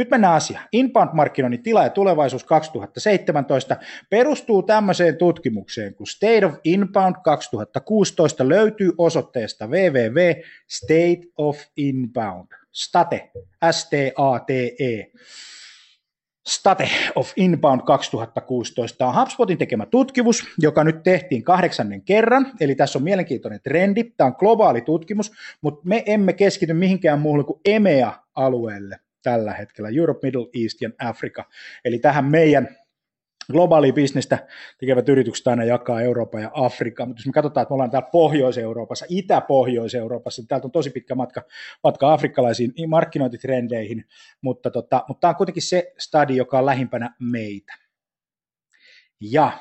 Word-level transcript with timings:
Nyt 0.00 0.10
mennään 0.10 0.34
asiaan. 0.34 0.68
Inbound-markkinoinnin 0.72 1.62
tila 1.62 1.82
ja 1.82 1.90
tulevaisuus 1.90 2.44
2017 2.44 3.76
perustuu 4.10 4.62
tämmöiseen 4.62 5.16
tutkimukseen, 5.16 5.94
kun 5.94 6.06
State 6.06 6.46
of 6.46 6.54
Inbound 6.64 7.16
2016 7.24 8.48
löytyy 8.48 8.92
osoitteesta 8.98 9.66
www.stateofinbound, 9.66 12.48
state, 12.72 13.30
S-T-A-T-E, 13.70 15.10
State 16.48 16.90
of 17.14 17.32
Inbound 17.36 17.80
2016 17.84 19.06
on 19.06 19.14
HubSpotin 19.14 19.58
tekemä 19.58 19.86
tutkimus, 19.86 20.44
joka 20.58 20.84
nyt 20.84 21.02
tehtiin 21.02 21.42
kahdeksannen 21.42 22.02
kerran, 22.02 22.52
eli 22.60 22.74
tässä 22.74 22.98
on 22.98 23.02
mielenkiintoinen 23.02 23.60
trendi, 23.62 24.04
tämä 24.04 24.28
on 24.28 24.34
globaali 24.38 24.80
tutkimus, 24.80 25.32
mutta 25.60 25.80
me 25.84 26.02
emme 26.06 26.32
keskity 26.32 26.72
mihinkään 26.72 27.20
muuhun 27.20 27.44
kuin 27.44 27.60
EMEA-alueelle 27.64 28.96
tällä 29.22 29.52
hetkellä, 29.52 29.90
Europe, 29.96 30.20
Middle 30.22 30.46
East 30.62 30.80
ja 30.80 30.90
Afrika. 30.98 31.48
Eli 31.84 31.98
tähän 31.98 32.24
meidän 32.24 32.68
globaali 33.52 33.92
bisnestä 33.92 34.46
tekevät 34.78 35.08
yritykset 35.08 35.46
aina 35.46 35.64
jakaa 35.64 36.00
Euroopan 36.00 36.42
ja 36.42 36.50
Afrikan, 36.54 37.08
mutta 37.08 37.20
jos 37.20 37.26
me 37.26 37.32
katsotaan, 37.32 37.62
että 37.62 37.72
me 37.72 37.74
ollaan 37.74 37.90
täällä 37.90 38.08
Pohjois-Euroopassa, 38.12 39.06
Itä-Pohjois-Euroopassa, 39.08 40.42
niin 40.42 40.48
täältä 40.48 40.66
on 40.66 40.72
tosi 40.72 40.90
pitkä 40.90 41.14
matka, 41.14 41.42
matka 41.84 42.12
afrikkalaisiin 42.12 42.72
markkinointitrendeihin, 42.88 44.04
mutta, 44.42 44.70
tota, 44.70 45.04
mutta 45.08 45.20
tämä 45.20 45.28
on 45.28 45.36
kuitenkin 45.36 45.62
se 45.62 45.92
stadi, 45.98 46.36
joka 46.36 46.58
on 46.58 46.66
lähimpänä 46.66 47.14
meitä. 47.20 47.74
Ja 49.20 49.52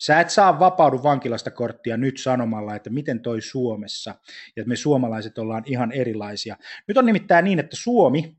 Sä 0.00 0.20
et 0.20 0.30
saa 0.30 0.58
vapaudu 0.58 1.02
vankilasta 1.02 1.50
korttia 1.50 1.96
nyt 1.96 2.18
sanomalla, 2.18 2.74
että 2.74 2.90
miten 2.90 3.20
toi 3.20 3.40
Suomessa, 3.40 4.10
ja 4.56 4.60
että 4.60 4.68
me 4.68 4.76
suomalaiset 4.76 5.38
ollaan 5.38 5.62
ihan 5.66 5.92
erilaisia. 5.92 6.56
Nyt 6.88 6.96
on 6.98 7.06
nimittäin 7.06 7.44
niin, 7.44 7.58
että 7.58 7.76
Suomi 7.76 8.36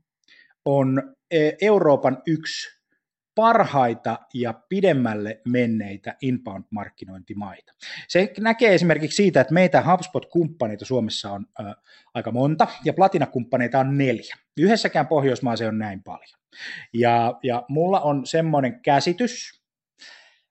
on 0.64 1.14
e, 1.30 1.50
Euroopan 1.60 2.22
yksi 2.26 2.82
parhaita 3.34 4.18
ja 4.34 4.54
pidemmälle 4.68 5.40
menneitä 5.48 6.16
inbound-markkinointimaita. 6.22 7.72
Se 8.08 8.32
näkee 8.40 8.74
esimerkiksi 8.74 9.16
siitä, 9.16 9.40
että 9.40 9.54
meitä 9.54 9.82
HubSpot-kumppaneita 9.82 10.84
Suomessa 10.84 11.32
on 11.32 11.46
ä, 11.60 11.74
aika 12.14 12.32
monta, 12.32 12.66
ja 12.84 12.92
platinakumppaneita 12.92 13.78
on 13.78 13.98
neljä. 13.98 14.36
Yhdessäkään 14.56 15.06
Pohjoismaassa 15.06 15.68
on 15.68 15.78
näin 15.78 16.02
paljon. 16.02 16.40
Ja, 16.94 17.38
ja 17.42 17.64
mulla 17.68 18.00
on 18.00 18.26
semmoinen 18.26 18.80
käsitys, 18.80 19.62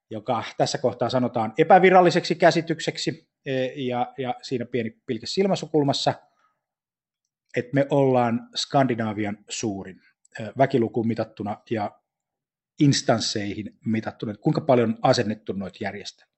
joka 0.09 0.43
tässä 0.57 0.78
kohtaa 0.78 1.09
sanotaan 1.09 1.53
epäviralliseksi 1.57 2.35
käsitykseksi, 2.35 3.28
e, 3.45 3.66
ja, 3.66 4.13
ja 4.17 4.35
siinä 4.41 4.66
pieni 4.66 4.97
pilke 5.05 5.25
silmäsukulmassa– 5.25 6.13
että 7.57 7.72
me 7.73 7.88
ollaan 7.89 8.50
Skandinaavian 8.56 9.38
suurin 9.50 10.01
väkilukuun 10.57 11.07
mitattuna 11.07 11.57
ja 11.69 11.91
instansseihin 12.79 13.78
mitattuna, 13.85 14.31
että 14.31 14.44
kuinka 14.44 14.62
paljon 14.62 14.89
on 14.89 14.97
asennettu 15.01 15.53
noita 15.53 15.78
järjestelmiä. 15.81 16.31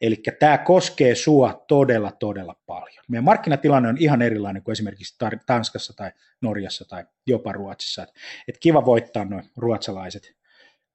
Eli 0.00 0.22
tämä 0.38 0.58
koskee 0.58 1.14
sua 1.14 1.64
todella, 1.68 2.12
todella 2.12 2.56
paljon. 2.66 3.04
Meidän 3.08 3.24
markkinatilanne 3.24 3.88
on 3.88 3.96
ihan 3.98 4.22
erilainen 4.22 4.62
kuin 4.62 4.72
esimerkiksi 4.72 5.16
Tanskassa 5.46 5.92
tai 5.96 6.12
Norjassa 6.40 6.84
tai 6.88 7.04
jopa 7.26 7.52
Ruotsissa. 7.52 8.06
Et, 8.48 8.58
kiva 8.58 8.84
voittaa 8.84 9.24
noin 9.24 9.50
ruotsalaiset. 9.56 10.36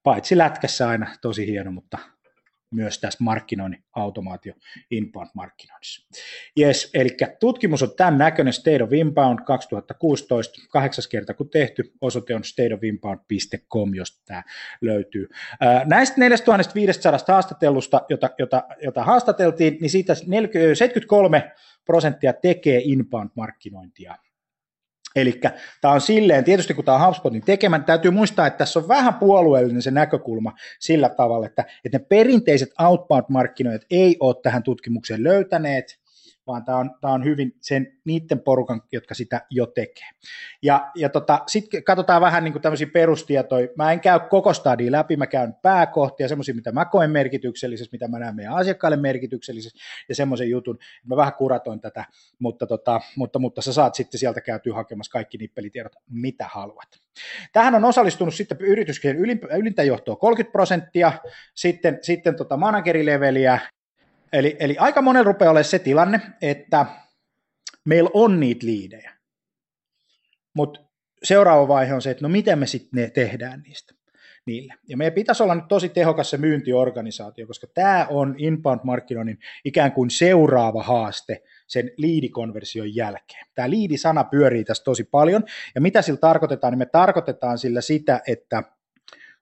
Paitsi 0.03 0.37
lätkässä 0.37 0.89
aina 0.89 1.15
tosi 1.21 1.47
hieno, 1.47 1.71
mutta 1.71 1.97
myös 2.73 2.99
tässä 2.99 3.23
markkinoinnin 3.23 3.83
automaatio 3.95 4.53
inbound-markkinoinnissa. 4.91 6.07
Yes, 6.59 6.89
eli 6.93 7.09
tutkimus 7.39 7.83
on 7.83 7.95
tämän 7.97 8.17
näköinen 8.17 8.53
State 8.53 8.83
of 8.83 8.93
Inbound 8.93 9.39
2016, 9.45 10.61
kahdeksas 10.71 11.07
kerta 11.07 11.33
kun 11.33 11.49
tehty, 11.49 11.91
osoite 12.01 12.35
on 12.35 12.43
stateofinbound.com, 12.43 13.93
josta 13.93 14.21
tämä 14.25 14.43
löytyy. 14.81 15.29
Näistä 15.85 16.15
4500 16.17 17.19
haastatellusta, 17.27 18.01
jota, 18.09 18.29
jota, 18.39 18.63
jota 18.83 19.03
haastateltiin, 19.03 19.77
niin 19.81 19.89
siitä 19.89 20.15
73 20.15 21.51
prosenttia 21.85 22.33
tekee 22.33 22.81
inbound-markkinointia 22.83 24.15
Eli 25.15 25.41
tämä 25.81 25.93
on 25.93 26.01
silleen, 26.01 26.43
tietysti 26.43 26.73
kun 26.73 26.85
tämä 26.85 26.97
on 26.97 27.07
HubSpotin 27.07 27.41
tekemä, 27.41 27.77
niin 27.77 27.85
täytyy 27.85 28.11
muistaa, 28.11 28.47
että 28.47 28.57
tässä 28.57 28.79
on 28.79 28.87
vähän 28.87 29.13
puolueellinen 29.13 29.81
se 29.81 29.91
näkökulma 29.91 30.53
sillä 30.79 31.09
tavalla, 31.09 31.45
että, 31.45 31.65
että 31.85 31.97
ne 31.97 32.05
perinteiset 32.09 32.69
outbound-markkinoijat 32.81 33.85
ei 33.91 34.17
ole 34.19 34.35
tähän 34.43 34.63
tutkimukseen 34.63 35.23
löytäneet, 35.23 36.02
vaan 36.47 36.65
tämä 36.65 36.77
on, 36.77 36.91
tämä 37.01 37.13
on 37.13 37.23
hyvin 37.23 37.55
sen 37.61 37.99
niiden 38.05 38.39
porukan, 38.39 38.81
jotka 38.91 39.13
sitä 39.13 39.41
jo 39.49 39.65
tekee. 39.65 40.07
Ja, 40.61 40.91
ja 40.95 41.09
tota, 41.09 41.39
sitten 41.47 41.83
katsotaan 41.83 42.21
vähän 42.21 42.43
niin 42.43 42.51
kuin 42.51 42.61
tämmöisiä 42.61 42.87
perustietoja. 42.93 43.67
Mä 43.77 43.91
en 43.91 43.99
käy 43.99 44.19
koko 44.29 44.53
stadia 44.53 44.91
läpi, 44.91 45.17
mä 45.17 45.27
käyn 45.27 45.53
pääkohtia, 45.61 46.27
semmoisia, 46.27 46.55
mitä 46.55 46.71
mä 46.71 46.85
koen 46.85 47.11
merkityksellisesti, 47.11 47.95
mitä 47.95 48.07
mä 48.07 48.19
näen 48.19 48.35
meidän 48.35 48.53
asiakkaille 48.53 48.97
merkityksellisesti, 48.97 49.79
ja 50.09 50.15
semmoisen 50.15 50.49
jutun, 50.49 50.79
mä 51.05 51.15
vähän 51.15 51.33
kuratoin 51.33 51.81
tätä, 51.81 52.05
mutta, 52.39 52.67
tota, 52.67 53.01
mutta, 53.15 53.39
mutta 53.39 53.61
sä 53.61 53.73
saat 53.73 53.95
sitten 53.95 54.19
sieltä 54.19 54.41
käytyä 54.41 54.73
hakemassa 54.75 55.11
kaikki 55.11 55.37
nippelitiedot, 55.37 55.93
mitä 56.09 56.45
haluat. 56.51 56.87
Tähän 57.53 57.75
on 57.75 57.85
osallistunut 57.85 58.33
sitten 58.33 58.57
yrityskirjan 58.61 59.25
ylintä 59.57 59.83
johtoa 59.83 60.15
30 60.15 60.51
prosenttia, 60.51 61.11
sitten, 61.55 61.99
sitten 62.01 62.35
tota 62.35 62.57
managerileveliä 62.57 63.59
Eli, 64.33 64.55
eli 64.59 64.77
aika 64.77 65.01
monella 65.01 65.25
rupeaa 65.25 65.51
olemaan 65.51 65.63
se 65.65 65.79
tilanne, 65.79 66.21
että 66.41 66.85
meillä 67.85 68.09
on 68.13 68.39
niitä 68.39 68.65
liidejä, 68.65 69.13
mutta 70.55 70.79
seuraava 71.23 71.67
vaihe 71.67 71.93
on 71.93 72.01
se, 72.01 72.11
että 72.11 72.23
no 72.23 72.29
miten 72.29 72.59
me 72.59 72.67
sitten 72.67 73.01
ne 73.01 73.09
tehdään 73.09 73.61
niistä 73.61 73.93
niille. 74.45 74.73
Ja 74.87 74.97
meidän 74.97 75.13
pitäisi 75.13 75.43
olla 75.43 75.55
nyt 75.55 75.67
tosi 75.67 75.89
tehokas 75.89 76.29
se 76.29 76.37
myyntiorganisaatio, 76.37 77.47
koska 77.47 77.67
tämä 77.73 78.07
on 78.09 78.35
inbound-markkinoinnin 78.37 79.39
ikään 79.65 79.91
kuin 79.91 80.09
seuraava 80.09 80.83
haaste 80.83 81.43
sen 81.67 81.91
liidikonversion 81.97 82.95
jälkeen. 82.95 83.45
Tämä 83.55 83.69
liidisana 83.69 84.23
pyörii 84.23 84.63
tässä 84.63 84.83
tosi 84.83 85.03
paljon, 85.03 85.43
ja 85.75 85.81
mitä 85.81 86.01
sillä 86.01 86.19
tarkoitetaan, 86.19 86.71
niin 86.71 86.79
me 86.79 86.85
tarkoitetaan 86.85 87.57
sillä 87.57 87.81
sitä, 87.81 88.21
että 88.27 88.63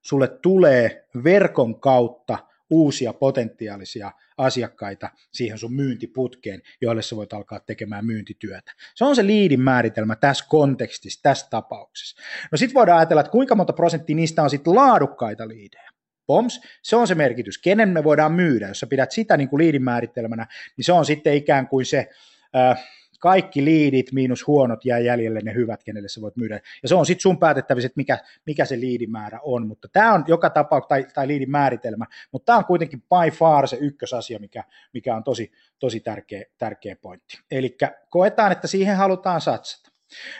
sulle 0.01 0.27
tulee 0.27 1.07
verkon 1.23 1.79
kautta 1.79 2.37
uusia 2.71 3.13
potentiaalisia 3.13 4.11
asiakkaita 4.37 5.09
siihen 5.31 5.57
sun 5.57 5.73
myyntiputkeen, 5.73 6.61
joille 6.81 7.01
sä 7.01 7.15
voit 7.15 7.33
alkaa 7.33 7.59
tekemään 7.59 8.05
myyntityötä. 8.05 8.71
Se 8.95 9.05
on 9.05 9.15
se 9.15 9.25
liidin 9.25 9.61
määritelmä 9.61 10.15
tässä 10.15 10.45
kontekstissa, 10.49 11.19
tässä 11.23 11.47
tapauksessa. 11.49 12.21
No 12.51 12.57
sitten 12.57 12.73
voidaan 12.73 12.99
ajatella, 12.99 13.21
että 13.21 13.31
kuinka 13.31 13.55
monta 13.55 13.73
prosenttia 13.73 14.15
niistä 14.15 14.43
on 14.43 14.49
sitten 14.49 14.75
laadukkaita 14.75 15.47
liidejä 15.47 15.91
POMS, 16.25 16.61
se 16.81 16.95
on 16.95 17.07
se 17.07 17.15
merkitys, 17.15 17.57
kenen 17.57 17.89
me 17.89 18.03
voidaan 18.03 18.31
myydä, 18.31 18.67
jos 18.67 18.79
sä 18.79 18.87
pidät 18.87 19.11
sitä 19.11 19.37
niin 19.37 19.49
kuin 19.49 19.57
liidin 19.57 19.83
määritelmänä, 19.83 20.47
niin 20.77 20.85
se 20.85 20.93
on 20.93 21.05
sitten 21.05 21.33
ikään 21.33 21.67
kuin 21.67 21.85
se, 21.85 22.09
äh, 22.55 22.83
kaikki 23.21 23.65
liidit 23.65 24.11
miinus 24.11 24.47
huonot 24.47 24.85
jää 24.85 24.99
jäljelle 24.99 25.39
ne 25.43 25.53
hyvät, 25.53 25.83
kenelle 25.83 26.09
sä 26.09 26.21
voit 26.21 26.35
myydä. 26.35 26.59
Ja 26.83 26.89
se 26.89 26.95
on 26.95 27.05
sitten 27.05 27.21
sun 27.21 27.39
päätettävissä, 27.39 27.85
että 27.85 27.99
mikä, 27.99 28.19
mikä 28.45 28.65
se 28.65 28.79
liidimäärä 28.79 29.39
on, 29.43 29.67
mutta 29.67 29.87
tämä 29.87 30.13
on 30.13 30.23
joka 30.27 30.49
tapauksessa, 30.49 30.89
tai, 30.89 31.05
tai 31.13 31.27
liidin 31.27 31.51
määritelmä, 31.51 32.05
mutta 32.31 32.45
tämä 32.45 32.57
on 32.57 32.65
kuitenkin 32.65 33.01
by 33.01 33.31
far 33.31 33.67
se 33.67 33.77
ykkösasia, 33.81 34.39
mikä, 34.39 34.63
mikä 34.93 35.15
on 35.15 35.23
tosi, 35.23 35.51
tosi 35.79 35.99
tärkeä, 35.99 36.45
tärkeä 36.57 36.95
pointti. 36.95 37.39
Eli 37.51 37.77
koetaan, 38.09 38.51
että 38.51 38.67
siihen 38.67 38.97
halutaan 38.97 39.41
satsata. 39.41 39.91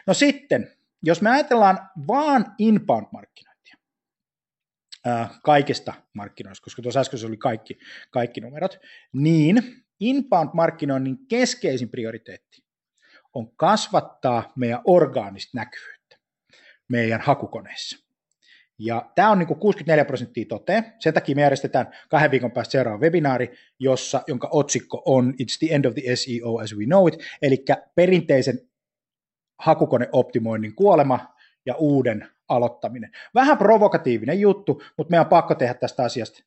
No 0.08 0.14
sitten, 0.14 0.72
jos 1.04 1.22
me 1.22 1.30
ajatellaan 1.30 1.80
vaan 2.08 2.46
inbound-markkinointia, 2.58 3.78
ää, 5.06 5.30
kaikista 5.44 5.94
markkinoista, 6.14 6.64
koska 6.64 6.82
tuossa 6.82 7.00
äsken 7.00 7.20
oli 7.28 7.38
kaikki, 7.38 7.80
kaikki 8.12 8.42
numerot, 8.42 8.80
niin 9.14 9.64
inbound-markkinoinnin 10.00 11.18
keskeisin 11.28 11.90
prioriteetti 11.90 12.71
on 13.34 13.52
kasvattaa 13.56 14.54
meidän 14.56 14.82
orgaanista 14.86 15.58
näkyvyyttä 15.58 16.18
meidän 16.88 17.22
hakukoneissa. 17.22 18.12
Ja 18.80 19.12
tämä 19.16 19.32
on 19.32 19.40
niin 19.40 19.48
kuin 19.48 19.60
64 19.60 20.06
prosenttia 20.06 20.46
tote. 20.50 20.84
Sen 21.00 21.14
takia 21.14 21.36
me 21.36 21.42
järjestetään 21.42 21.92
kahden 22.10 22.32
viikon 22.32 22.52
päästä 22.52 22.72
seuraava 22.72 23.00
webinaari, 23.00 23.58
jossa, 23.80 24.24
jonka 24.28 24.50
otsikko 24.52 25.02
on 25.06 25.34
It's 25.34 25.58
the 25.60 25.76
end 25.76 25.86
of 25.86 25.94
the 25.94 26.16
SEO 26.16 26.58
as 26.64 26.76
we 26.76 26.86
know 26.86 27.08
it, 27.08 27.16
eli 27.42 27.66
perinteisen 27.96 28.60
hakukoneoptimoinnin 29.60 30.76
kuolema 30.76 31.36
ja 31.66 31.76
uuden 31.76 32.28
aloittaminen. 32.50 33.12
Vähän 33.36 33.58
provokatiivinen 33.58 34.40
juttu, 34.40 34.84
mutta 34.98 35.12
meidän 35.12 35.26
on 35.26 35.30
pakko 35.30 35.56
tehdä 35.56 35.74
tästä 35.74 36.04
asiasta 36.04 36.44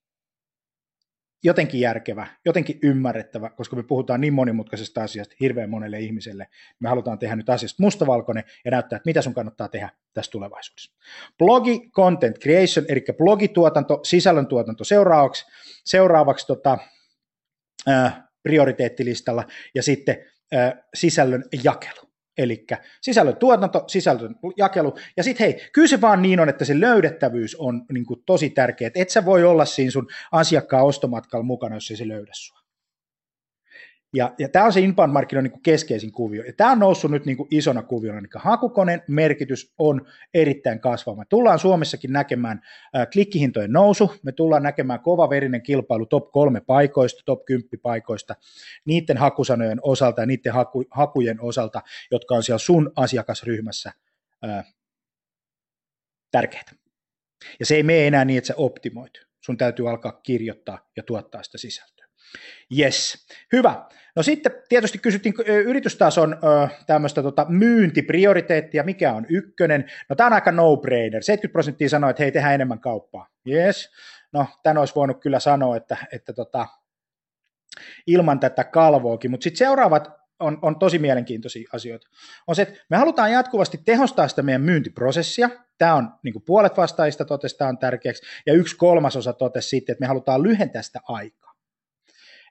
jotenkin 1.45 1.81
järkevä, 1.81 2.27
jotenkin 2.45 2.79
ymmärrettävä, 2.83 3.51
koska 3.51 3.77
me 3.77 3.83
puhutaan 3.83 4.21
niin 4.21 4.33
monimutkaisesta 4.33 5.03
asiasta 5.03 5.35
hirveän 5.41 5.71
monelle 5.71 6.01
ihmiselle. 6.01 6.49
Me 6.81 6.89
halutaan 6.89 7.19
tehdä 7.19 7.37
nyt 7.37 7.51
asiasta 7.51 7.83
mustavalkoinen 7.83 8.45
ja 8.65 8.71
näyttää, 8.71 8.97
että 8.97 9.09
mitä 9.09 9.23
sun 9.23 9.35
kannattaa 9.35 9.69
tehdä 9.69 9.91
tässä 10.15 10.33
tulevaisuudessa. 10.33 10.93
Blogi 11.39 11.91
content 11.91 12.39
creation, 12.39 12.87
eli 12.89 13.05
blogituotanto, 13.17 14.01
sisällöntuotanto 14.03 14.85
seuraavaksi, 14.85 15.47
seuraavaksi 15.85 16.47
tota, 16.47 16.79
äh, 17.89 18.23
prioriteettilistalla 18.43 19.45
ja 19.75 19.83
sitten 19.83 20.17
äh, 20.55 20.73
sisällön 20.95 21.45
jakelu. 21.65 22.14
Eli 22.39 22.67
sisällön 23.01 23.37
tuotanto, 23.37 23.85
sisällön 23.87 24.37
jakelu. 24.57 24.95
Ja 25.17 25.23
sitten 25.23 25.45
hei, 25.47 25.69
kyllä 25.73 25.89
se 25.89 26.01
vaan 26.01 26.23
niin 26.23 26.41
on, 26.41 26.49
että 26.49 26.65
se 26.65 26.81
löydettävyys 26.81 27.57
on 27.57 27.87
niin 27.93 28.07
kuin 28.07 28.23
tosi 28.27 28.51
tärkeä. 28.51 28.91
Et 28.95 29.11
sä 29.11 29.25
voi 29.25 29.45
olla 29.45 29.65
siinä 29.65 29.91
sun 29.91 30.09
asiakkaan 30.33 30.85
ostomatkalla 30.85 31.45
mukana, 31.45 31.77
jos 31.77 31.91
ei 31.91 31.97
se 31.97 32.09
löydä 32.09 32.33
sua. 32.35 32.64
Ja, 34.15 34.35
ja 34.39 34.49
tämä 34.49 34.65
on 34.65 34.73
se 34.73 34.81
inbound-markkinoinnin 34.81 35.53
niin 35.53 35.63
keskeisin 35.63 36.13
kuvio. 36.13 36.45
Ja 36.45 36.53
tämä 36.53 36.73
on 36.73 36.79
noussut 36.79 37.11
nyt 37.11 37.27
niin 37.27 37.37
kuin 37.37 37.49
isona 37.51 37.83
kuviona. 37.83 38.19
Eli 38.19 38.27
hakukoneen 38.35 39.03
merkitys 39.09 39.75
on 39.79 40.07
erittäin 40.35 40.81
kasvava. 40.81 41.17
Me 41.17 41.25
tullaan 41.29 41.59
Suomessakin 41.59 42.13
näkemään 42.13 42.61
äh, 42.97 43.07
klikkihintojen 43.13 43.73
nousu, 43.73 44.13
me 44.23 44.33
tullaan 44.33 44.63
näkemään 44.63 45.01
kova 45.01 45.31
verinen 45.31 45.63
kilpailu 45.63 46.07
top 46.07 46.33
kolme 46.33 46.61
paikoista, 46.61 47.23
top 47.25 47.45
10 47.45 47.69
paikoista, 47.83 48.35
niiden 48.85 49.17
hakusanojen 49.17 49.79
osalta 49.83 50.23
ja 50.23 50.27
niiden 50.27 50.53
haku, 50.53 50.85
hakujen 50.91 51.41
osalta, 51.41 51.83
jotka 52.11 52.35
on 52.35 52.43
siellä 52.43 52.59
sun 52.59 52.93
asiakasryhmässä 52.97 53.93
äh, 54.45 54.75
tärkeitä. 56.31 56.73
Ja 57.61 57.67
se 57.67 57.77
ei 57.77 57.83
mene 57.83 58.07
enää 58.07 58.25
niin, 58.25 58.39
että 58.39 58.49
sä 58.49 58.55
optimoit. 58.57 59.13
Sun 59.41 59.57
täytyy 59.57 59.89
alkaa 59.91 60.21
kirjoittaa 60.23 60.91
ja 60.97 61.03
tuottaa 61.03 61.43
sitä 61.43 61.59
sisältöä. 61.59 61.94
Yes, 62.79 63.27
hyvä. 63.53 63.85
No 64.17 64.23
sitten 64.23 64.53
tietysti 64.69 64.99
kysyttiin 64.99 65.35
yritystason 65.47 66.37
tämmöistä 66.87 67.23
tota, 67.23 67.47
myyntiprioriteettia, 67.49 68.83
mikä 68.83 69.13
on 69.13 69.27
ykkönen. 69.29 69.91
No 70.09 70.17
tämä 70.17 70.27
on 70.27 70.33
aika 70.33 70.53
no-brainer. 70.53 71.23
70 71.23 71.53
prosenttia 71.53 71.89
sanoi, 71.89 72.11
että 72.11 72.23
hei, 72.23 72.33
tehdään 72.33 72.55
enemmän 72.55 72.81
kauppaa. 72.81 73.29
Yes. 73.49 73.91
No 74.33 74.47
tämän 74.63 74.79
olisi 74.79 74.95
voinut 74.95 75.21
kyllä 75.21 75.41
sanoa, 75.41 75.77
että, 75.77 75.97
että 76.13 76.33
tota, 76.33 76.67
ilman 78.07 78.41
tätä 78.41 78.65
kalvoakin, 78.65 79.31
mutta 79.31 79.45
sitten 79.45 79.59
seuraavat 79.59 80.11
on, 80.41 80.59
on 80.63 80.79
tosi 80.79 80.99
mielenkiintoisia 80.99 81.69
asioita. 81.73 82.09
On 82.47 82.57
se, 82.57 82.63
että 82.63 82.75
me 82.91 82.97
halutaan 82.97 83.33
jatkuvasti 83.33 83.79
tehostaa 83.85 84.29
sitä 84.29 84.43
meidän 84.43 84.63
myyntiprosessia. 84.63 85.51
Tämä 85.79 85.95
on 85.95 86.13
niin 86.23 86.43
puolet 86.47 86.77
vastaajista 86.77 87.25
totesi, 87.25 87.57
tämä 87.57 87.69
on 87.69 87.79
tärkeäksi. 87.79 88.23
Ja 88.47 88.55
yksi 88.55 88.77
kolmasosa 88.77 89.33
totesi 89.33 89.69
sitten, 89.69 89.93
että 89.93 90.03
me 90.03 90.07
halutaan 90.07 90.43
lyhentää 90.43 90.83
sitä 90.83 91.01
aikaa. 91.09 91.54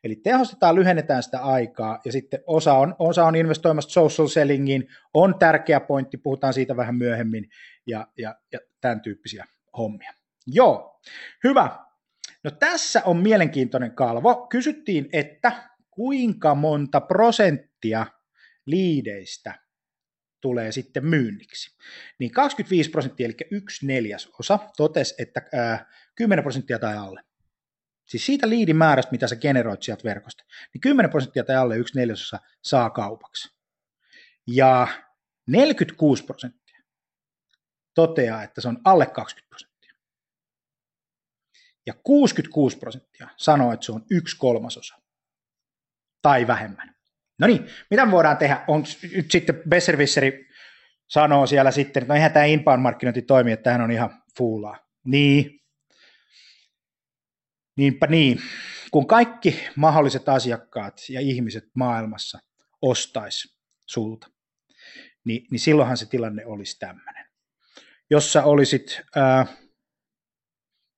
Eli 0.04 0.16
tehostetaan, 0.16 0.76
lyhennetään 0.76 1.24
sitä 1.24 1.40
aikaa 1.40 2.00
ja 2.06 2.12
sitten 2.12 2.40
osa 2.48 2.74
on, 2.74 2.96
osa 3.00 3.26
on 3.26 3.36
investoimassa 3.36 3.90
social 3.90 4.28
sellingiin, 4.28 4.88
on 5.14 5.40
tärkeä 5.40 5.80
pointti, 5.80 6.18
puhutaan 6.18 6.54
siitä 6.54 6.78
vähän 6.78 6.96
myöhemmin 6.96 7.50
ja, 7.88 8.08
ja, 8.18 8.36
ja 8.54 8.60
tämän 8.82 9.02
tyyppisiä 9.02 9.46
hommia. 9.78 10.14
Joo, 10.48 11.00
hyvä. 11.44 11.70
No 12.44 12.52
tässä 12.52 13.02
on 13.06 13.18
mielenkiintoinen 13.18 13.96
kalvo. 13.96 14.48
Kysyttiin, 14.48 15.10
että 15.14 15.52
kuinka 15.90 16.56
monta 16.56 17.02
prosenttia 17.02 18.06
liideistä 18.66 19.60
tulee 20.42 20.72
sitten 20.72 21.06
myynniksi. 21.06 21.78
Niin 22.20 22.32
25 22.32 22.90
prosenttia, 22.90 23.26
eli 23.26 23.36
yksi 23.52 23.88
neljäsosa, 23.88 24.60
totesi, 24.78 25.16
että 25.20 25.42
ää, 25.54 25.86
10 26.16 26.44
prosenttia 26.44 26.80
tai 26.80 26.98
alle. 26.98 27.22
Siis 28.06 28.26
siitä 28.26 28.50
liidin 28.50 28.76
määrästä, 28.76 29.12
mitä 29.12 29.28
sä 29.28 29.36
generoit 29.36 29.84
sieltä 29.84 30.04
verkosta, 30.04 30.44
niin 30.74 30.82
10 30.82 31.12
prosenttia 31.12 31.44
tai 31.44 31.56
alle 31.56 31.78
yksi 31.78 32.00
neljäsosa 32.00 32.40
saa 32.64 32.90
kaupaksi. 32.90 33.56
Ja 34.48 34.88
46 35.48 36.24
prosenttia 36.24 36.82
toteaa, 37.96 38.44
että 38.44 38.62
se 38.62 38.68
on 38.68 38.82
alle 38.86 39.06
20 39.06 39.50
prosenttia. 39.50 39.94
Ja 41.86 41.94
66 42.04 42.78
prosenttia 42.78 43.28
sanoo, 43.38 43.74
että 43.74 43.86
se 43.86 43.92
on 43.92 44.06
yksi 44.12 44.38
kolmasosa 44.38 44.96
tai 46.22 46.48
vähemmän. 46.48 46.96
No 47.40 47.48
niin, 47.48 47.68
mitä 47.90 48.06
me 48.06 48.12
voidaan 48.12 48.38
tehdä? 48.38 48.64
On 48.68 48.84
nyt 49.16 49.32
sitten 49.32 49.62
Besservisseri 49.70 50.50
sanoo 51.08 51.48
siellä 51.48 51.72
sitten, 51.72 52.04
että 52.04 52.14
no 52.14 52.16
eihän 52.16 52.34
tämä 52.34 52.46
inbound-markkinointi 52.46 53.22
toimi, 53.22 53.52
että 53.52 53.64
tämähän 53.64 53.82
on 53.82 53.92
ihan 53.92 54.24
fuulaa. 54.38 54.78
Niin, 55.06 55.63
Niinpä 57.78 58.08
niin. 58.08 58.40
Kun 58.92 59.08
kaikki 59.08 59.68
mahdolliset 59.76 60.30
asiakkaat 60.30 61.02
ja 61.10 61.22
ihmiset 61.22 61.64
maailmassa 61.76 62.40
ostais 62.82 63.58
sulta, 63.90 64.28
niin, 65.26 65.46
niin 65.52 65.60
silloinhan 65.60 65.98
se 65.98 66.06
tilanne 66.06 66.46
olisi 66.46 66.80
tämmöinen. 66.80 67.26
Jos 68.10 68.34
sä 68.34 68.44
olisit, 68.44 69.02
ää, 69.16 69.46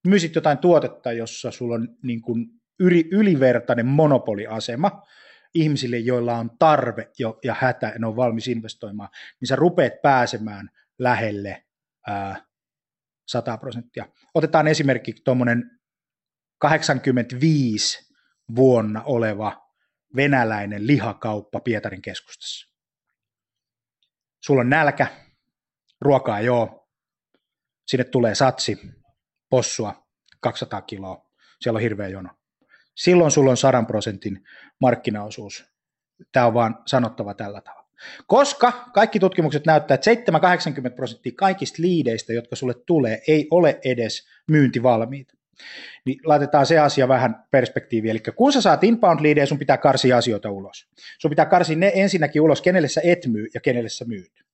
myisit 0.08 0.36
jotain 0.36 0.58
tuotetta, 0.58 1.12
jossa 1.12 1.52
sulla 1.52 1.76
on 1.76 1.88
niin 2.04 2.22
kuin 2.22 2.48
yli, 2.80 3.10
ylivertainen 3.12 3.86
monopoliasema 3.86 5.02
ihmisille, 5.54 5.98
joilla 5.98 6.38
on 6.38 6.58
tarve 6.60 7.12
jo, 7.20 7.40
ja 7.44 7.56
hätä 7.60 7.88
ja 7.88 8.00
ne 8.00 8.08
on 8.08 8.16
valmis 8.16 8.48
investoimaan, 8.48 9.10
niin 9.42 9.48
sä 9.48 9.56
rupeat 9.56 9.94
pääsemään 10.02 10.70
lähelle 11.00 11.66
ää, 12.08 12.46
100 13.28 13.58
prosenttia. 13.58 14.06
Otetaan 14.34 14.68
esimerkki 14.68 15.14
tuommoinen 15.14 15.75
85 16.58 18.16
vuonna 18.56 19.04
oleva 19.04 19.70
venäläinen 20.16 20.88
lihakauppa 20.88 21.60
Pietarin 21.60 22.02
keskustassa. 22.02 22.76
Sulla 24.44 24.62
on 24.62 24.70
nälkä, 24.70 25.08
ruokaa 26.02 26.42
joo, 26.42 26.90
sinne 27.88 28.04
tulee 28.04 28.36
satsi, 28.36 28.78
possua, 29.50 30.08
200 30.40 30.82
kiloa, 30.82 31.32
siellä 31.62 31.78
on 31.78 31.82
hirveä 31.82 32.08
jono. 32.08 32.30
Silloin 32.96 33.32
sulla 33.32 33.52
on 33.52 33.58
100 33.58 33.84
prosentin 33.84 34.44
markkinaosuus. 34.82 35.66
Tämä 36.32 36.46
on 36.46 36.54
vaan 36.54 36.84
sanottava 36.86 37.34
tällä 37.34 37.62
tavalla. 37.62 37.90
Koska 38.28 38.72
kaikki 38.94 39.20
tutkimukset 39.20 39.66
näyttää, 39.66 39.96
että 39.96 40.12
7-80 40.92 40.96
prosenttia 40.96 41.32
kaikista 41.36 41.82
liideistä, 41.82 42.34
jotka 42.34 42.56
sulle 42.56 42.74
tulee, 42.86 43.22
ei 43.28 43.48
ole 43.52 43.80
edes 43.86 44.28
myyntivalmiita 44.48 45.34
niin 46.06 46.20
laitetaan 46.26 46.66
se 46.66 46.80
asia 46.80 47.08
vähän 47.08 47.46
perspektiiviin. 47.52 48.12
Eli 48.12 48.20
kun 48.36 48.54
sä 48.54 48.62
saat 48.62 48.84
inbound 48.84 49.20
leadejä, 49.24 49.46
sun 49.46 49.60
pitää 49.60 49.78
karsia 49.78 50.18
asioita 50.18 50.50
ulos. 50.50 50.88
Sun 51.18 51.30
pitää 51.30 51.46
karsia 51.46 51.78
ne 51.78 51.92
ensinnäkin 51.96 52.42
ulos, 52.42 52.62
kenelle 52.62 52.88
sä 52.88 53.02
et 53.04 53.26
myy 53.28 53.48
ja 53.54 53.62
kenelle 53.62 53.90
sä 53.90 54.06
myyt. 54.06 54.46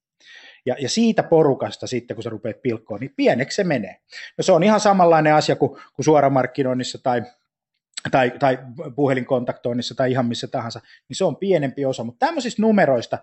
Ja, 0.65 0.75
ja 0.79 0.89
siitä 0.89 1.23
porukasta 1.23 1.87
sitten, 1.87 2.15
kun 2.15 2.23
sä 2.23 2.29
rupeat 2.29 2.61
pilkkoon, 2.61 2.99
niin 2.99 3.13
pieneksi 3.15 3.55
se 3.55 3.63
menee. 3.63 3.97
No 4.37 4.41
se 4.41 4.51
on 4.51 4.63
ihan 4.63 4.79
samanlainen 4.79 5.33
asia 5.33 5.55
kuin, 5.55 5.71
kuin 5.71 6.05
suoramarkkinoinnissa 6.05 6.97
tai, 7.03 7.21
tai, 8.11 8.31
tai 8.39 8.57
puhelinkontaktoinnissa 8.95 9.95
tai 9.95 10.11
ihan 10.11 10.25
missä 10.25 10.47
tahansa, 10.47 10.81
niin 11.09 11.17
se 11.17 11.25
on 11.25 11.37
pienempi 11.37 11.85
osa, 11.85 12.03
mutta 12.03 12.25
tämmöisistä 12.25 12.61
numeroista, 12.61 13.17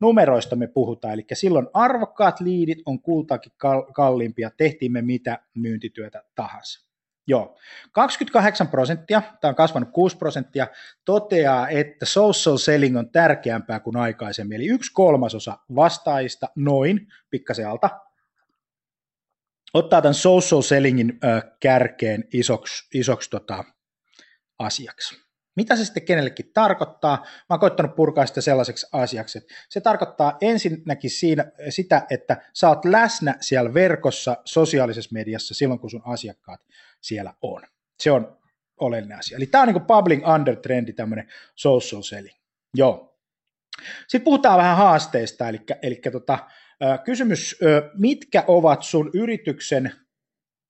numeroista 0.00 0.56
me 0.56 0.66
puhutaan, 0.66 1.14
eli 1.14 1.26
silloin 1.32 1.66
arvokkaat 1.72 2.40
liidit 2.40 2.78
on 2.86 3.02
kultaakin 3.02 3.52
kalliimpia, 3.92 4.50
tehtiin 4.56 4.92
me 4.92 5.02
mitä 5.02 5.38
myyntityötä 5.54 6.22
tahansa. 6.34 6.93
Joo. 7.26 7.56
28 7.92 8.68
prosenttia, 8.68 9.22
tämä 9.40 9.48
on 9.48 9.54
kasvanut 9.54 9.88
6 9.92 10.16
prosenttia, 10.16 10.66
toteaa, 11.04 11.68
että 11.68 12.06
social 12.06 12.56
selling 12.56 12.98
on 12.98 13.10
tärkeämpää 13.10 13.80
kuin 13.80 13.96
aikaisemmin. 13.96 14.56
Eli 14.56 14.66
yksi 14.66 14.92
kolmasosa 14.92 15.58
vastaajista, 15.74 16.48
noin, 16.56 17.06
pikkasen 17.30 17.68
alta, 17.68 17.90
ottaa 19.74 20.02
tämän 20.02 20.14
social 20.14 20.62
sellingin 20.62 21.18
ö, 21.24 21.42
kärkeen 21.60 22.24
isoksi, 22.32 22.88
isoksi 22.94 23.30
tota, 23.30 23.64
asiaksi. 24.58 25.24
Mitä 25.56 25.76
se 25.76 25.84
sitten 25.84 26.04
kenellekin 26.04 26.50
tarkoittaa? 26.54 27.16
Mä 27.16 27.46
oon 27.50 27.60
koittanut 27.60 27.96
purkaa 27.96 28.26
sitä 28.26 28.40
sellaiseksi 28.40 28.86
asiaksi, 28.92 29.38
että 29.38 29.54
se 29.68 29.80
tarkoittaa 29.80 30.36
ensinnäkin 30.40 31.10
siinä, 31.10 31.52
sitä, 31.68 32.06
että 32.10 32.42
sä 32.54 32.68
oot 32.68 32.84
läsnä 32.84 33.34
siellä 33.40 33.74
verkossa, 33.74 34.36
sosiaalisessa 34.44 35.10
mediassa 35.12 35.54
silloin, 35.54 35.80
kun 35.80 35.90
sun 35.90 36.02
asiakkaat 36.04 36.60
siellä 37.04 37.34
on. 37.42 37.62
Se 38.02 38.10
on 38.10 38.38
oleellinen 38.80 39.18
asia. 39.18 39.36
Eli 39.36 39.46
tämä 39.46 39.62
on 39.62 39.68
niin 39.68 39.86
public 39.86 40.28
under 40.34 40.56
trendi, 40.56 40.92
tämmöinen 40.92 41.28
social 41.54 42.02
selling. 42.02 42.36
Joo. 42.74 43.18
Sitten 44.08 44.24
puhutaan 44.24 44.58
vähän 44.58 44.76
haasteista, 44.76 45.48
eli, 45.48 45.60
eli 45.82 46.00
tota, 46.12 46.38
kysymys, 47.04 47.58
mitkä 47.98 48.44
ovat 48.46 48.82
sun 48.82 49.10
yrityksen 49.14 49.92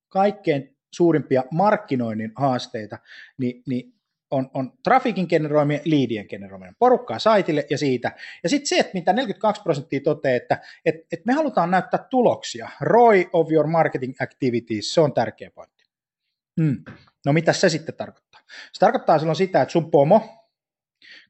kaikkein 0.08 0.76
suurimpia 0.94 1.44
markkinoinnin 1.50 2.32
haasteita, 2.36 2.98
niin, 3.38 3.62
niin 3.66 3.94
on, 4.30 4.50
on 4.54 4.72
trafikin 4.82 5.26
generoiminen, 5.28 5.82
liidien 5.84 6.26
generoiminen, 6.28 6.76
porukkaa 6.78 7.18
saitille 7.18 7.66
ja 7.70 7.78
siitä. 7.78 8.12
Ja 8.42 8.48
sitten 8.48 8.66
se, 8.66 8.78
että 8.78 8.94
mitä 8.94 9.12
42 9.12 9.62
prosenttia 9.62 10.00
toteaa, 10.00 10.36
että 10.36 10.58
et, 10.84 10.94
et 11.12 11.26
me 11.26 11.32
halutaan 11.32 11.70
näyttää 11.70 12.06
tuloksia. 12.10 12.68
ROI 12.80 13.28
of 13.32 13.52
your 13.52 13.66
marketing 13.66 14.14
activities, 14.20 14.94
se 14.94 15.00
on 15.00 15.12
tärkeä 15.12 15.50
pointti. 15.50 15.73
Hmm. 16.60 16.84
No 17.26 17.32
mitä 17.32 17.52
se 17.52 17.68
sitten 17.68 17.94
tarkoittaa? 17.94 18.40
Se 18.72 18.80
tarkoittaa 18.80 19.18
silloin 19.18 19.36
sitä, 19.36 19.62
että 19.62 19.72
sun 19.72 19.90
pomo 19.90 20.48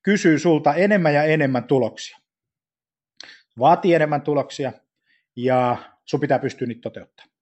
kysyy 0.02 0.38
sulta 0.38 0.74
enemmän 0.74 1.14
ja 1.14 1.24
enemmän 1.24 1.64
tuloksia. 1.64 2.18
Vaatii 3.58 3.94
enemmän 3.94 4.22
tuloksia 4.22 4.72
ja 5.36 5.76
sun 6.04 6.20
pitää 6.20 6.38
pystyä 6.38 6.66
niitä 6.66 6.80
toteuttamaan 6.80 7.34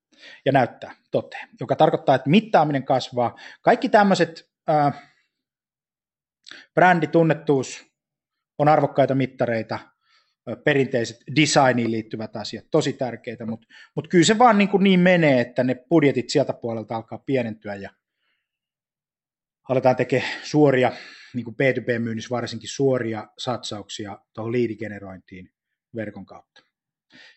ja 0.45 0.53
näyttää 0.53 0.95
toteen, 1.11 1.49
joka 1.61 1.77
tarkoittaa, 1.77 2.15
että 2.15 2.31
mittaaminen 2.31 2.85
kasvaa. 2.85 3.37
Kaikki 3.63 3.89
tämmöiset 3.89 4.51
äh, 4.71 5.11
Brändi, 6.75 7.07
tunnettuus 7.07 7.87
on 8.59 8.69
arvokkaita 8.69 9.15
mittareita, 9.15 9.79
perinteiset 10.65 11.17
designiin 11.37 11.91
liittyvät 11.91 12.37
asiat, 12.37 12.65
tosi 12.71 12.93
tärkeitä, 12.93 13.47
mutta, 13.47 13.67
mutta 13.95 14.09
kyllä 14.09 14.25
se 14.25 14.39
vaan 14.39 14.59
niin, 14.59 14.69
kuin 14.69 14.85
niin 14.85 15.01
menee, 15.01 15.41
että 15.41 15.65
ne 15.65 15.75
budjetit 15.75 16.31
sieltä 16.31 16.53
puolelta 16.53 16.97
alkaa 16.97 17.19
pienentyä 17.19 17.75
ja 17.75 17.91
aletaan 19.69 19.97
tekemään 19.97 20.33
suoria, 20.43 20.93
niin 21.35 21.45
kuin 21.45 21.57
B2B-myynnissä 21.57 22.31
varsinkin 22.31 22.69
suoria 22.69 23.29
satsauksia 23.39 24.19
tuohon 24.33 24.53
liidigenerointiin 24.53 25.53
verkon 25.95 26.27
kautta. 26.27 26.63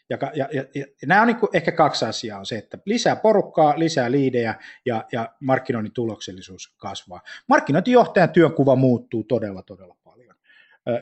Ja, 0.09 0.17
ja, 0.35 0.49
ja, 0.53 0.65
ja 0.75 0.85
nämä 1.05 1.21
on 1.21 1.27
niin 1.27 1.37
kuin 1.37 1.49
ehkä 1.53 1.71
kaksi 1.71 2.05
asiaa, 2.05 2.39
on 2.39 2.45
se, 2.45 2.57
että 2.57 2.77
lisää 2.85 3.15
porukkaa, 3.15 3.79
lisää 3.79 4.11
liidejä 4.11 4.55
ja, 4.85 5.05
ja 5.11 5.35
markkinoinnin 5.39 5.93
tuloksellisuus 5.93 6.75
kasvaa. 6.77 7.21
Markkinointijohtajan 7.49 8.29
työnkuva 8.29 8.75
muuttuu 8.75 9.23
todella, 9.23 9.63
todella 9.63 9.95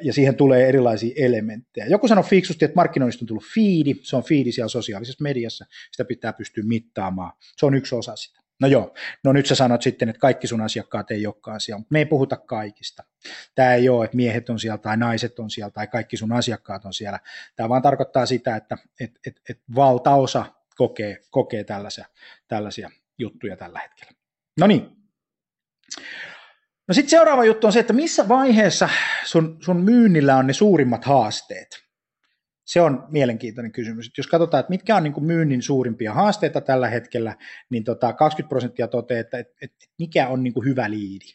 ja 0.02 0.14
siihen 0.14 0.36
tulee 0.36 0.70
erilaisia 0.70 1.14
elementtejä. 1.16 1.86
Joku 1.86 2.08
sanoi 2.08 2.24
fiksusti, 2.24 2.66
että 2.66 2.76
markkinoinnista 2.76 3.24
on 3.24 3.28
tullut 3.28 3.46
fiidi, 3.54 3.96
se 4.02 4.16
on 4.16 4.24
fiidi 4.24 4.52
siellä 4.52 4.70
sosiaalisessa 4.70 5.24
mediassa, 5.24 5.66
sitä 5.92 6.06
pitää 6.06 6.34
pystyä 6.34 6.64
mittaamaan, 6.68 7.34
se 7.58 7.66
on 7.66 7.76
yksi 7.76 7.96
osa 7.96 8.16
sitä. 8.16 8.44
No 8.62 8.68
joo, 8.68 8.94
no 9.24 9.34
nyt 9.34 9.46
sä 9.46 9.56
sanot 9.56 9.82
sitten, 9.82 10.10
että 10.10 10.20
kaikki 10.20 10.48
sun 10.48 10.62
asiakkaat 10.62 11.12
ei 11.12 11.28
olekaan 11.28 11.62
siellä, 11.62 11.80
mutta 11.80 11.94
me 11.94 12.00
ei 12.00 12.06
puhuta 12.06 12.38
kaikista. 12.38 13.04
Tämä 13.56 13.74
ei 13.74 13.90
ole, 13.90 14.06
että 14.06 14.18
miehet 14.18 14.50
on 14.50 14.60
siellä 14.60 14.78
tai 14.78 14.98
naiset 14.98 15.40
on 15.40 15.50
siellä 15.50 15.72
tai 15.72 15.88
kaikki 15.88 16.18
sun 16.18 16.32
asiakkaat 16.32 16.86
on 16.86 16.94
siellä. 16.94 17.20
Tämä 17.56 17.70
vaan 17.70 17.82
tarkoittaa 17.82 18.26
sitä, 18.26 18.56
että 18.56 18.78
et, 19.00 19.12
et, 19.28 19.42
et 19.50 19.60
valtaosa 19.76 20.46
kokee, 20.76 21.18
kokee 21.30 21.64
tällaisia, 21.64 22.06
tällaisia 22.48 22.90
juttuja 23.18 23.58
tällä 23.58 23.80
hetkellä. 23.80 24.12
No 24.60 24.68
niin. 24.68 24.98
No 26.88 26.94
sitten 26.94 27.10
seuraava 27.10 27.46
juttu 27.46 27.68
on 27.68 27.74
se, 27.74 27.80
että 27.80 27.94
missä 27.94 28.28
vaiheessa 28.28 28.90
sun, 29.26 29.58
sun 29.62 29.84
myynnillä 29.84 30.36
on 30.36 30.48
ne 30.48 30.54
suurimmat 30.54 31.06
haasteet. 31.06 31.84
Se 32.66 32.82
on 32.82 33.08
mielenkiintoinen 33.10 33.72
kysymys. 33.72 34.12
Jos 34.18 34.28
katsotaan, 34.28 34.60
että 34.60 34.70
mitkä 34.70 34.96
on 34.96 35.04
niin 35.04 35.14
kuin 35.14 35.26
myynnin 35.26 35.62
suurimpia 35.62 36.14
haasteita 36.14 36.62
tällä 36.62 36.90
hetkellä, 36.90 37.36
niin 37.70 37.84
tota 37.84 38.14
20 38.14 38.50
prosenttia 38.50 38.88
toteaa, 38.88 39.20
että, 39.20 39.40
että, 39.40 39.54
että 39.62 39.86
mikä 40.00 40.28
on 40.28 40.44
niin 40.44 40.54
kuin 40.54 40.66
hyvä 40.66 40.90
liidi. 40.90 41.26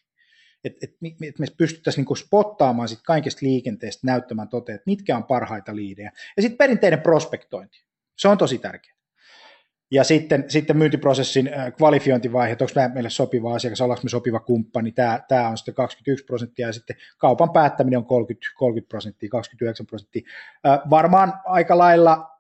Että 0.64 0.78
et, 0.83 0.90
et 1.23 1.38
me 1.38 1.47
pystyttäisiin 1.57 2.07
niin 2.09 2.17
spottaamaan 2.17 2.88
sit 2.88 3.00
kaikesta 3.07 3.47
liikenteestä 3.47 4.07
näyttämään 4.07 4.49
toteen, 4.49 4.76
että 4.76 4.90
mitkä 4.90 5.17
on 5.17 5.25
parhaita 5.25 5.76
liidejä. 5.76 6.12
Ja 6.37 6.43
sitten 6.43 6.59
perinteinen 6.59 7.00
prospektointi. 7.00 7.85
Se 8.19 8.28
on 8.28 8.38
tosi 8.38 8.59
tärkeää. 8.59 8.98
Ja 9.90 10.04
sitten, 10.04 10.45
sitten 10.49 10.76
myyntiprosessin 10.76 11.50
äh, 11.54 11.73
kvalifiointivaihe, 11.73 12.52
että 12.52 12.64
onko 12.64 12.95
meille 12.95 13.11
sopiva 13.11 13.54
asiakas, 13.54 13.80
ollaanko 13.80 14.02
me 14.02 14.09
sopiva 14.09 14.40
kumppani, 14.40 14.92
tämä, 14.92 15.21
tämä 15.28 15.49
on 15.49 15.57
sitten 15.57 15.75
21 15.75 16.25
prosenttia 16.25 16.66
ja 16.66 16.73
sitten 16.73 16.97
kaupan 17.18 17.50
päättäminen 17.50 17.99
on 17.99 18.07
30, 18.07 18.47
30 18.57 18.88
prosenttia, 18.88 19.28
29 19.28 19.87
prosenttia. 19.87 20.23
Äh, 20.66 20.80
varmaan 20.90 21.33
aika 21.45 21.78
lailla 21.78 22.38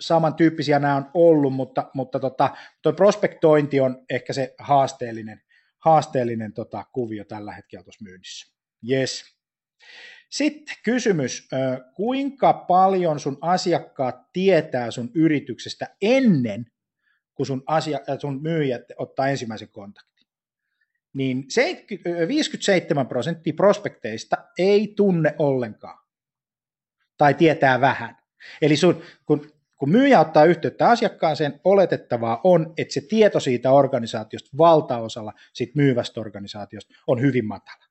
samantyyppisiä 0.00 0.78
nämä 0.78 0.96
on 0.96 1.10
ollut, 1.14 1.52
mutta, 1.52 1.90
mutta 1.94 2.20
tota, 2.20 2.50
tuo 2.82 2.92
prospektointi 2.92 3.80
on 3.80 4.04
ehkä 4.10 4.32
se 4.32 4.54
haasteellinen, 4.58 5.40
haasteellinen 5.78 6.52
tota, 6.52 6.84
kuvio 6.92 7.24
tällä 7.24 7.52
hetkellä 7.52 7.84
tuossa 7.84 8.04
myynnissä. 8.04 8.54
Yes. 8.90 9.24
Sitten 10.30 10.76
kysymys, 10.84 11.48
kuinka 11.94 12.52
paljon 12.52 13.20
sun 13.20 13.38
asiakkaat 13.40 14.32
tietää 14.32 14.90
sun 14.90 15.10
yrityksestä 15.14 15.96
ennen 16.02 16.66
kun 17.34 17.46
sun, 17.46 17.62
asia, 17.66 17.98
äh, 18.10 18.18
sun 18.18 18.42
myyjät 18.42 18.82
ottaa 18.96 19.28
ensimmäisen 19.28 19.68
kontaktin. 19.68 20.28
Niin 21.12 21.44
57 22.28 23.06
prosenttia 23.06 23.52
prospekteista 23.56 24.36
ei 24.58 24.92
tunne 24.96 25.34
ollenkaan 25.38 25.98
tai 27.18 27.34
tietää 27.34 27.80
vähän. 27.80 28.16
Eli 28.62 28.76
sun, 28.76 29.02
kun, 29.26 29.52
kun 29.76 29.90
myyjä 29.90 30.20
ottaa 30.20 30.44
yhteyttä 30.44 30.88
asiakkaaseen, 30.88 31.60
oletettavaa 31.64 32.40
on, 32.44 32.74
että 32.76 32.94
se 32.94 33.00
tieto 33.00 33.40
siitä 33.40 33.72
organisaatiosta 33.72 34.50
valtaosalla 34.58 35.32
siitä 35.52 35.72
myyvästä 35.76 36.20
organisaatiosta 36.20 36.94
on 37.06 37.20
hyvin 37.20 37.46
matala. 37.46 37.84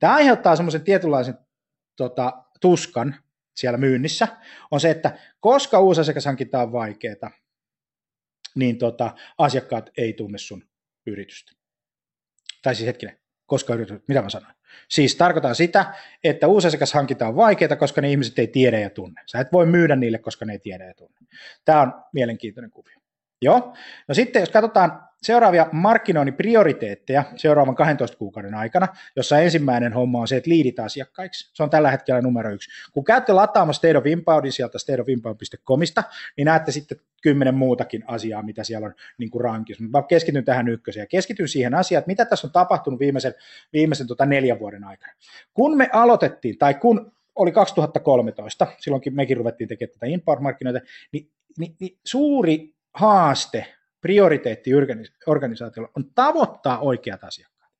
Tämä 0.00 0.14
aiheuttaa 0.14 0.56
semmoisen 0.56 0.84
tietynlaisen 0.84 1.38
tota, 1.96 2.44
tuskan 2.60 3.16
siellä 3.54 3.78
myynnissä, 3.78 4.28
on 4.70 4.80
se, 4.80 4.90
että 4.90 5.18
koska 5.40 5.80
uusi 5.80 6.00
asiakashankinta 6.00 6.62
on 6.62 6.72
vaikeaa, 6.72 7.30
niin 8.54 8.78
tota, 8.78 9.14
asiakkaat 9.38 9.90
ei 9.96 10.12
tunne 10.12 10.38
sun 10.38 10.64
yritystä. 11.06 11.52
Tai 12.62 12.74
siis 12.74 12.86
hetkinen, 12.86 13.18
koska 13.46 13.74
yritys, 13.74 14.00
mitä 14.08 14.22
mä 14.22 14.30
sanoin? 14.30 14.54
Siis 14.88 15.16
tarkoitan 15.16 15.54
sitä, 15.54 15.94
että 16.24 16.46
uusi 16.46 16.66
asiakashankinta 16.66 17.28
on 17.28 17.36
vaikeaa, 17.36 17.76
koska 17.76 18.00
ne 18.00 18.10
ihmiset 18.10 18.38
ei 18.38 18.46
tiedä 18.46 18.80
ja 18.80 18.90
tunne. 18.90 19.22
Sä 19.26 19.40
et 19.40 19.52
voi 19.52 19.66
myydä 19.66 19.96
niille, 19.96 20.18
koska 20.18 20.44
ne 20.44 20.52
ei 20.52 20.58
tiedä 20.58 20.84
ja 20.84 20.94
tunne. 20.94 21.20
Tämä 21.64 21.82
on 21.82 21.92
mielenkiintoinen 22.12 22.70
kuvio. 22.70 22.96
Joo. 23.42 23.74
No 24.08 24.14
sitten 24.14 24.40
jos 24.40 24.50
katsotaan 24.50 25.08
seuraavia 25.24 25.66
markkinoinnin 25.72 26.34
prioriteetteja 26.34 27.24
seuraavan 27.36 27.74
12 27.74 28.16
kuukauden 28.16 28.54
aikana, 28.54 28.88
jossa 29.16 29.38
ensimmäinen 29.38 29.92
homma 29.92 30.20
on 30.20 30.28
se, 30.28 30.36
että 30.36 30.50
liidit 30.50 30.80
asiakkaiksi. 30.80 31.50
Se 31.54 31.62
on 31.62 31.70
tällä 31.70 31.90
hetkellä 31.90 32.20
numero 32.20 32.50
yksi. 32.50 32.70
Kun 32.92 33.04
käytte 33.04 33.32
lataamassa 33.32 33.78
State 33.78 33.98
of 33.98 34.06
Inboundin 34.06 34.52
sieltä 34.52 34.78
stateofinbound.comista, 34.78 36.04
niin 36.36 36.44
näette 36.44 36.72
sitten 36.72 37.00
kymmenen 37.22 37.54
muutakin 37.54 38.04
asiaa, 38.06 38.42
mitä 38.42 38.64
siellä 38.64 38.86
on 38.86 38.94
niin 39.18 39.30
kuin 39.30 39.44
rankissa. 39.44 39.84
Mä 39.84 40.02
keskityn 40.02 40.44
tähän 40.44 40.68
ykköseen 40.68 41.02
ja 41.02 41.06
keskityn 41.06 41.48
siihen 41.48 41.74
asiaan, 41.74 41.98
että 41.98 42.10
mitä 42.10 42.24
tässä 42.24 42.46
on 42.46 42.52
tapahtunut 42.52 43.00
viimeisen, 43.00 43.34
viimeisen 43.72 44.06
tota 44.06 44.26
neljän 44.26 44.58
vuoden 44.58 44.84
aikana. 44.84 45.12
Kun 45.54 45.76
me 45.76 45.88
aloitettiin, 45.92 46.58
tai 46.58 46.74
kun 46.74 47.12
oli 47.34 47.52
2013, 47.52 48.66
silloinkin 48.78 49.14
mekin 49.14 49.36
ruvettiin 49.36 49.68
tekemään 49.68 49.92
tätä 49.92 50.06
inbound-markkinoita, 50.06 50.80
niin, 51.12 51.30
niin, 51.58 51.76
niin 51.80 51.98
suuri 52.04 52.74
haaste, 52.94 53.66
prioriteetti 54.04 54.70
organisaatiolla 55.26 55.90
on 55.96 56.04
tavoittaa 56.14 56.78
oikeat 56.78 57.24
asiakkaat. 57.24 57.72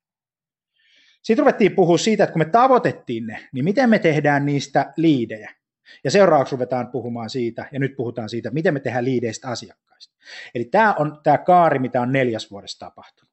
Sitten 1.22 1.42
ruvettiin 1.42 1.74
puhua 1.74 1.98
siitä, 1.98 2.24
että 2.24 2.32
kun 2.32 2.40
me 2.40 2.44
tavoitettiin 2.44 3.26
ne, 3.26 3.48
niin 3.52 3.64
miten 3.64 3.90
me 3.90 3.98
tehdään 3.98 4.46
niistä 4.46 4.92
liidejä. 4.96 5.54
Ja 6.04 6.10
seuraavaksi 6.10 6.54
ruvetaan 6.54 6.88
puhumaan 6.88 7.30
siitä, 7.30 7.68
ja 7.72 7.80
nyt 7.80 7.96
puhutaan 7.96 8.28
siitä, 8.28 8.50
miten 8.50 8.74
me 8.74 8.80
tehdään 8.80 9.04
liideistä 9.04 9.48
asiakkaista. 9.48 10.14
Eli 10.54 10.64
tämä 10.64 10.94
on 10.98 11.20
tämä 11.22 11.38
kaari, 11.38 11.78
mitä 11.78 12.00
on 12.00 12.12
neljäs 12.12 12.50
vuodessa 12.50 12.78
tapahtunut. 12.78 13.32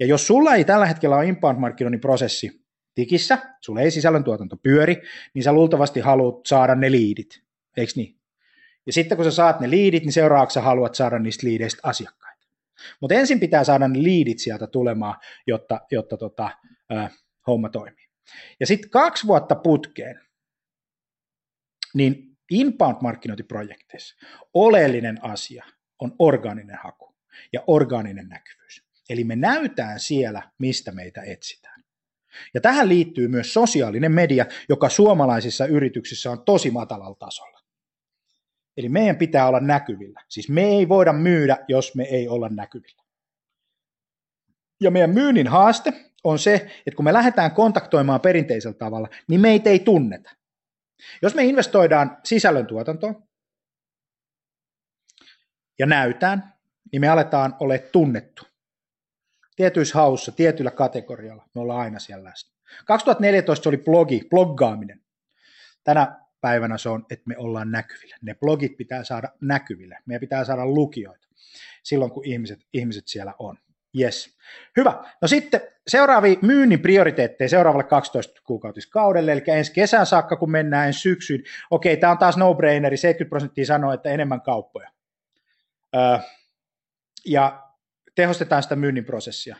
Ja 0.00 0.06
jos 0.06 0.26
sulla 0.26 0.54
ei 0.54 0.64
tällä 0.64 0.86
hetkellä 0.86 1.16
ole 1.16 1.26
inbound-markkinoinnin 1.26 2.00
prosessi 2.00 2.62
tikissä, 2.94 3.38
sulla 3.60 3.80
ei 3.80 3.90
sisällöntuotanto 3.90 4.56
pyöri, 4.56 5.02
niin 5.34 5.42
sä 5.42 5.52
luultavasti 5.52 6.00
haluat 6.00 6.46
saada 6.46 6.74
ne 6.74 6.90
liidit, 6.90 7.42
eikö 7.76 7.92
niin? 7.96 8.16
Ja 8.86 8.92
sitten 8.92 9.16
kun 9.16 9.24
sä 9.24 9.30
saat 9.30 9.60
ne 9.60 9.70
liidit, 9.70 10.02
niin 10.02 10.12
seuraavaksi 10.12 10.54
sä 10.54 10.60
haluat 10.60 10.94
saada 10.94 11.18
niistä 11.18 11.46
liideistä 11.46 11.80
asiakkaita. 11.82 12.25
Mutta 13.00 13.14
ensin 13.14 13.40
pitää 13.40 13.64
saada 13.64 13.88
ne 13.88 14.02
liidit 14.02 14.38
sieltä 14.38 14.66
tulemaan, 14.66 15.16
jotta, 15.46 15.80
jotta 15.90 16.16
tota, 16.16 16.50
äh, 16.92 17.16
homma 17.46 17.68
toimii. 17.68 18.06
Ja 18.60 18.66
sitten 18.66 18.90
kaksi 18.90 19.26
vuotta 19.26 19.54
putkeen, 19.54 20.20
niin 21.94 22.36
inbound-markkinointiprojekteissa 22.52 24.16
oleellinen 24.54 25.24
asia 25.24 25.64
on 25.98 26.14
orgaaninen 26.18 26.78
haku 26.82 27.16
ja 27.52 27.64
orgaaninen 27.66 28.28
näkyvyys. 28.28 28.82
Eli 29.10 29.24
me 29.24 29.36
näytään 29.36 30.00
siellä, 30.00 30.50
mistä 30.58 30.92
meitä 30.92 31.22
etsitään. 31.22 31.84
Ja 32.54 32.60
tähän 32.60 32.88
liittyy 32.88 33.28
myös 33.28 33.54
sosiaalinen 33.54 34.12
media, 34.12 34.46
joka 34.68 34.88
suomalaisissa 34.88 35.66
yrityksissä 35.66 36.30
on 36.30 36.44
tosi 36.44 36.70
matalalla 36.70 37.16
tasolla. 37.18 37.55
Eli 38.76 38.88
meidän 38.88 39.16
pitää 39.16 39.48
olla 39.48 39.60
näkyvillä. 39.60 40.22
Siis 40.28 40.48
me 40.48 40.64
ei 40.64 40.88
voida 40.88 41.12
myydä, 41.12 41.56
jos 41.68 41.94
me 41.94 42.04
ei 42.04 42.28
olla 42.28 42.48
näkyvillä. 42.48 43.02
Ja 44.80 44.90
meidän 44.90 45.10
myynnin 45.10 45.48
haaste 45.48 45.92
on 46.24 46.38
se, 46.38 46.54
että 46.54 46.96
kun 46.96 47.04
me 47.04 47.12
lähdetään 47.12 47.50
kontaktoimaan 47.52 48.20
perinteisellä 48.20 48.78
tavalla, 48.78 49.08
niin 49.28 49.40
meitä 49.40 49.70
ei 49.70 49.78
tunneta. 49.78 50.30
Jos 51.22 51.34
me 51.34 51.44
investoidaan 51.44 52.18
sisällöntuotantoon 52.24 53.22
ja 55.78 55.86
näytään, 55.86 56.52
niin 56.92 57.00
me 57.00 57.08
aletaan 57.08 57.56
ole 57.60 57.78
tunnettu. 57.78 58.42
Tietyissä 59.56 59.98
haussa, 59.98 60.32
tietyllä 60.32 60.70
kategorialla, 60.70 61.48
me 61.54 61.60
ollaan 61.60 61.80
aina 61.80 61.98
siellä 61.98 62.24
läsnä. 62.24 62.56
2014 62.86 63.62
se 63.62 63.68
oli 63.68 63.78
blogi, 63.78 64.26
bloggaaminen. 64.30 65.00
Tänä 65.84 66.25
päivänä 66.46 66.78
se 66.78 66.88
on, 66.88 67.06
että 67.10 67.24
me 67.26 67.34
ollaan 67.38 67.70
näkyvillä. 67.70 68.16
Ne 68.22 68.34
blogit 68.34 68.76
pitää 68.76 69.04
saada 69.04 69.28
näkyville. 69.40 69.98
Meidän 70.06 70.20
pitää 70.20 70.44
saada 70.44 70.66
lukijoita 70.66 71.28
silloin, 71.82 72.10
kun 72.10 72.26
ihmiset, 72.26 72.60
ihmiset 72.72 73.08
siellä 73.08 73.34
on. 73.38 73.58
Yes. 73.98 74.36
Hyvä. 74.76 75.04
No 75.22 75.28
sitten 75.28 75.60
seuraavia 75.86 76.36
myynnin 76.42 76.80
prioriteetteja 76.80 77.48
seuraavalle 77.48 77.84
12 77.84 78.42
kuukautiskaudelle, 78.44 79.32
eli 79.32 79.42
ensi 79.46 79.72
kesän 79.72 80.06
saakka, 80.06 80.36
kun 80.36 80.50
mennään 80.50 80.86
ensi 80.86 81.00
syksyyn. 81.00 81.42
Okei, 81.70 81.96
tämä 81.96 82.10
on 82.10 82.18
taas 82.18 82.36
no-braineri, 82.36 82.96
70 82.96 83.28
prosenttia 83.28 83.66
sanoo, 83.66 83.92
että 83.92 84.10
enemmän 84.10 84.40
kauppoja. 84.40 84.90
Öö, 85.96 86.18
ja 87.26 87.62
tehostetaan 88.14 88.62
sitä 88.62 88.76
myynnin 88.76 89.04
prosessia 89.04 89.56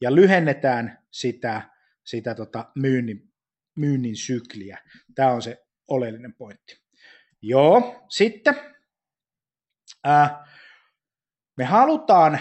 ja 0.00 0.14
lyhennetään 0.14 0.98
sitä, 1.10 1.62
sitä 2.04 2.34
tota 2.34 2.70
myynnin, 2.74 3.32
myynnin 3.76 4.16
sykliä. 4.16 4.78
Tämä 5.14 5.30
on 5.30 5.42
se 5.42 5.65
oleellinen 5.88 6.34
pointti. 6.34 6.80
Joo, 7.42 8.04
sitten 8.08 8.54
ää, 10.04 10.46
me 11.56 11.64
halutaan 11.64 12.38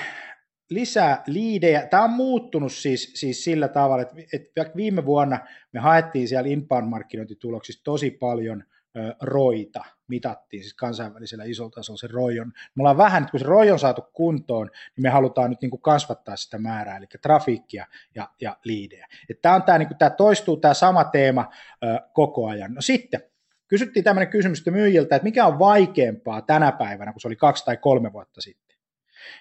lisää 0.69 1.23
liidejä. 1.27 1.87
Tämä 1.87 2.03
on 2.03 2.09
muuttunut 2.09 2.73
siis, 2.73 3.11
siis 3.15 3.43
sillä 3.43 3.67
tavalla, 3.67 4.01
että, 4.01 4.15
että 4.33 4.71
viime 4.75 5.05
vuonna 5.05 5.39
me 5.71 5.79
haettiin 5.79 6.27
siellä 6.27 6.49
inbound-markkinointituloksista 6.49 7.83
tosi 7.83 8.11
paljon 8.11 8.63
ö, 8.97 9.15
roita, 9.21 9.83
mitattiin 10.07 10.63
siis 10.63 10.73
kansainvälisellä 10.73 11.43
isolla 11.43 11.71
tasolla 11.71 11.97
se 11.97 12.07
rojon. 12.07 12.47
Me 12.47 12.81
ollaan 12.81 12.97
vähän, 12.97 13.27
kun 13.31 13.39
se 13.39 13.45
rojon 13.45 13.73
on 13.73 13.79
saatu 13.79 14.01
kuntoon, 14.13 14.69
niin 14.95 15.01
me 15.01 15.09
halutaan 15.09 15.49
nyt 15.49 15.61
niin 15.61 15.69
kuin 15.69 15.81
kasvattaa 15.81 16.35
sitä 16.35 16.57
määrää, 16.57 16.97
eli 16.97 17.05
trafiikkia 17.21 17.85
ja, 18.15 18.29
ja 18.41 18.57
liidejä. 18.63 19.07
Tämä, 19.41 19.55
on 19.55 19.63
tämä, 19.63 19.77
niin 19.77 19.87
kuin, 19.87 19.97
tämä 19.97 20.09
toistuu 20.09 20.57
tämä 20.57 20.73
sama 20.73 21.03
teema 21.03 21.49
ö, 21.83 22.01
koko 22.13 22.47
ajan. 22.47 22.73
No 22.73 22.81
sitten, 22.81 23.21
kysyttiin 23.67 24.03
tämmöinen 24.03 24.31
kysymys 24.31 24.65
myyjiltä, 24.65 25.15
että 25.15 25.23
mikä 25.23 25.45
on 25.45 25.59
vaikeampaa 25.59 26.41
tänä 26.41 26.71
päivänä, 26.71 27.11
kun 27.11 27.21
se 27.21 27.27
oli 27.27 27.35
kaksi 27.35 27.65
tai 27.65 27.77
kolme 27.77 28.13
vuotta 28.13 28.41
sitten 28.41 28.65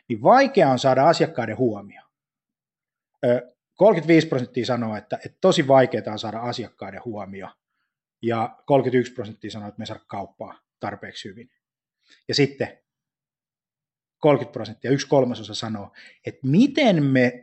niin 0.08 0.22
vaikea 0.22 0.70
on 0.70 0.78
saada 0.78 1.08
asiakkaiden 1.08 1.58
huomio. 1.58 2.02
35 3.74 4.26
prosenttia 4.26 4.66
sanoo, 4.66 4.96
että, 4.96 5.18
että 5.24 5.38
tosi 5.40 5.68
vaikeaa 5.68 6.12
on 6.12 6.18
saada 6.18 6.40
asiakkaiden 6.40 7.00
huomio, 7.04 7.48
ja 8.22 8.58
31 8.66 9.12
prosenttia 9.12 9.50
sanoo, 9.50 9.68
että 9.68 9.78
me 9.78 9.86
saada 9.86 10.04
kauppaa 10.06 10.60
tarpeeksi 10.80 11.28
hyvin. 11.28 11.50
Ja 12.28 12.34
sitten 12.34 12.78
30 14.18 14.52
prosenttia, 14.52 14.90
yksi 14.90 15.08
kolmasosa 15.08 15.54
sanoo, 15.54 15.92
että 16.26 16.46
miten 16.46 17.04
me 17.04 17.40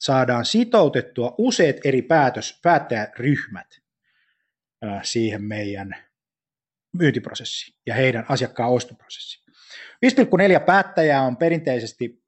saadaan 0.00 0.44
sitoutettua 0.44 1.34
useat 1.38 1.76
eri 1.84 2.02
päätös, 2.02 2.60
päättäjäryhmät 2.62 3.82
siihen 5.02 5.42
meidän 5.42 5.96
myyntiprosessiin 6.92 7.76
ja 7.86 7.94
heidän 7.94 8.24
asiakkaan 8.28 8.70
ostoprosessiin. 8.70 9.42
5,4 10.06 10.60
päättäjää 10.66 11.22
on 11.22 11.36
perinteisesti 11.36 12.22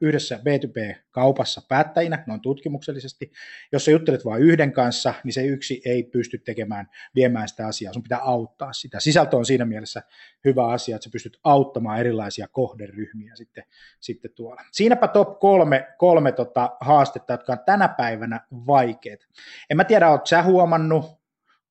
yhdessä 0.00 0.36
B2B-kaupassa 0.36 1.62
päättäjinä, 1.68 2.24
noin 2.26 2.40
tutkimuksellisesti. 2.40 3.32
Jos 3.72 3.84
sä 3.84 3.90
juttelet 3.90 4.24
vain 4.24 4.42
yhden 4.42 4.72
kanssa, 4.72 5.14
niin 5.24 5.32
se 5.32 5.46
yksi 5.46 5.82
ei 5.84 6.02
pysty 6.02 6.38
tekemään, 6.38 6.86
viemään 7.14 7.48
sitä 7.48 7.66
asiaa. 7.66 7.92
Sun 7.92 8.02
pitää 8.02 8.18
auttaa 8.18 8.72
sitä. 8.72 9.00
Sisältö 9.00 9.36
on 9.36 9.44
siinä 9.44 9.64
mielessä 9.64 10.02
hyvä 10.44 10.66
asia, 10.66 10.96
että 10.96 11.04
sä 11.04 11.10
pystyt 11.12 11.38
auttamaan 11.44 12.00
erilaisia 12.00 12.48
kohderyhmiä 12.48 13.36
sitten, 13.36 13.64
sitten 14.00 14.30
tuolla. 14.34 14.62
Siinäpä 14.72 15.08
top 15.08 15.38
kolme, 15.38 15.86
kolme 15.98 16.32
tota 16.32 16.76
haastetta, 16.80 17.32
jotka 17.32 17.52
on 17.52 17.60
tänä 17.66 17.88
päivänä 17.88 18.40
vaikeita. 18.66 19.26
En 19.70 19.76
mä 19.76 19.84
tiedä, 19.84 20.10
ootko 20.10 20.26
sä 20.26 20.42
huomannut, 20.42 21.17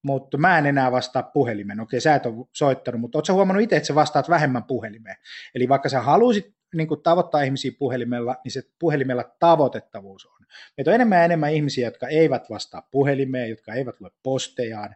mutta 0.03 0.37
mä 0.37 0.57
en 0.57 0.65
enää 0.65 0.91
vastaa 0.91 1.23
puhelimeen. 1.23 1.79
Okei, 1.79 2.01
sä 2.01 2.15
et 2.15 2.25
ole 2.25 2.47
soittanut, 2.53 3.01
mutta 3.01 3.17
ootko 3.17 3.33
huomannut 3.33 3.63
itse, 3.63 3.75
että 3.75 3.87
sä 3.87 3.95
vastaat 3.95 4.29
vähemmän 4.29 4.63
puhelimeen? 4.63 5.15
Eli 5.55 5.69
vaikka 5.69 5.89
sä 5.89 6.01
haluaisit 6.01 6.57
niin 6.75 6.87
tavoittaa 7.03 7.41
ihmisiä 7.41 7.71
puhelimella, 7.79 8.35
niin 8.43 8.51
se 8.51 8.61
puhelimella 8.79 9.23
tavoitettavuus 9.39 10.25
on. 10.25 10.37
Meitä 10.77 10.91
on 10.91 10.95
enemmän 10.95 11.17
ja 11.17 11.25
enemmän 11.25 11.53
ihmisiä, 11.53 11.87
jotka 11.87 12.07
eivät 12.07 12.49
vastaa 12.49 12.87
puhelimeen, 12.91 13.49
jotka 13.49 13.73
eivät 13.73 14.01
lue 14.01 14.09
postejaan, 14.23 14.95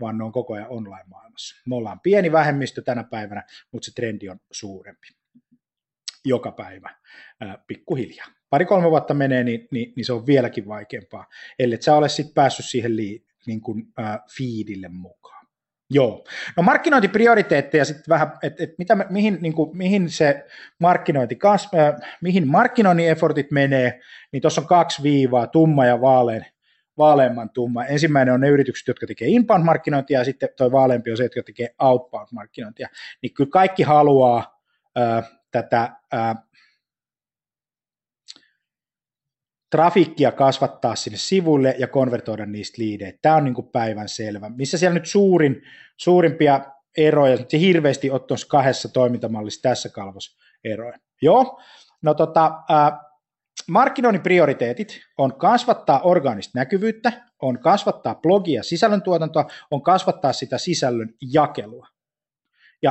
vaan 0.00 0.18
ne 0.18 0.24
on 0.24 0.32
koko 0.32 0.54
ajan 0.54 0.68
online-maailmassa. 0.68 1.62
Me 1.66 1.74
ollaan 1.74 2.00
pieni 2.00 2.32
vähemmistö 2.32 2.82
tänä 2.82 3.04
päivänä, 3.04 3.44
mutta 3.72 3.86
se 3.86 3.94
trendi 3.94 4.28
on 4.28 4.40
suurempi 4.52 5.08
joka 6.24 6.52
päivä 6.52 6.90
pikkuhiljaa. 7.66 8.26
Pari-kolme 8.50 8.90
vuotta 8.90 9.14
menee, 9.14 9.44
niin, 9.44 9.68
niin, 9.70 9.92
niin 9.96 10.04
se 10.04 10.12
on 10.12 10.26
vieläkin 10.26 10.68
vaikeampaa, 10.68 11.26
ellei 11.58 11.82
sä 11.82 11.94
ole 11.94 12.08
sitten 12.08 12.34
päässyt 12.34 12.66
siihen 12.66 12.96
li, 12.96 13.26
niin 13.46 13.60
kuin, 13.60 13.84
äh, 13.98 14.18
feedille 14.38 14.88
mukaan. 14.88 15.46
Joo. 15.90 16.24
No 16.56 16.62
markkinointiprioriteetteja 16.62 17.84
sitten 17.84 18.04
vähän, 18.08 18.32
että 18.42 18.64
et 18.64 18.70
mitä, 18.78 18.96
mihin, 19.10 19.38
niin 19.40 19.52
kuin, 19.52 19.76
mihin 19.76 20.10
se 20.10 20.46
markkinointi 20.78 21.36
kas, 21.36 21.68
äh, 21.74 22.16
mihin 22.22 22.48
markkinoinnin 22.48 23.08
effortit 23.08 23.50
menee, 23.50 24.00
niin 24.32 24.40
tuossa 24.40 24.60
on 24.60 24.66
kaksi 24.66 25.02
viivaa, 25.02 25.46
tumma 25.46 25.86
ja 25.86 26.00
vaalean, 26.00 26.44
vaaleamman 26.98 27.50
tumma. 27.50 27.84
Ensimmäinen 27.84 28.34
on 28.34 28.40
ne 28.40 28.48
yritykset, 28.48 28.88
jotka 28.88 29.06
tekee 29.06 29.28
inbound-markkinointia, 29.28 30.18
ja 30.18 30.24
sitten 30.24 30.48
tuo 30.56 30.72
vaaleampi 30.72 31.10
on 31.10 31.16
se, 31.16 31.22
jotka 31.22 31.42
tekee 31.42 31.74
outbound-markkinointia. 31.82 32.88
Niin 33.22 33.34
kyllä 33.34 33.50
kaikki 33.50 33.82
haluaa 33.82 34.60
äh, 34.98 35.30
tätä 35.50 35.92
äh, 36.14 36.36
trafikkia 39.70 40.32
kasvattaa 40.32 40.96
sinne 40.96 41.18
sivuille 41.18 41.74
ja 41.78 41.86
konvertoida 41.86 42.46
niistä 42.46 42.82
liidejä. 42.82 43.12
Tämä 43.22 43.36
on 43.36 43.44
niin 43.44 43.54
päivän 43.72 44.08
selvä. 44.08 44.50
Missä 44.56 44.78
siellä 44.78 44.94
nyt 44.94 45.06
suurin, 45.06 45.62
suurimpia 45.96 46.60
eroja, 46.96 47.36
se 47.48 47.58
hirveästi 47.58 48.10
tuossa 48.26 48.46
kahdessa 48.46 48.88
toimintamallissa 48.88 49.62
tässä 49.62 49.88
kalvossa 49.88 50.38
eroja. 50.64 50.98
Joo, 51.22 51.60
no 52.02 52.14
tota, 52.14 52.46
äh, 52.70 52.92
markkinoinnin 53.68 54.22
prioriteetit 54.22 55.00
on 55.18 55.38
kasvattaa 55.38 56.00
orgaanista 56.00 56.58
näkyvyyttä, 56.58 57.12
on 57.42 57.58
kasvattaa 57.58 58.14
blogia 58.14 58.62
sisällöntuotantoa, 58.62 59.46
on 59.70 59.82
kasvattaa 59.82 60.32
sitä 60.32 60.58
sisällön 60.58 61.14
jakelua 61.32 61.86
ja 61.86 61.99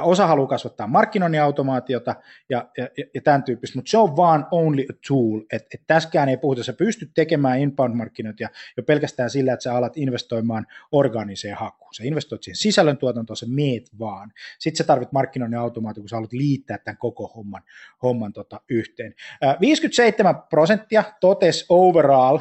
osa 0.02 0.28
haluaa 0.28 0.48
kasvattaa 0.48 0.88
markkinoinnin 0.88 1.42
automaatiota 1.42 2.16
ja, 2.50 2.70
ja, 2.78 2.88
ja 3.14 3.22
tämän 3.22 3.44
tyyppistä, 3.44 3.78
mutta 3.78 3.92
se 3.92 3.98
on 3.98 4.16
vaan 4.18 4.48
only 4.52 4.82
a 4.82 4.94
tool, 5.08 5.42
että 5.54 5.68
et 5.74 5.82
tässäkään 5.88 6.30
ei 6.30 6.38
puhuta, 6.38 6.64
sä 6.64 6.74
pystyt 6.74 7.12
tekemään 7.16 7.60
inbound-markkinointia 7.60 8.50
jo 8.78 8.84
pelkästään 8.84 9.30
sillä, 9.30 9.54
että 9.54 9.64
sä 9.64 9.76
alat 9.76 9.98
investoimaan 9.98 10.66
organiseen 10.92 11.58
hakuun, 11.58 11.94
sä 11.94 12.04
investoit 12.04 12.44
siihen 12.44 12.56
sisällöntuotantoon, 12.56 13.38
sä 13.38 13.46
meet 13.50 13.90
vaan, 14.00 14.32
sitten 14.60 14.78
sä 14.78 14.84
tarvit 14.84 15.12
markkinoinnin 15.12 15.60
automaatio, 15.60 16.02
kun 16.02 16.10
sä 16.10 16.16
haluat 16.16 16.34
liittää 16.34 16.78
tämän 16.78 16.98
koko 16.98 17.28
homman, 17.28 17.64
homman 18.04 18.34
tota 18.34 18.62
yhteen. 18.70 19.14
57 19.62 20.36
prosenttia 20.50 21.04
totes 21.20 21.66
overall, 21.70 22.40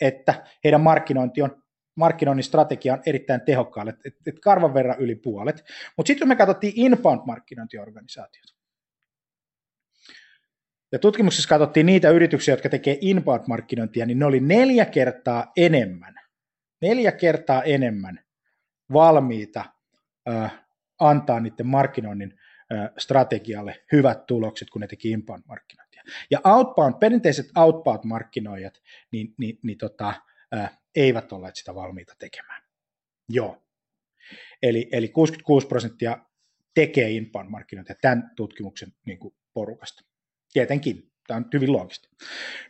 että 0.00 0.44
heidän 0.64 0.80
markkinointi 0.80 1.42
on 1.42 1.61
markkinoinnin 1.94 2.44
strategia 2.44 2.92
on 2.92 3.02
erittäin 3.06 3.40
tehokkaalle, 3.40 3.90
että 3.90 4.10
et, 4.26 4.40
karvan 4.40 4.74
verran 4.74 5.00
yli 5.00 5.14
puolet. 5.14 5.64
Mutta 5.96 6.08
sitten 6.08 6.28
me 6.28 6.36
katsottiin 6.36 6.72
inbound-markkinointiorganisaatiot. 6.76 8.54
Ja 10.92 10.98
tutkimuksessa 10.98 11.48
katsottiin 11.48 11.86
niitä 11.86 12.10
yrityksiä, 12.10 12.52
jotka 12.52 12.68
tekee 12.68 12.98
inbound-markkinointia, 13.00 14.06
niin 14.06 14.18
ne 14.18 14.24
oli 14.24 14.40
neljä 14.40 14.84
kertaa 14.84 15.52
enemmän, 15.56 16.14
neljä 16.80 17.12
kertaa 17.12 17.62
enemmän 17.62 18.20
valmiita 18.92 19.64
ö, 20.28 20.48
antaa 20.98 21.40
niiden 21.40 21.66
markkinoinnin 21.66 22.34
ö, 22.72 22.74
strategialle 22.98 23.84
hyvät 23.92 24.26
tulokset, 24.26 24.70
kun 24.70 24.80
ne 24.80 24.86
teki 24.86 25.10
inbound-markkinointia. 25.10 25.92
markkinointia. 26.02 26.26
Ja 26.30 26.40
outbound, 26.44 26.94
perinteiset 27.00 27.46
outbound-markkinoijat 27.58 28.74
niin, 29.12 29.34
niin, 29.38 29.58
niin 29.62 29.78
tota, 29.78 30.14
eivät 30.96 31.32
olleet 31.32 31.56
sitä 31.56 31.74
valmiita 31.74 32.14
tekemään. 32.18 32.62
Joo. 33.28 33.62
Eli, 34.62 34.88
eli 34.92 35.08
66 35.08 35.66
prosenttia 35.66 36.18
tekee 36.74 37.10
inbound-markkinointia 37.10 37.94
tämän 38.00 38.30
tutkimuksen 38.36 38.92
niin 39.06 39.18
kuin 39.18 39.34
porukasta. 39.54 40.02
Tietenkin, 40.52 41.12
tämä 41.26 41.38
on 41.38 41.46
hyvin 41.52 41.72
loogista. 41.72 42.08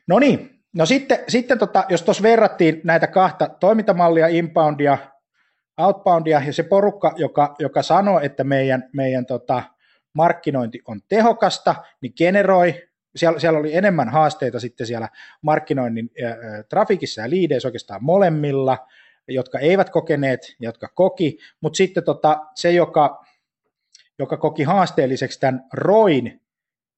No 0.06 0.18
niin, 0.18 0.62
no 0.76 0.86
sitten, 0.86 1.18
sitten 1.28 1.58
tota, 1.58 1.84
jos 1.88 2.02
tuossa 2.02 2.22
verrattiin 2.22 2.80
näitä 2.84 3.06
kahta 3.06 3.48
toimintamallia, 3.48 4.26
inboundia, 4.26 4.98
outboundia, 5.78 6.42
ja 6.46 6.52
se 6.52 6.62
porukka, 6.62 7.12
joka, 7.16 7.54
joka 7.58 7.82
sanoo, 7.82 8.20
että 8.20 8.44
meidän, 8.44 8.90
meidän 8.92 9.26
tota, 9.26 9.62
markkinointi 10.14 10.80
on 10.88 11.00
tehokasta, 11.08 11.74
niin 12.02 12.12
generoi, 12.16 12.88
siellä, 13.16 13.38
siellä 13.38 13.58
oli 13.58 13.74
enemmän 13.74 14.08
haasteita 14.08 14.60
sitten 14.60 14.86
siellä 14.86 15.08
markkinoinnin 15.42 16.10
äh, 16.24 16.34
trafikissa 16.68 17.20
ja 17.20 17.30
liideissä 17.30 17.68
oikeastaan 17.68 18.04
molemmilla, 18.04 18.78
jotka 19.28 19.58
eivät 19.58 19.90
kokeneet 19.90 20.56
jotka 20.60 20.88
koki, 20.88 21.38
mutta 21.60 21.76
sitten 21.76 22.04
tota, 22.04 22.46
se, 22.54 22.72
joka, 22.72 23.24
joka 24.18 24.36
koki 24.36 24.62
haasteelliseksi 24.62 25.40
tämän 25.40 25.64
ROIN, 25.72 26.40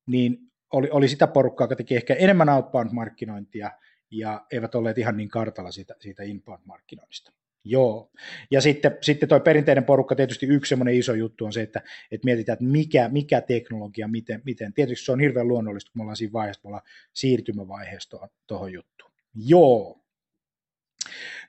niin 0.07 0.39
oli, 0.73 0.89
oli 0.91 1.09
sitä 1.09 1.27
porukkaa, 1.27 1.65
joka 1.65 1.77
teki 1.77 1.97
ehkä 1.97 2.15
enemmän 2.15 2.49
outbound-markkinointia 2.49 3.71
ja 4.11 4.47
eivät 4.53 4.75
olleet 4.75 4.99
ihan 4.99 5.17
niin 5.17 5.29
kartalla 5.29 5.71
siitä, 5.71 5.95
siitä 6.01 6.23
inbound-markkinoinnista. 6.23 7.33
Joo. 7.65 8.11
Ja 8.51 8.61
sitten, 8.61 8.99
sitten 9.01 9.29
tuo 9.29 9.41
perinteinen 9.41 9.85
porukka, 9.85 10.15
tietysti 10.15 10.47
yksi 10.47 10.69
semmoinen 10.69 10.95
iso 10.95 11.15
juttu 11.15 11.45
on 11.45 11.53
se, 11.53 11.63
että, 11.63 11.83
että 12.11 12.25
mietitään, 12.25 12.55
että 12.55 12.65
mikä, 12.65 13.09
mikä 13.09 13.41
teknologia, 13.41 14.09
miten, 14.09 14.43
miten. 14.45 14.73
Tietysti 14.73 15.05
se 15.05 15.13
on 15.13 15.21
hirveän 15.21 15.49
luonnollista, 15.49 15.91
kun 15.93 16.01
me 16.01 16.03
ollaan 16.03 16.17
siinä 16.17 16.33
vaiheessa, 16.33 16.61
me 16.65 16.69
ollaan 16.69 16.87
siirtymävaiheessa 17.13 18.29
tuohon 18.47 18.73
juttuun. 18.73 19.13
Joo. 19.35 20.01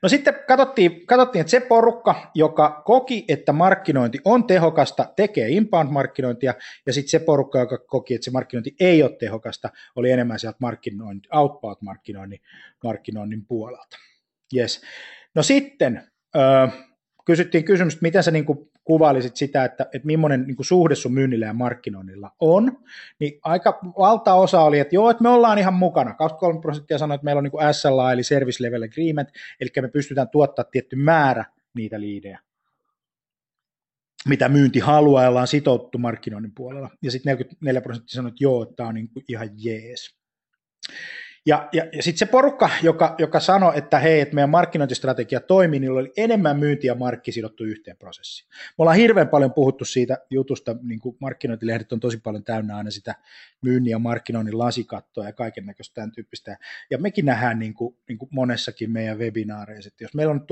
No 0.02 0.08
sitten 0.08 0.34
katsottiin, 0.48 1.06
katsottiin, 1.06 1.40
että 1.40 1.50
se 1.50 1.60
porukka, 1.60 2.30
joka 2.34 2.82
koki, 2.84 3.24
että 3.28 3.52
markkinointi 3.52 4.18
on 4.24 4.46
tehokasta, 4.46 5.12
tekee 5.16 5.48
inbound-markkinointia, 5.48 6.54
ja 6.86 6.92
sitten 6.92 7.10
se 7.10 7.18
porukka, 7.18 7.58
joka 7.58 7.78
koki, 7.78 8.14
että 8.14 8.24
se 8.24 8.30
markkinointi 8.30 8.74
ei 8.80 9.02
ole 9.02 9.16
tehokasta, 9.18 9.70
oli 9.96 10.10
enemmän 10.10 10.38
sieltä 10.38 10.56
markkinointi, 10.60 11.28
outbound-markkinoinnin 11.34 12.40
markkinoinnin 12.84 13.46
puolelta. 13.46 13.96
Yes. 14.56 14.82
No 15.36 15.42
sitten 15.42 16.02
äh, 16.36 16.72
kysyttiin 17.26 17.64
kysymys, 17.64 18.00
miten 18.02 18.22
sä 18.22 18.30
niin 18.30 18.44
kuin 18.44 18.58
kuvailisit 18.84 19.36
sitä, 19.36 19.64
että, 19.64 19.86
että 19.92 20.06
millainen 20.06 20.46
niin 20.46 20.56
kuin 20.56 20.66
suhde 20.66 20.94
sun 20.94 21.14
myynnillä 21.14 21.46
ja 21.46 21.52
markkinoinnilla 21.52 22.30
on, 22.40 22.78
niin 23.20 23.40
aika 23.42 23.80
valtaosa 23.98 24.60
oli, 24.60 24.78
että 24.78 24.94
joo, 24.94 25.10
että 25.10 25.22
me 25.22 25.28
ollaan 25.28 25.58
ihan 25.58 25.74
mukana. 25.74 26.14
23 26.14 26.60
prosenttia 26.60 26.98
sanoi, 26.98 27.14
että 27.14 27.24
meillä 27.24 27.38
on 27.38 27.44
niin 27.44 27.50
kuin 27.50 27.74
SLA 27.74 28.12
eli 28.12 28.22
Service 28.22 28.64
Level 28.64 28.82
Agreement, 28.82 29.28
eli 29.60 29.70
me 29.80 29.88
pystytään 29.88 30.28
tuottaa 30.28 30.64
tietty 30.64 30.96
määrä 30.96 31.44
niitä 31.74 32.00
liidejä 32.00 32.40
mitä 34.28 34.48
myynti 34.48 34.78
haluaa 34.78 35.22
ja 35.22 35.28
ollaan 35.28 35.46
sitouttu 35.46 35.98
markkinoinnin 35.98 36.52
puolella. 36.54 36.90
Ja 37.02 37.10
sitten 37.10 37.30
44 37.30 37.80
prosenttia 37.80 38.14
sanoi, 38.14 38.28
että 38.28 38.44
joo, 38.44 38.66
tämä 38.66 38.88
on 38.88 38.94
niin 38.94 39.08
kuin 39.08 39.24
ihan 39.28 39.48
jees. 39.56 40.16
Ja, 41.46 41.68
ja, 41.72 41.84
ja 41.92 42.02
sitten 42.02 42.18
se 42.18 42.26
porukka, 42.26 42.70
joka, 42.82 43.14
joka 43.18 43.40
sanoi, 43.40 43.78
että 43.78 43.98
hei, 43.98 44.20
että 44.20 44.34
meidän 44.34 44.50
markkinointistrategia 44.50 45.40
toimii, 45.40 45.80
niin 45.80 45.92
oli 45.92 46.12
enemmän 46.16 46.58
myynti 46.58 46.86
ja 46.86 46.94
markki 46.94 47.32
sidottu 47.32 47.64
yhteen 47.64 47.96
prosessiin. 47.96 48.48
Me 48.50 48.74
ollaan 48.78 48.96
hirveän 48.96 49.28
paljon 49.28 49.52
puhuttu 49.52 49.84
siitä 49.84 50.18
jutusta, 50.30 50.76
niin 50.82 51.00
kuin 51.00 51.16
markkinointilehdet 51.20 51.92
on 51.92 52.00
tosi 52.00 52.16
paljon 52.16 52.44
täynnä 52.44 52.76
aina 52.76 52.90
sitä 52.90 53.14
myynnin 53.62 53.90
ja 53.90 53.98
markkinoinnin 53.98 54.58
lasikattoa 54.58 55.24
ja 55.24 55.32
kaiken 55.32 55.66
näköistä 55.66 55.94
tämän 55.94 56.12
tyyppistä. 56.12 56.58
Ja 56.90 56.98
mekin 56.98 57.24
nähdään 57.24 57.58
niin 57.58 57.74
kuin, 57.74 57.96
niin 58.08 58.18
kuin 58.18 58.28
monessakin 58.32 58.90
meidän 58.90 59.18
webinaareissa, 59.18 59.88
että 59.88 60.04
jos 60.04 60.14
meillä 60.14 60.30
on 60.30 60.46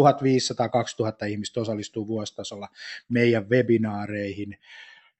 1500-2000 1.25 1.27
ihmistä 1.29 1.61
osallistuu 1.61 2.07
vuositasolla 2.07 2.69
meidän 3.09 3.51
webinaareihin, 3.51 4.59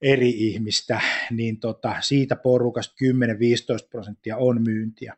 eri 0.03 0.31
ihmistä, 0.31 1.01
niin 1.31 1.61
tota, 1.61 1.97
siitä 2.01 2.37
porukasta 2.37 2.95
10-15 3.85 3.89
prosenttia 3.91 4.37
on 4.37 4.63
myyntiä 4.63 5.17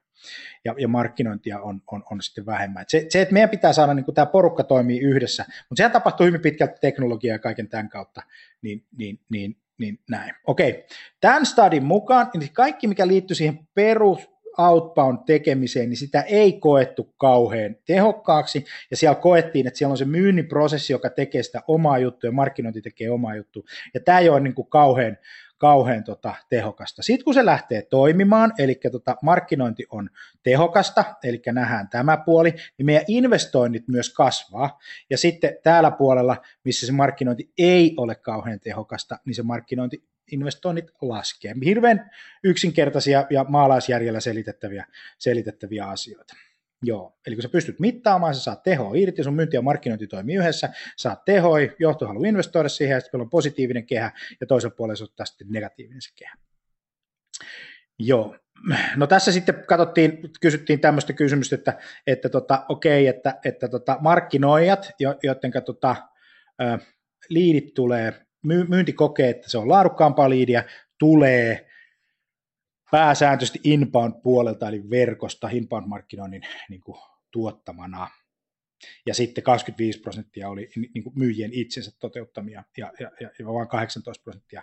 ja, 0.65 0.75
ja 0.79 0.89
markkinointia 0.89 1.61
on, 1.61 1.83
on, 1.93 2.03
on 2.11 2.23
sitten 2.23 2.47
vähemmän. 2.47 2.83
Et 2.83 2.89
se, 2.89 3.07
se, 3.09 3.23
että 3.23 3.33
meidän 3.33 3.51
pitää 3.51 3.73
saada, 3.73 3.95
niin 3.95 4.15
tämä 4.15 4.27
porukka 4.27 4.65
toimii 4.65 5.01
yhdessä, 5.01 5.45
mutta 5.49 5.77
sehän 5.77 5.93
tapahtuu 5.93 6.27
hyvin 6.27 6.41
pitkälti 6.41 6.81
teknologiaa 6.81 7.35
ja 7.35 7.39
kaiken 7.39 7.69
tämän 7.69 7.89
kautta, 7.89 8.23
niin, 8.63 8.85
niin, 8.99 9.21
niin, 9.31 9.57
niin 9.79 9.99
näin. 10.11 10.35
Okei, 10.47 10.87
tämän 11.21 11.47
stadin 11.47 11.85
mukaan, 11.85 12.31
niin 12.35 12.53
kaikki 12.53 12.87
mikä 12.87 13.07
liittyy 13.07 13.35
siihen 13.35 13.69
perus, 13.75 14.37
outbound 14.59 15.19
tekemiseen, 15.27 15.89
niin 15.89 15.97
sitä 15.97 16.21
ei 16.23 16.53
koettu 16.53 17.15
kauhean 17.17 17.77
tehokkaaksi, 17.87 18.65
ja 18.91 18.97
siellä 18.97 19.15
koettiin, 19.15 19.67
että 19.67 19.79
siellä 19.79 19.93
on 19.93 19.99
se 19.99 20.05
myynnin 20.05 20.49
prosessi, 20.49 20.93
joka 20.93 21.11
tekee 21.11 21.43
sitä 21.43 21.63
omaa 21.69 21.99
juttua, 21.99 22.29
ja 22.29 22.33
markkinointi 22.33 22.83
tekee 22.83 23.11
omaa 23.11 23.37
juttua, 23.37 23.63
ja 23.95 24.01
tämä 24.01 24.19
ei 24.19 24.29
ole 24.29 24.41
niin 24.41 24.55
kuin 24.55 24.69
kauhean, 24.69 25.19
kauhean 25.59 26.05
tota, 26.05 26.35
tehokasta. 26.49 27.03
Sitten 27.03 27.25
kun 27.25 27.35
se 27.35 27.45
lähtee 27.45 27.83
toimimaan, 27.83 28.53
eli 28.59 28.81
tota, 28.93 29.17
markkinointi 29.23 29.87
on 29.91 30.11
tehokasta, 30.43 31.05
eli 31.25 31.43
nähdään 31.53 31.89
tämä 31.89 32.17
puoli, 32.17 32.55
niin 32.79 32.87
meidän 32.87 33.05
investoinnit 33.09 33.89
myös 33.89 34.15
kasvaa, 34.15 34.79
ja 35.11 35.19
sitten 35.19 35.57
täällä 35.63 35.91
puolella, 35.91 36.37
missä 36.65 36.87
se 36.87 36.93
markkinointi 36.93 37.51
ei 37.59 37.95
ole 37.97 38.15
kauhean 38.15 38.61
tehokasta, 38.61 39.19
niin 39.25 39.35
se 39.35 39.43
markkinointi 39.43 40.05
investoinnit 40.33 40.91
laskee. 41.01 41.55
Hirveän 41.65 42.11
yksinkertaisia 42.45 43.27
ja 43.31 43.45
maalaisjärjellä 43.49 44.21
selitettäviä, 44.21 44.87
selitettäviä 45.19 45.89
asioita. 45.89 46.35
Joo, 46.83 47.19
eli 47.27 47.37
kun 47.37 47.43
sä 47.43 47.49
pystyt 47.49 47.81
mittaamaan, 47.81 48.35
sä 48.35 48.41
saat 48.41 48.63
tehoa 48.63 48.95
irti, 48.95 49.23
sun 49.25 49.35
myynti 49.35 49.57
ja 49.57 49.63
markkinointi 49.63 50.07
toimii 50.07 50.37
yhdessä, 50.37 50.69
saat 50.97 51.25
tehoa, 51.25 51.57
johto 51.79 52.07
haluaa 52.07 52.29
investoida 52.29 52.69
siihen, 52.69 52.95
ja 52.95 53.01
sitten 53.01 53.21
on 53.21 53.31
positiivinen 53.31 53.87
kehä, 53.87 54.13
ja 54.41 54.47
toisen 54.47 54.73
puolen 54.73 54.97
se 54.97 55.05
on 55.05 55.27
sitten 55.27 55.47
negatiivinen 55.51 56.03
se 56.03 56.11
kehä. 56.17 56.37
Joo, 57.99 58.37
no 58.97 59.07
tässä 59.07 59.33
sitten 59.33 59.65
katsottiin, 59.67 60.19
kysyttiin 60.41 60.81
tämmöistä 60.81 61.13
kysymystä, 61.13 61.55
että, 61.55 61.79
että 62.07 62.29
tota, 62.29 62.65
okei, 62.69 63.07
että, 63.07 63.39
että 63.45 63.69
tota, 63.69 63.97
markkinoijat, 64.01 64.91
joiden 65.01 65.53
tota, 65.65 65.97
liidit 67.29 67.75
tulee, 67.75 68.27
myynti 68.69 68.93
kokee, 68.93 69.31
että 69.31 69.51
se 69.51 69.59
on 69.59 69.69
laadukkaampaa 69.69 70.31
liidiä, 70.31 70.65
tulee 70.99 71.66
pääsääntöisesti 72.97 73.61
inbound-puolelta, 73.65 74.69
eli 74.69 74.91
verkosta, 74.91 75.49
inbound-markkinoinnin 75.49 76.43
niin 76.71 76.81
kuin, 76.81 76.99
tuottamana. 77.31 78.09
Ja 79.07 79.15
sitten 79.15 79.45
25 79.45 80.01
prosenttia 80.01 80.49
oli 80.49 80.71
niin 80.95 81.05
kuin 81.05 81.19
myyjien 81.19 81.51
itsensä 81.53 81.91
toteuttamia 81.99 82.65
ja, 82.77 82.93
ja, 83.01 83.11
ja, 83.21 83.31
ja 83.39 83.47
vain 83.47 83.69
18 83.69 84.23
prosenttia 84.23 84.63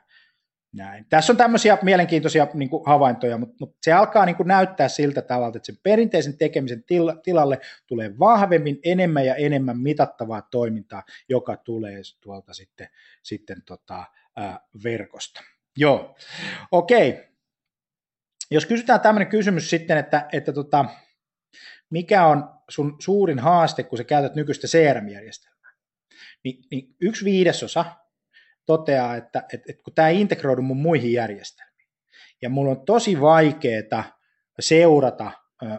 näin. 0.73 1.05
Tässä 1.09 1.33
on 1.33 1.37
tämmöisiä 1.37 1.77
mielenkiintoisia 1.81 2.47
niin 2.53 2.69
kuin 2.69 2.83
havaintoja, 2.85 3.37
mutta, 3.37 3.55
mutta 3.59 3.77
se 3.81 3.91
alkaa 3.93 4.25
niin 4.25 4.35
kuin 4.35 4.47
näyttää 4.47 4.87
siltä 4.87 5.21
tavalla, 5.21 5.55
että 5.55 5.65
sen 5.65 5.79
perinteisen 5.83 6.37
tekemisen 6.37 6.83
til, 6.83 7.13
tilalle 7.23 7.59
tulee 7.87 8.19
vahvemmin 8.19 8.79
enemmän 8.83 9.25
ja 9.25 9.35
enemmän 9.35 9.79
mitattavaa 9.79 10.41
toimintaa, 10.41 11.03
joka 11.29 11.57
tulee 11.57 12.01
tuolta 12.21 12.53
sitten, 12.53 12.87
sitten 13.23 13.61
tota, 13.65 14.05
ää, 14.35 14.59
verkosta. 14.83 15.41
Joo, 15.77 16.15
okei. 16.71 17.09
Okay. 17.09 17.32
Jos 18.53 18.65
kysytään 18.65 19.01
tämmöinen 19.01 19.27
kysymys 19.27 19.69
sitten, 19.69 19.97
että, 19.97 20.27
että 20.31 20.53
tota, 20.53 20.85
mikä 21.89 22.25
on 22.25 22.49
sun 22.69 22.95
suurin 22.99 23.39
haaste, 23.39 23.83
kun 23.83 23.97
sä 23.97 24.03
käytät 24.03 24.35
nykyistä 24.35 24.67
CRM-järjestelmää, 24.67 25.71
niin, 26.43 26.63
niin 26.71 26.95
yksi 27.01 27.25
viidesosa 27.25 27.85
toteaa, 28.65 29.15
että, 29.15 29.43
että, 29.53 29.71
että 29.71 29.83
kun 29.83 29.93
tämä 29.93 30.09
integroidu 30.09 30.61
mun 30.61 30.77
muihin 30.77 31.13
järjestelmiin, 31.13 31.89
ja 32.41 32.49
mulla 32.49 32.71
on 32.71 32.85
tosi 32.85 33.21
vaikeaa 33.21 34.19
seurata 34.59 35.31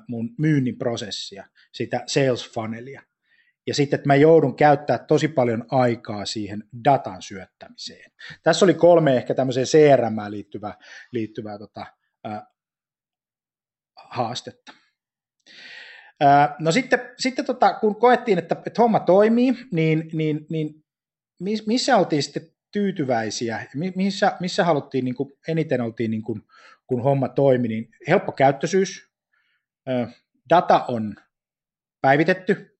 mun 0.08 0.34
myynnin 0.38 0.78
prosessia, 0.78 1.48
sitä 1.72 2.02
sales 2.06 2.52
funnelia, 2.52 3.02
ja 3.66 3.74
sitten, 3.74 3.96
että 3.96 4.06
mä 4.06 4.14
joudun 4.14 4.56
käyttää 4.56 4.98
tosi 4.98 5.28
paljon 5.28 5.64
aikaa 5.70 6.24
siihen 6.24 6.64
datan 6.84 7.22
syöttämiseen. 7.22 8.10
Tässä 8.42 8.64
oli 8.64 8.74
kolme 8.74 9.16
ehkä 9.16 9.34
tämmöiseen 9.34 9.66
CRM 9.66 10.16
liittyvää, 10.28 10.74
liittyvää 11.12 11.58
tota, 11.58 11.86
haastetta. 14.10 14.72
No 16.58 16.72
sitten, 16.72 17.00
sitten 17.18 17.44
tota, 17.44 17.74
kun 17.74 17.96
koettiin, 17.96 18.38
että, 18.38 18.56
että 18.66 18.82
homma 18.82 19.00
toimii, 19.00 19.54
niin, 19.72 20.10
niin, 20.12 20.46
niin 20.50 20.84
missä 21.66 21.96
oltiin 21.96 22.22
sitten 22.22 22.48
tyytyväisiä, 22.72 23.66
missä, 23.94 24.36
missä 24.40 24.64
haluttiin, 24.64 25.04
niin 25.04 25.14
kuin, 25.14 25.32
eniten 25.48 25.80
oltiin, 25.80 26.10
niin 26.10 26.22
kuin, 26.22 26.42
kun 26.86 27.02
homma 27.02 27.28
toimi, 27.28 27.68
niin 27.68 27.88
helppo 28.08 28.32
käyttöisyys, 28.32 29.10
data 30.50 30.84
on 30.88 31.14
päivitetty, 32.00 32.78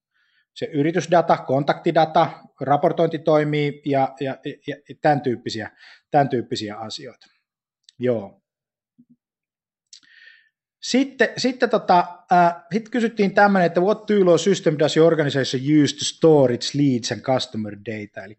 se 0.54 0.66
yritysdata, 0.66 1.36
kontaktidata, 1.36 2.30
raportointi 2.60 3.18
toimii 3.18 3.82
ja, 3.84 4.14
ja, 4.20 4.38
ja 4.66 4.76
tämän, 5.00 5.20
tyyppisiä, 5.20 5.70
tämän 6.10 6.28
tyyppisiä 6.28 6.76
asioita. 6.76 7.26
Joo. 7.98 8.43
Sitten, 10.84 11.28
sitten 11.36 11.70
tota, 11.70 12.06
äh, 12.32 12.54
sit 12.72 12.88
kysyttiin 12.88 13.34
tämmöinen, 13.34 13.66
että 13.66 13.80
what 13.80 14.06
tool 14.06 14.28
or 14.28 14.38
system 14.38 14.76
does 14.78 14.96
your 14.96 15.12
organization 15.12 15.62
use 15.82 15.96
to 15.96 16.04
store 16.04 16.54
its 16.54 16.74
leads 16.74 17.12
and 17.12 17.20
customer 17.20 17.76
data, 17.76 18.24
eli, 18.24 18.38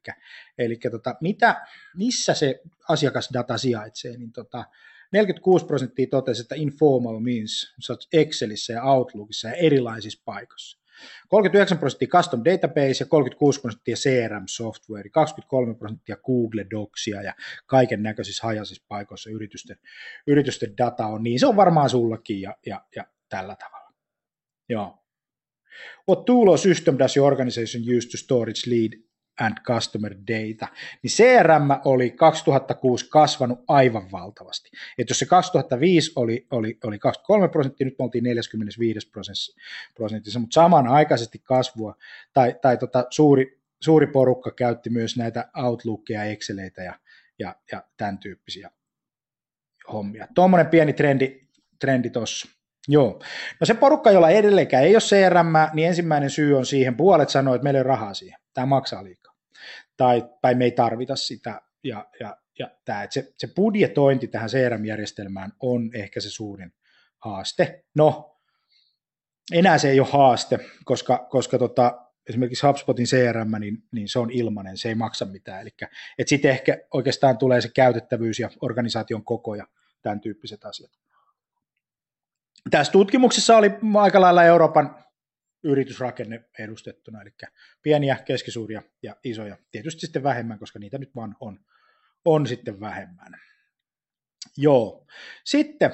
eli 0.58 0.78
tota, 0.92 1.16
mitä, 1.22 1.66
missä 1.96 2.34
se 2.34 2.62
asiakasdata 2.90 3.58
sijaitsee, 3.58 4.18
niin 4.18 4.32
tota, 4.32 4.66
46 5.12 5.66
prosenttia 5.66 6.08
totesi, 6.12 6.42
että 6.42 6.56
informal 6.56 7.20
means 7.20 7.76
Excelissä 8.14 8.74
ja 8.74 8.84
Outlookissa 8.84 9.48
ja 9.48 9.54
erilaisissa 9.54 10.22
paikoissa. 10.26 10.78
39 11.28 11.78
prosenttia 11.78 12.08
custom 12.08 12.42
database 12.46 13.04
ja 13.04 13.06
36 13.06 13.62
prosenttia 13.62 13.96
CRM 13.96 14.44
software, 14.48 15.10
23 15.10 15.76
prosenttia 15.76 16.18
Google 16.18 16.66
Docsia 16.72 17.22
ja 17.22 17.34
kaiken 17.66 18.04
näköisissä 18.04 18.48
hajaisissa 18.48 18.86
paikoissa 18.88 19.30
yritysten, 19.30 19.78
yritysten 20.28 20.78
data 20.78 21.08
on, 21.08 21.24
niin 21.24 21.40
se 21.40 21.48
on 21.48 21.56
varmaan 21.56 21.90
sullakin 21.90 22.42
ja, 22.42 22.56
ja, 22.66 22.82
ja 22.96 23.06
tällä 23.30 23.56
tavalla. 23.56 23.94
Joo. 24.70 25.04
What 26.10 26.26
tool 26.26 26.48
or 26.48 26.58
system 26.58 26.98
does 27.00 27.18
your 27.18 27.34
organization 27.34 27.98
use 27.98 28.10
to 28.10 28.18
store 28.18 28.52
its 28.52 28.68
lead 28.68 29.06
and 29.40 29.58
customer 29.68 30.16
data, 30.16 30.68
niin 31.04 31.12
CRM 31.12 31.70
oli 31.86 32.10
2006 32.10 33.10
kasvanut 33.10 33.64
aivan 33.68 34.12
valtavasti. 34.12 34.70
Et 34.98 35.10
jos 35.10 35.20
se 35.20 35.26
2005 35.26 36.12
oli, 36.16 36.48
oli, 36.52 36.78
oli 36.84 37.00
23 37.00 37.48
prosenttia, 37.48 37.86
nyt 37.86 37.96
me 38.00 38.04
oltiin 38.04 38.24
45 38.24 39.12
prosentissa, 39.96 40.40
mutta 40.40 40.54
samanaikaisesti 40.54 41.40
kasvua, 41.40 41.96
tai, 42.34 42.56
tai 42.62 42.78
tota, 42.78 43.06
suuri, 43.10 43.62
suuri 43.80 44.08
porukka 44.08 44.52
käytti 44.52 44.90
myös 44.90 45.18
näitä 45.18 45.50
Outlookia, 45.64 46.24
Exceleitä 46.24 46.84
ja, 46.84 46.94
ja, 47.40 47.56
ja 47.72 47.84
tämän 47.98 48.18
tyyppisiä 48.18 48.72
hommia. 49.94 50.28
Tuommoinen 50.36 50.68
pieni 50.68 50.94
trendi, 50.94 51.42
trendi 51.80 52.10
tuossa. 52.10 52.48
Joo. 52.88 53.22
No 53.60 53.66
se 53.66 53.74
porukka, 53.74 54.12
jolla 54.12 54.30
edelleenkään 54.30 54.84
ei 54.84 54.96
ole 54.96 55.02
CRM, 55.02 55.54
niin 55.74 55.88
ensimmäinen 55.88 56.30
syy 56.30 56.58
on 56.58 56.66
siihen, 56.66 56.96
puolet 56.98 57.30
sanoo, 57.30 57.56
että 57.56 57.64
meillä 57.64 57.78
ei 57.78 57.82
ole 57.82 57.88
rahaa 57.88 58.14
siihen. 58.14 58.40
Tämä 58.54 58.66
maksaa 58.66 59.04
liikaa 59.04 59.25
tai, 59.98 60.30
tai 60.42 60.56
me 60.56 60.66
ei 60.66 60.72
tarvita 60.72 61.16
sitä. 61.16 61.62
Ja, 61.84 62.06
ja, 62.20 62.38
ja 62.60 62.70
tämä, 62.86 63.04
että 63.04 63.14
se, 63.14 63.34
se 63.38 63.48
budjetointi 63.56 64.28
tähän 64.28 64.50
CRM-järjestelmään 64.50 65.52
on 65.60 65.90
ehkä 65.94 66.20
se 66.20 66.30
suurin 66.30 66.74
haaste. 67.18 67.84
No, 67.96 68.38
enää 69.54 69.78
se 69.78 69.90
ei 69.90 70.00
ole 70.00 70.08
haaste, 70.12 70.60
koska, 70.86 71.28
koska 71.30 71.58
tota, 71.58 72.02
esimerkiksi 72.30 72.68
HubSpotin 72.68 73.06
CRM, 73.06 73.60
niin, 73.60 73.78
niin 73.92 74.10
se 74.10 74.20
on 74.20 74.32
ilmainen, 74.32 74.78
se 74.78 74.90
ei 74.90 74.96
maksa 74.96 75.26
mitään. 75.26 75.62
Eli 75.62 75.70
sitten 76.26 76.52
ehkä 76.52 76.78
oikeastaan 76.94 77.38
tulee 77.38 77.62
se 77.62 77.70
käytettävyys 77.70 78.40
ja 78.40 78.50
organisaation 78.62 79.26
koko 79.26 79.56
ja 79.56 79.68
tämän 80.02 80.22
tyyppiset 80.22 80.66
asiat. 80.66 80.92
Tässä 82.72 82.92
tutkimuksessa 82.92 83.58
oli 83.58 83.72
aika 84.00 84.22
lailla 84.22 84.44
Euroopan 84.44 85.05
yritysrakenne 85.66 86.44
edustettuna, 86.60 87.22
eli 87.22 87.32
pieniä, 87.82 88.18
keskisuuria 88.26 88.82
ja 89.04 89.16
isoja. 89.24 89.58
Tietysti 89.72 90.02
sitten 90.02 90.24
vähemmän, 90.24 90.60
koska 90.60 90.80
niitä 90.80 90.98
nyt 90.98 91.16
vaan 91.16 91.36
on, 91.40 91.60
on 92.26 92.48
sitten 92.48 92.80
vähemmän. 92.80 93.34
Joo. 94.58 95.08
Sitten 95.46 95.92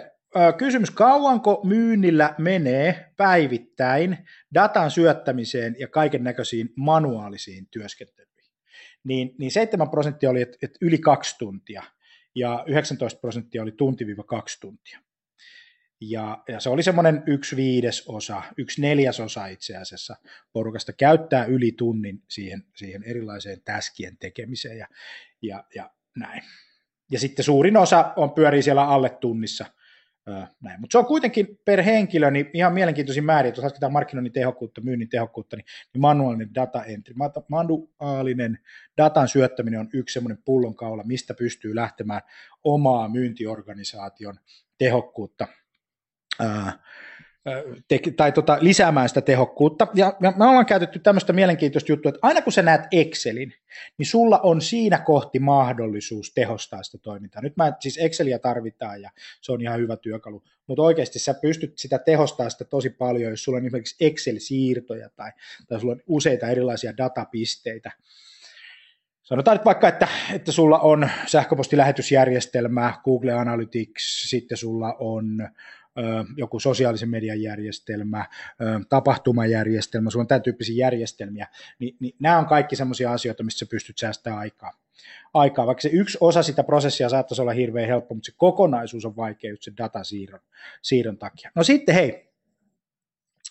kysymys, 0.57 0.91
kauanko 0.91 1.62
myynnillä 1.63 2.36
menee 2.38 3.13
päivittäin 3.17 4.17
datan 4.53 4.91
syöttämiseen 4.91 5.75
ja 5.79 5.88
kaiken 5.88 6.23
näköisiin 6.23 6.69
manuaalisiin 6.75 7.67
työskentelyihin? 7.71 8.51
Niin, 9.03 9.36
niin 9.39 9.51
7 9.51 9.89
prosenttia 9.89 10.29
oli, 10.29 10.41
että, 10.41 10.57
yli 10.81 10.97
kaksi 10.97 11.36
tuntia 11.39 11.84
ja 12.36 12.63
19 12.67 13.19
prosenttia 13.19 13.62
oli 13.62 13.71
tunti-kaksi 13.71 14.60
tuntia. 14.60 14.99
Ja, 16.01 16.43
ja 16.47 16.59
se 16.59 16.69
oli 16.69 16.83
semmoinen 16.83 17.23
yksi 17.27 17.55
viidesosa, 17.55 18.43
yksi 18.57 18.81
neljäsosa 18.81 19.47
itse 19.47 19.77
asiassa 19.77 20.15
porukasta 20.53 20.93
käyttää 20.93 21.45
yli 21.45 21.71
tunnin 21.71 22.23
siihen, 22.27 22.63
siihen 22.75 23.03
erilaiseen 23.03 23.61
täskien 23.65 24.17
tekemiseen 24.17 24.77
ja, 24.77 24.87
ja, 25.41 25.63
ja 25.75 25.89
näin. 26.17 26.43
Ja 27.11 27.19
sitten 27.19 27.45
suurin 27.45 27.77
osa 27.77 28.13
on 28.15 28.31
pyörii 28.31 28.61
siellä 28.61 28.87
alle 28.87 29.09
tunnissa. 29.09 29.65
näin. 30.61 30.81
Mutta 30.81 30.91
se 30.91 30.97
on 30.97 31.05
kuitenkin 31.05 31.59
per 31.65 31.81
henkilö 31.81 32.31
niin 32.31 32.49
ihan 32.53 32.73
mielenkiintoisin 32.73 33.25
määrin, 33.25 33.49
jos 33.49 33.63
lasketaan 33.63 33.91
markkinoinnin 33.91 34.33
tehokkuutta, 34.33 34.81
myynnin 34.81 35.09
tehokkuutta, 35.09 35.55
niin, 35.55 35.65
niin 35.93 36.01
manuaalinen 36.01 36.55
data 36.55 36.83
entry, 36.83 37.13
manuaalinen 37.49 38.59
datan 38.97 39.27
syöttäminen 39.27 39.79
on 39.79 39.89
yksi 39.93 40.13
semmoinen 40.13 40.43
pullonkaula, 40.45 41.03
mistä 41.03 41.33
pystyy 41.33 41.75
lähtemään 41.75 42.21
omaa 42.63 43.09
myyntiorganisaation 43.09 44.39
tehokkuutta 44.77 45.47
te, 47.88 48.00
tai 48.17 48.32
tota, 48.32 48.58
lisäämään 48.62 49.10
sitä 49.10 49.22
tehokkuutta. 49.22 49.88
Ja 49.94 50.13
me 50.20 50.46
ollaan 50.46 50.65
käytetty 50.65 51.00
tämmöistä 51.00 51.34
mielenkiintoista 51.34 51.91
juttua, 51.91 52.10
että 52.10 52.20
aina 52.22 52.41
kun 52.41 52.54
sä 52.54 52.62
näet 52.62 52.82
Excelin, 52.91 53.54
niin 53.98 54.06
sulla 54.06 54.39
on 54.39 54.62
siinä 54.62 55.00
kohti 55.00 55.39
mahdollisuus 55.39 56.34
tehostaa 56.34 56.84
sitä 56.84 56.98
toimintaa. 56.98 57.41
Nyt 57.41 57.58
mä, 57.58 57.74
siis 57.80 57.98
Excelia 57.98 58.39
tarvitaan 58.39 59.02
ja 59.02 59.10
se 59.41 59.52
on 59.52 59.62
ihan 59.62 59.80
hyvä 59.80 59.98
työkalu, 59.98 60.44
mutta 60.67 60.84
oikeasti 60.84 61.20
sä 61.20 61.34
pystyt 61.34 61.78
sitä 61.78 62.00
tehostaa 62.00 62.50
sitä 62.50 62.65
tosi 62.65 62.89
paljon, 62.89 63.32
jos 63.32 63.44
sulla 63.44 63.58
on 63.58 63.65
esimerkiksi 63.65 64.06
Excel-siirtoja 64.06 65.10
tai, 65.15 65.32
tai 65.67 65.80
sulla 65.80 65.94
on 65.94 66.02
useita 66.08 66.48
erilaisia 66.48 66.98
datapisteitä, 66.98 67.91
Sanotaan 69.22 69.58
nyt 69.58 69.65
vaikka, 69.65 69.88
että, 69.88 70.08
että 70.34 70.52
sulla 70.52 70.80
on 70.80 71.10
sähköpostilähetysjärjestelmä, 71.26 72.94
Google 73.04 73.34
Analytics, 73.34 74.30
sitten 74.30 74.58
sulla 74.58 74.96
on 75.00 75.50
joku 76.38 76.60
sosiaalisen 76.60 77.10
median 77.10 77.41
järjestelmä, 77.41 78.25
tapahtumajärjestelmä, 78.89 80.10
sulla 80.10 80.23
on 80.23 80.27
tämän 80.27 80.41
tyyppisiä 80.41 80.86
järjestelmiä, 80.86 81.47
niin, 81.80 81.95
niin 81.99 82.15
nämä 82.19 82.38
on 82.38 82.45
kaikki 82.45 82.75
sellaisia 82.75 83.12
asioita, 83.12 83.43
missä 83.43 83.65
pystyt 83.65 83.97
säästämään 83.97 84.39
aikaa. 84.39 84.71
aikaa. 85.34 85.67
Vaikka 85.67 85.82
se 85.82 85.89
yksi 85.89 86.17
osa 86.21 86.43
sitä 86.43 86.63
prosessia 86.63 87.10
saattaisi 87.10 87.41
olla 87.41 87.51
hirveän 87.51 87.88
helppo, 87.88 88.15
mutta 88.15 88.25
se 88.25 88.34
kokonaisuus 88.38 89.06
on 89.06 89.15
vaikea 89.15 89.56
sen 89.60 89.77
datasiirron 89.77 90.41
siirron 90.82 91.17
takia. 91.17 91.51
No 91.56 91.63
sitten 91.63 91.95
hei, 91.95 92.32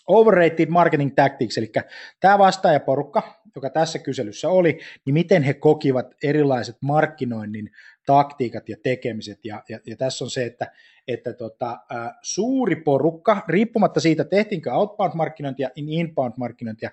overrated 0.07 0.69
marketing 0.69 1.15
tactics, 1.15 1.57
eli 1.57 1.71
tämä 2.19 2.37
vastaajaporukka, 2.37 3.41
joka 3.55 3.69
tässä 3.69 3.99
kyselyssä 3.99 4.49
oli, 4.49 4.79
niin 5.05 5.13
miten 5.13 5.43
he 5.43 5.53
kokivat 5.53 6.15
erilaiset 6.23 6.77
markkinoinnin 6.81 7.71
taktiikat 8.05 8.69
ja 8.69 8.77
tekemiset. 8.83 9.45
Ja, 9.45 9.63
ja, 9.69 9.79
ja 9.85 9.95
tässä 9.95 10.23
on 10.23 10.29
se, 10.29 10.45
että, 10.45 10.71
että 11.07 11.33
tota, 11.33 11.71
ä, 11.71 12.13
suuri 12.21 12.75
porukka, 12.75 13.43
riippumatta 13.47 13.99
siitä, 13.99 14.23
tehtiinkö 14.23 14.71
outbound-markkinointia, 14.73 15.69
inbound-markkinointia, 15.75 16.91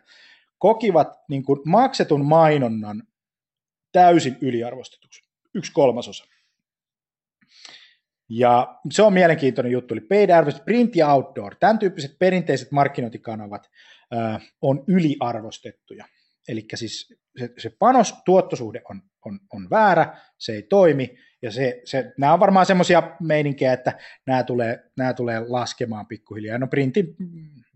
kokivat 0.58 1.08
niin 1.28 1.42
kuin 1.42 1.60
maksetun 1.64 2.24
mainonnan 2.24 3.02
täysin 3.92 4.36
yliarvostetuksi. 4.40 5.22
Yksi 5.54 5.72
kolmasosa. 5.72 6.24
Ja 8.28 8.78
se 8.90 9.02
on 9.02 9.12
mielenkiintoinen 9.12 9.72
juttu, 9.72 9.94
eli 9.94 10.00
paid 10.00 10.30
advertising, 10.30 10.64
print 10.64 10.96
ja 10.96 11.14
outdoor, 11.14 11.54
tämän 11.60 11.78
tyyppiset 11.78 12.18
perinteiset 12.18 12.72
markkinointikanavat 12.72 13.70
ä, 14.14 14.40
on 14.62 14.84
yliarvostettuja. 14.86 16.04
Eli 16.48 16.66
siis 16.74 17.14
se, 17.38 17.50
se 17.58 17.70
panos-tuottosuhde 17.78 18.82
on, 18.90 19.02
on, 19.24 19.40
on 19.52 19.70
väärä, 19.70 20.16
se 20.38 20.52
ei 20.52 20.62
toimi, 20.62 21.18
ja 21.42 21.50
se, 21.50 21.80
se, 21.84 22.12
nämä 22.18 22.32
on 22.32 22.40
varmaan 22.40 22.66
semmoisia 22.66 23.16
meininkejä, 23.20 23.72
että 23.72 23.98
nämä 24.26 24.42
tulee, 24.42 24.84
nämä 24.96 25.14
tulee 25.14 25.40
laskemaan 25.48 26.06
pikkuhiljaa. 26.06 26.58
No 26.58 26.66
printin, 26.66 27.16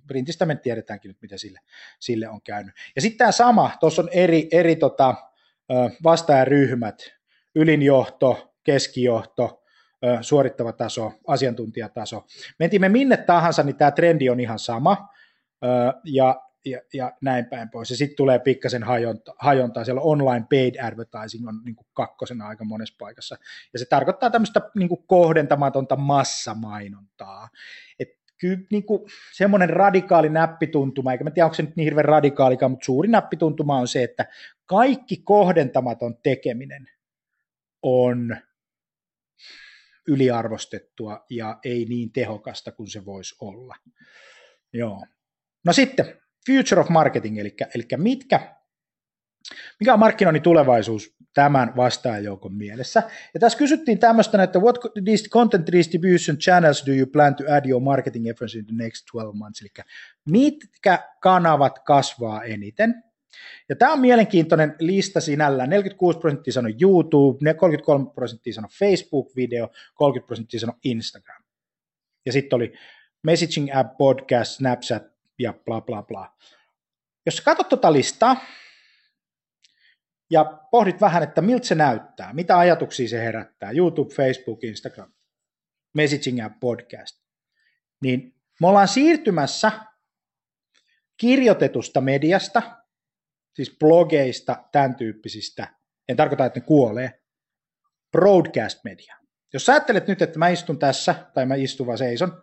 printistä 0.07 0.47
me 0.47 0.57
tiedetäänkin 0.57 1.09
nyt, 1.09 1.23
mitä 1.23 1.39
sille, 1.39 1.61
sille 2.01 2.29
on 2.29 2.43
käynyt. 2.43 2.75
Ja 2.97 3.03
sitten 3.03 3.19
tämä 3.19 3.33
sama, 3.33 3.71
tuossa 3.81 4.03
on 4.03 4.09
eri, 4.13 4.49
eri 4.53 4.77
tota, 4.77 5.15
vastaajaryhmät, 6.05 7.03
ylinjohto, 7.55 8.55
keskijohto, 8.65 9.63
suorittava 10.21 10.73
taso, 10.73 11.13
asiantuntijataso. 11.27 12.27
Mentiin 12.59 12.81
me 12.81 12.89
minne 12.89 13.17
tahansa, 13.17 13.63
niin 13.63 13.77
tämä 13.77 13.91
trendi 13.91 14.31
on 14.31 14.41
ihan 14.41 14.59
sama, 14.59 15.09
ja 16.05 16.43
ja, 16.65 16.81
ja 16.93 17.13
näin 17.21 17.47
päin 17.47 17.71
pois. 17.71 17.91
Ja 17.91 17.97
sitten 17.97 18.17
tulee 18.17 18.39
pikkasen 18.39 18.83
hajonta, 18.83 19.35
hajontaa. 19.39 19.85
Siellä 19.85 20.01
online 20.01 20.47
paid 20.51 20.75
advertising 20.85 21.49
on 21.49 21.61
niin 21.65 21.77
kuin 21.77 21.87
kakkosena 21.93 22.49
aika 22.49 22.65
monessa 22.65 22.95
paikassa. 22.99 23.37
Ja 23.73 23.79
se 23.79 23.85
tarkoittaa 23.85 24.31
tämmöistä 24.31 24.61
niin 24.75 24.89
kohdentamatonta 25.07 25.97
massamainontaa. 25.97 27.49
Et 27.99 28.09
kyllä 28.39 28.59
niin 28.71 28.85
semmoinen 29.33 29.71
radikaali 29.71 30.29
näppituntuma, 30.29 31.13
eikä 31.13 31.25
mä 31.25 31.31
tiedä, 31.31 31.47
onko 31.47 31.55
se 31.55 31.63
nyt 31.63 31.77
niin 31.77 31.85
hirveän 31.85 32.05
radikaalikaan, 32.05 32.71
mutta 32.71 32.85
suuri 32.85 33.09
näppituntuma 33.09 33.79
on 33.79 33.89
se, 33.89 34.03
että 34.03 34.27
kaikki 34.67 35.17
kohdentamaton 35.17 36.17
tekeminen 36.23 36.89
on 37.83 38.37
yliarvostettua 40.09 41.27
ja 41.31 41.59
ei 41.65 41.85
niin 41.85 42.13
tehokasta 42.13 42.73
kuin 42.73 42.91
se 42.91 43.05
voisi 43.05 43.37
olla. 43.41 43.77
Joo. 44.73 45.07
No 45.65 45.73
sitten, 45.73 46.22
Future 46.47 46.81
of 46.81 46.89
Marketing, 46.89 47.39
eli, 47.39 47.55
eli 47.75 47.87
mitkä, 47.97 48.55
Mikä 49.81 49.93
on 49.93 49.99
markkinoinnin 49.99 50.43
tulevaisuus 50.43 51.17
tämän 51.35 51.77
vastaajoukon 51.77 52.55
mielessä? 52.55 53.03
Ja 53.35 53.41
tässä 53.41 53.59
kysyttiin 53.59 53.99
tämmöistä, 53.99 54.43
että 54.43 54.59
what 54.59 54.79
content 55.31 55.73
distribution 55.73 56.39
channels 56.39 56.87
do 56.87 56.93
you 56.93 57.07
plan 57.07 57.35
to 57.35 57.45
add 57.53 57.67
your 57.69 57.83
marketing 57.83 58.29
efforts 58.29 58.55
in 58.55 58.67
the 58.67 58.75
next 58.77 59.07
12 59.13 59.39
months? 59.39 59.61
Eli 59.63 59.71
mitkä 60.31 60.99
kanavat 61.21 61.79
kasvaa 61.79 62.43
eniten? 62.43 63.03
Ja 63.69 63.77
tämä 63.77 63.93
on 63.93 64.01
mielenkiintoinen 64.01 64.77
lista 64.79 65.21
sinällä. 65.21 65.67
46 65.67 66.19
prosenttia 66.19 66.53
sanoi 66.53 66.75
YouTube, 66.83 67.55
33 67.55 68.11
prosenttia 68.15 68.53
sanoi 68.53 68.71
Facebook-video, 68.71 69.69
30 69.95 70.27
prosenttia 70.27 70.61
sanoi 70.61 70.77
Instagram. 70.85 71.43
Ja 72.27 72.33
sitten 72.33 72.57
oli 72.57 72.73
messaging 73.23 73.69
app, 73.77 73.97
podcast, 73.97 74.53
Snapchat 74.53 75.12
ja 75.39 75.55
bla 75.65 75.81
bla 75.81 76.03
bla. 76.03 76.37
Jos 77.27 77.41
katsot 77.41 77.69
tuota 77.69 77.93
listaa 77.93 78.45
ja 80.31 80.45
pohdit 80.71 81.01
vähän, 81.01 81.23
että 81.23 81.41
miltä 81.41 81.67
se 81.67 81.75
näyttää, 81.75 82.33
mitä 82.33 82.59
ajatuksia 82.59 83.09
se 83.09 83.25
herättää, 83.25 83.71
YouTube, 83.71 84.15
Facebook, 84.15 84.65
Instagram, 84.65 85.13
messaging 85.95 86.45
app, 86.45 86.61
podcast, 86.61 87.23
niin 88.03 88.35
me 88.61 88.69
ollaan 88.69 88.89
siirtymässä 88.89 89.73
kirjoitetusta 91.17 92.01
mediasta, 92.01 92.63
siis 93.55 93.77
blogeista, 93.79 94.65
tämän 94.73 94.95
tyyppisistä, 94.95 95.75
en 96.09 96.17
tarkoita, 96.17 96.45
että 96.45 96.61
ne 96.61 96.67
kuolee, 96.67 97.23
broadcast 98.13 98.85
media. 98.85 99.17
Jos 99.53 99.67
sä 99.67 99.73
ajattelet 99.73 100.07
nyt, 100.07 100.23
että 100.23 100.39
mä 100.39 100.49
istun 100.49 100.79
tässä, 100.79 101.15
tai 101.35 101.47
mä 101.47 101.55
istun 101.55 101.87
vaan 101.87 101.99
seison, 101.99 102.43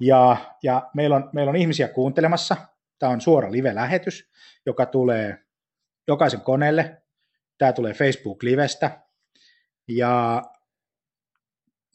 ja, 0.00 0.36
ja 0.62 0.90
meillä, 0.94 1.16
on, 1.16 1.30
meillä 1.32 1.50
on 1.50 1.56
ihmisiä 1.56 1.88
kuuntelemassa, 1.88 2.56
tämä 2.98 3.12
on 3.12 3.20
suora 3.20 3.52
live-lähetys, 3.52 4.30
joka 4.66 4.86
tulee 4.86 5.38
jokaisen 6.08 6.40
koneelle, 6.40 7.02
tämä 7.58 7.72
tulee 7.72 7.94
Facebook-livestä, 7.94 9.00
ja 9.88 10.42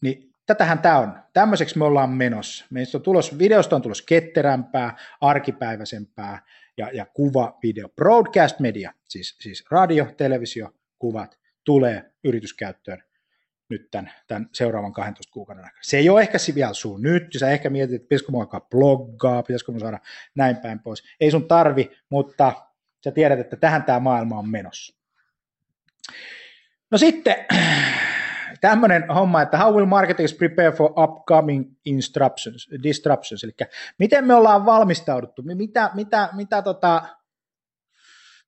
niin 0.01 0.35
tätähän 0.45 0.79
tämä 0.79 0.99
on. 0.99 1.13
Tämmöiseksi 1.33 1.77
me 1.77 1.85
ollaan 1.85 2.09
menossa. 2.09 2.65
Meistä 2.69 2.97
on 2.97 3.01
tulos, 3.01 3.37
videosta 3.37 3.75
on 3.75 3.81
tulos 3.81 4.01
ketterämpää, 4.01 4.97
arkipäiväisempää 5.21 6.45
ja, 6.77 6.89
ja 6.93 7.05
kuva, 7.05 7.57
video, 7.63 7.89
broadcast 7.89 8.59
media, 8.59 8.93
siis, 9.09 9.37
siis 9.39 9.65
radio, 9.71 10.07
televisio, 10.17 10.69
kuvat, 10.99 11.39
tulee 11.65 12.11
yrityskäyttöön 12.23 13.03
nyt 13.71 13.91
tämän, 13.91 14.11
tämän 14.27 14.49
seuraavan 14.53 14.93
12 14.93 15.33
kuukauden 15.33 15.63
aikana. 15.63 15.81
Se 15.83 15.97
ei 15.97 16.09
ole 16.09 16.21
ehkä 16.21 16.37
vielä 16.55 16.73
sun 16.73 17.01
nyt, 17.01 17.27
sä 17.37 17.51
ehkä 17.51 17.69
mietit, 17.69 17.95
että 17.95 18.05
pitäisikö 18.05 18.31
mulla 18.31 18.43
alkaa 18.43 18.61
bloggaa, 18.61 19.43
pitäisikö 19.43 19.71
mulla 19.71 19.83
saada 19.83 19.99
näin 20.35 20.57
päin 20.57 20.79
pois. 20.79 21.03
Ei 21.19 21.31
sun 21.31 21.47
tarvi, 21.47 21.91
mutta 22.09 22.53
sä 23.03 23.11
tiedät, 23.11 23.39
että 23.39 23.55
tähän 23.55 23.83
tämä 23.83 23.99
maailma 23.99 24.39
on 24.39 24.49
menossa. 24.49 24.97
No 26.91 26.97
sitten 26.97 27.35
tämmöinen 28.61 29.09
homma, 29.09 29.41
että 29.41 29.57
how 29.57 29.75
will 29.75 29.85
marketers 29.85 30.33
prepare 30.33 30.71
for 30.71 30.93
upcoming 30.97 31.75
disruptions, 31.85 32.69
disruptions 32.83 33.43
eli 33.43 33.53
miten 33.97 34.25
me 34.25 34.33
ollaan 34.33 34.65
valmistauduttu, 34.65 35.41
mitä, 35.41 35.91
mitä, 35.93 36.29
mitä, 36.33 36.61
tota, 36.61 37.01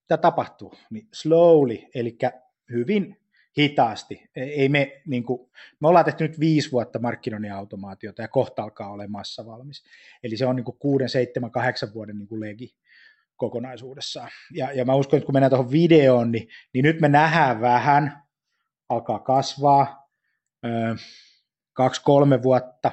mitä 0.02 0.18
tapahtuu, 0.18 0.74
niin 0.90 1.08
slowly, 1.14 1.78
eli 1.96 2.18
hyvin 2.72 3.23
hitaasti. 3.58 4.30
Ei 4.36 4.70
me, 4.70 5.02
niin 5.08 5.24
kuin, 5.24 5.50
me 5.80 5.88
ollaan 5.88 6.06
tehty 6.06 6.24
nyt 6.24 6.40
viisi 6.40 6.72
vuotta 6.72 7.00
markkinoinnin 7.00 7.54
automaatiota 7.54 8.22
ja 8.22 8.28
kohta 8.28 8.64
alkaa 8.64 8.92
olla 8.92 9.08
massa 9.08 9.46
valmis. 9.46 9.84
Eli 10.24 10.38
se 10.38 10.46
on 10.46 10.56
niin 10.56 10.64
kuin 10.64 10.78
kuuden, 10.80 11.10
seitsemän, 11.10 11.52
kahdeksan 11.52 11.94
vuoden 11.94 12.18
niin 12.18 12.28
kuin 12.28 12.42
legi 12.42 12.76
kokonaisuudessaan. 13.36 14.30
Ja, 14.52 14.72
ja 14.72 14.86
mä 14.86 14.96
uskon, 14.96 15.18
että 15.18 15.26
kun 15.26 15.36
mennään 15.36 15.50
tuohon 15.50 15.72
videoon, 15.72 16.32
niin, 16.32 16.48
niin 16.74 16.84
nyt 16.84 17.02
me 17.02 17.10
nähdään 17.10 17.62
vähän, 17.62 18.24
alkaa 18.90 19.20
kasvaa, 19.20 20.10
öö, 20.66 20.96
kaksi, 21.74 22.02
kolme 22.04 22.44
vuotta, 22.44 22.92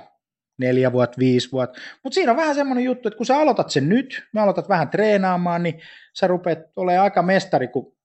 neljä 0.58 0.92
vuotta, 0.92 1.18
viisi 1.18 1.52
vuotta. 1.52 1.80
Mutta 2.02 2.14
siinä 2.14 2.30
on 2.30 2.36
vähän 2.36 2.54
semmoinen 2.54 2.84
juttu, 2.84 3.08
että 3.08 3.16
kun 3.16 3.26
sä 3.26 3.38
aloitat 3.38 3.70
sen 3.70 3.88
nyt, 3.88 4.28
me 4.32 4.40
aloitat 4.40 4.68
vähän 4.68 4.88
treenaamaan, 4.88 5.62
niin 5.62 5.80
sä 6.14 6.26
rupeat 6.26 6.58
olemaan 6.76 7.04
aika 7.04 7.22
mestari, 7.22 7.68
kun 7.68 7.96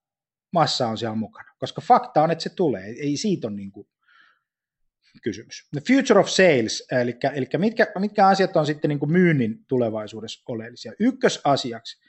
massa 0.55 0.87
on 0.87 0.97
siellä 0.97 1.15
mukana. 1.15 1.49
Koska 1.57 1.81
fakta 1.81 2.23
on, 2.23 2.31
että 2.31 2.43
se 2.43 2.49
tulee. 2.49 2.85
Ei 2.85 3.17
siitä 3.17 3.47
ole 3.47 3.55
niin 3.55 3.71
kuin 3.71 3.87
kysymys. 5.23 5.67
The 5.71 5.81
future 5.93 6.19
of 6.19 6.27
sales, 6.27 6.87
eli, 6.91 7.17
eli 7.33 7.47
mitkä, 7.57 7.87
mitkä 7.99 8.27
asiat 8.27 8.57
on 8.57 8.65
sitten 8.65 8.89
niin 8.89 8.99
kuin 8.99 9.11
myynnin 9.11 9.65
tulevaisuudessa 9.67 10.43
oleellisia. 10.47 10.91
Ykkösasiaksi, 10.99 11.99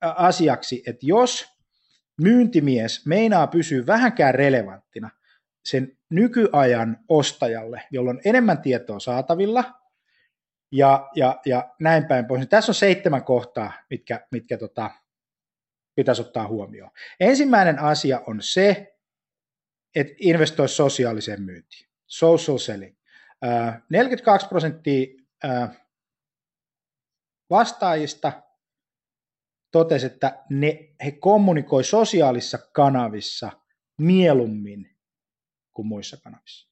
asiaksi, 0.00 0.82
että 0.86 1.06
jos 1.06 1.46
myyntimies 2.20 3.06
meinaa 3.06 3.46
pysyä 3.46 3.86
vähänkään 3.86 4.34
relevanttina 4.34 5.10
sen 5.64 5.98
nykyajan 6.10 6.96
ostajalle, 7.08 7.82
jolloin 7.90 8.16
on 8.16 8.22
enemmän 8.24 8.62
tietoa 8.62 9.00
saatavilla, 9.00 9.64
ja, 10.72 11.10
ja, 11.16 11.40
ja 11.46 11.74
näin 11.80 12.04
päin 12.06 12.26
pois. 12.26 12.38
Niin 12.38 12.48
tässä 12.48 12.70
on 12.70 12.74
seitsemän 12.74 13.24
kohtaa, 13.24 13.72
mitkä, 13.90 14.26
mitkä 14.30 14.58
tota, 14.58 14.90
pitäisi 15.94 16.22
ottaa 16.22 16.48
huomioon. 16.48 16.90
Ensimmäinen 17.20 17.78
asia 17.78 18.22
on 18.26 18.42
se, 18.42 18.96
että 19.94 20.14
investoi 20.18 20.68
sosiaaliseen 20.68 21.42
myyntiin, 21.42 21.88
social 22.06 22.58
selling. 22.58 22.96
42 23.90 24.48
prosenttia 24.48 25.06
vastaajista 27.50 28.42
totesi, 29.70 30.06
että 30.06 30.44
ne, 30.50 30.94
he 31.04 31.10
kommunikoi 31.10 31.84
sosiaalisissa 31.84 32.58
kanavissa 32.72 33.50
mieluummin 33.98 34.96
kuin 35.72 35.86
muissa 35.86 36.16
kanavissa. 36.16 36.68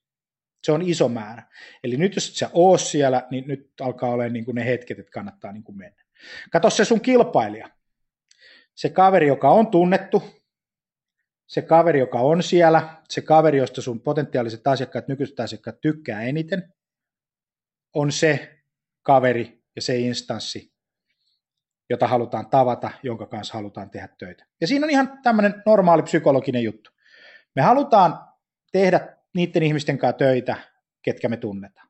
Se 0.63 0.73
on 0.73 0.83
iso 0.83 1.09
määrä. 1.09 1.43
Eli 1.85 1.97
nyt 1.97 2.15
jos 2.15 2.29
et 2.29 2.35
sä 2.35 2.51
oo 2.53 2.79
siellä, 2.79 3.27
niin 3.31 3.49
nyt 3.49 3.73
alkaa 3.81 4.11
olla 4.11 4.29
niin 4.29 4.45
kuin 4.45 4.55
ne 4.55 4.67
hetket, 4.67 4.99
että 4.99 5.13
kannattaa 5.13 5.53
niin 5.53 5.65
kuin 5.65 5.79
mennä. 5.79 6.03
Kato 6.51 6.71
se 6.71 6.85
sun 6.85 7.01
kilpailija 7.01 7.71
se 8.75 8.89
kaveri, 8.89 9.27
joka 9.27 9.51
on 9.51 9.67
tunnettu, 9.67 10.23
se 11.47 11.63
kaveri, 11.63 11.99
joka 11.99 12.19
on 12.19 12.43
siellä, 12.43 12.97
se 13.09 13.21
kaveri, 13.21 13.59
josta 13.59 13.83
sun 13.83 14.01
potentiaaliset 14.01 14.67
asiakkaat, 14.67 15.09
nykyiset 15.09 15.41
asiakkaat 15.41 15.81
tykkää 15.81 16.23
eniten, 16.23 16.75
on 17.95 18.13
se 18.13 18.59
kaveri 19.03 19.63
ja 19.77 19.83
se 19.83 19.99
instanssi, 19.99 20.73
jota 21.91 22.07
halutaan 22.07 22.51
tavata, 22.51 22.91
jonka 23.03 23.27
kanssa 23.27 23.55
halutaan 23.55 23.91
tehdä 23.91 24.09
töitä. 24.19 24.47
Ja 24.61 24.67
siinä 24.67 24.87
on 24.87 24.91
ihan 24.91 25.19
tämmöinen 25.23 25.63
normaali 25.67 26.03
psykologinen 26.03 26.63
juttu. 26.63 26.91
Me 27.57 27.63
halutaan 27.63 28.19
tehdä 28.73 29.17
niiden 29.35 29.63
ihmisten 29.63 29.99
kanssa 29.99 30.19
töitä, 30.19 30.57
ketkä 31.03 31.29
me 31.29 31.37
tunnetaan, 31.37 31.89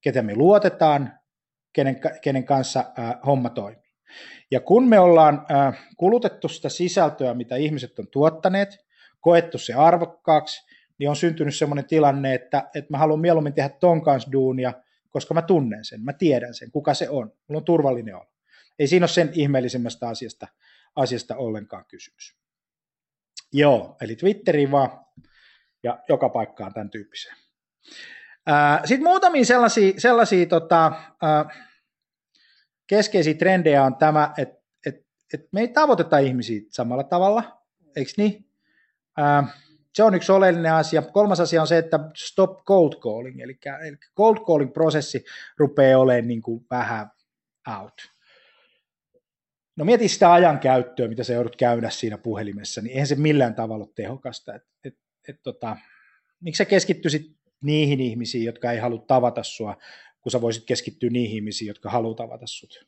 ketä 0.00 0.22
me 0.22 0.34
luotetaan, 0.34 1.18
kenen, 1.72 2.00
kenen 2.22 2.44
kanssa 2.44 2.80
äh, 2.98 3.18
homma 3.26 3.50
toimii. 3.50 3.87
Ja 4.50 4.60
kun 4.60 4.88
me 4.88 4.98
ollaan 4.98 5.46
äh, 5.50 5.86
kulutettu 5.96 6.48
sitä 6.48 6.68
sisältöä, 6.68 7.34
mitä 7.34 7.56
ihmiset 7.56 7.98
on 7.98 8.08
tuottaneet, 8.08 8.78
koettu 9.20 9.58
se 9.58 9.74
arvokkaaksi, 9.74 10.66
niin 10.98 11.10
on 11.10 11.16
syntynyt 11.16 11.56
sellainen 11.56 11.84
tilanne, 11.86 12.34
että, 12.34 12.70
että 12.74 12.90
mä 12.90 12.98
haluan 12.98 13.20
mieluummin 13.20 13.54
tehdä 13.54 13.68
ton 13.68 14.02
kanssa 14.02 14.32
duunia, 14.32 14.72
koska 15.10 15.34
mä 15.34 15.42
tunnen 15.42 15.84
sen, 15.84 16.04
mä 16.04 16.12
tiedän 16.12 16.54
sen, 16.54 16.70
kuka 16.70 16.94
se 16.94 17.08
on, 17.08 17.32
mulla 17.48 17.58
on 17.58 17.64
turvallinen 17.64 18.16
olo. 18.16 18.32
Ei 18.78 18.86
siinä 18.86 19.04
ole 19.04 19.08
sen 19.08 19.30
ihmeellisemmästä 19.32 20.08
asiasta, 20.08 20.46
asiasta 20.96 21.36
ollenkaan 21.36 21.84
kysymys. 21.88 22.36
Joo, 23.52 23.96
eli 24.00 24.16
Twitteriin 24.16 24.70
vaan 24.70 24.90
ja 25.82 25.98
joka 26.08 26.28
paikkaan 26.28 26.74
tämän 26.74 26.90
tyyppiseen. 26.90 27.36
Sitten 28.84 29.04
muutamia 29.04 29.44
sellaisia, 29.44 29.92
sellaisia 29.98 30.46
tota, 30.46 30.92
keskeisiä 32.88 33.34
trendejä 33.34 33.84
on 33.84 33.96
tämä, 33.96 34.32
että, 34.38 34.58
että, 34.86 35.04
että 35.34 35.48
me 35.52 35.60
ei 35.60 35.68
tavoiteta 35.68 36.18
ihmisiä 36.18 36.60
samalla 36.70 37.04
tavalla, 37.04 37.62
eikö 37.96 38.10
niin? 38.16 38.46
Ää, 39.16 39.46
se 39.94 40.02
on 40.02 40.14
yksi 40.14 40.32
oleellinen 40.32 40.72
asia. 40.72 41.02
Kolmas 41.02 41.40
asia 41.40 41.60
on 41.60 41.66
se, 41.66 41.78
että 41.78 42.00
stop 42.16 42.64
cold 42.64 42.92
calling, 42.92 43.40
eli, 43.40 43.58
eli 43.86 43.96
cold 44.16 44.36
calling 44.36 44.72
prosessi 44.72 45.24
rupeaa 45.58 46.00
olemaan 46.00 46.28
niin 46.28 46.42
kuin 46.42 46.66
vähän 46.70 47.10
out. 47.80 47.94
No 49.76 49.84
mieti 49.84 50.08
sitä 50.08 50.32
ajan 50.32 50.58
käyttöä, 50.58 51.08
mitä 51.08 51.24
sä 51.24 51.32
joudut 51.32 51.56
käydä 51.56 51.90
siinä 51.90 52.18
puhelimessa, 52.18 52.80
niin 52.80 52.92
eihän 52.92 53.06
se 53.06 53.14
millään 53.14 53.54
tavalla 53.54 53.84
ole 53.84 53.92
tehokasta. 53.94 54.54
Et, 54.54 54.62
et, 54.84 54.94
et, 55.28 55.36
tota, 55.42 55.76
miksi 56.40 56.58
sä 56.58 56.64
keskittyisit 56.64 57.38
niihin 57.62 58.00
ihmisiin, 58.00 58.44
jotka 58.44 58.72
ei 58.72 58.78
halua 58.78 59.04
tavata 59.06 59.42
sua, 59.42 59.76
kun 60.20 60.32
sä 60.32 60.40
voisit 60.40 60.64
keskittyä 60.64 61.10
niihin 61.10 61.36
ihmisiin, 61.36 61.68
jotka 61.68 61.90
haluaa 61.90 62.14
tavata 62.14 62.46
sut. 62.46 62.86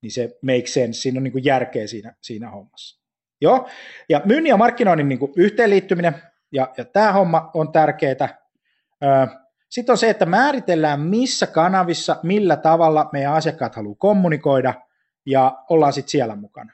Niin 0.00 0.12
se 0.12 0.38
make 0.42 0.66
sense, 0.66 1.00
siinä 1.00 1.18
on 1.18 1.24
niin 1.24 1.32
kuin 1.32 1.44
järkeä 1.44 1.86
siinä, 1.86 2.14
siinä 2.20 2.50
hommassa. 2.50 3.02
Joo, 3.40 3.68
ja 4.08 4.20
myynnin 4.24 4.50
ja 4.50 4.56
markkinoinnin 4.56 5.08
niin 5.08 5.18
kuin 5.18 5.32
yhteenliittyminen, 5.36 6.14
ja, 6.52 6.72
ja 6.76 6.84
tämä 6.84 7.12
homma 7.12 7.50
on 7.54 7.72
tärkeää. 7.72 8.38
Sitten 9.68 9.92
on 9.92 9.98
se, 9.98 10.10
että 10.10 10.26
määritellään 10.26 11.00
missä 11.00 11.46
kanavissa, 11.46 12.16
millä 12.22 12.56
tavalla 12.56 13.08
meidän 13.12 13.32
asiakkaat 13.32 13.74
haluaa 13.74 13.96
kommunikoida, 13.98 14.74
ja 15.26 15.64
ollaan 15.68 15.92
sitten 15.92 16.10
siellä 16.10 16.36
mukana. 16.36 16.72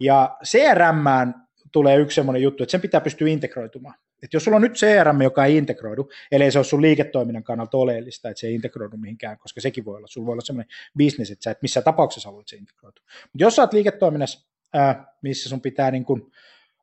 Ja 0.00 0.36
CRM 0.44 1.32
tulee 1.72 1.96
yksi 1.96 2.14
semmoinen 2.14 2.42
juttu, 2.42 2.62
että 2.62 2.70
sen 2.70 2.80
pitää 2.80 3.00
pystyä 3.00 3.28
integroitumaan. 3.28 3.94
Et 4.22 4.32
jos 4.32 4.44
sulla 4.44 4.56
on 4.56 4.62
nyt 4.62 4.72
CRM, 4.72 5.22
joka 5.22 5.44
ei 5.44 5.56
integroidu, 5.56 6.10
ellei 6.32 6.52
se 6.52 6.58
ole 6.58 6.64
sun 6.64 6.82
liiketoiminnan 6.82 7.44
kannalta 7.44 7.76
oleellista, 7.76 8.28
että 8.28 8.40
se 8.40 8.46
ei 8.46 8.54
integroidu 8.54 8.96
mihinkään, 8.96 9.38
koska 9.38 9.60
sekin 9.60 9.84
voi 9.84 9.96
olla, 9.96 10.06
sulla 10.06 10.26
voi 10.26 10.32
olla 10.32 10.42
semmoinen 10.42 10.72
bisnes, 10.98 11.30
että 11.30 11.44
sä 11.44 11.50
et 11.50 11.62
missä 11.62 11.82
tapauksessa 11.82 12.28
haluat 12.28 12.48
se 12.48 12.56
integroitu. 12.56 13.02
Mutta 13.02 13.44
jos 13.44 13.56
sä 13.56 13.62
oot 13.62 13.72
liiketoiminnassa, 13.72 14.48
ää, 14.74 15.14
missä 15.22 15.48
sun 15.48 15.60
pitää 15.60 15.90
niin 15.90 16.04
kun, 16.04 16.32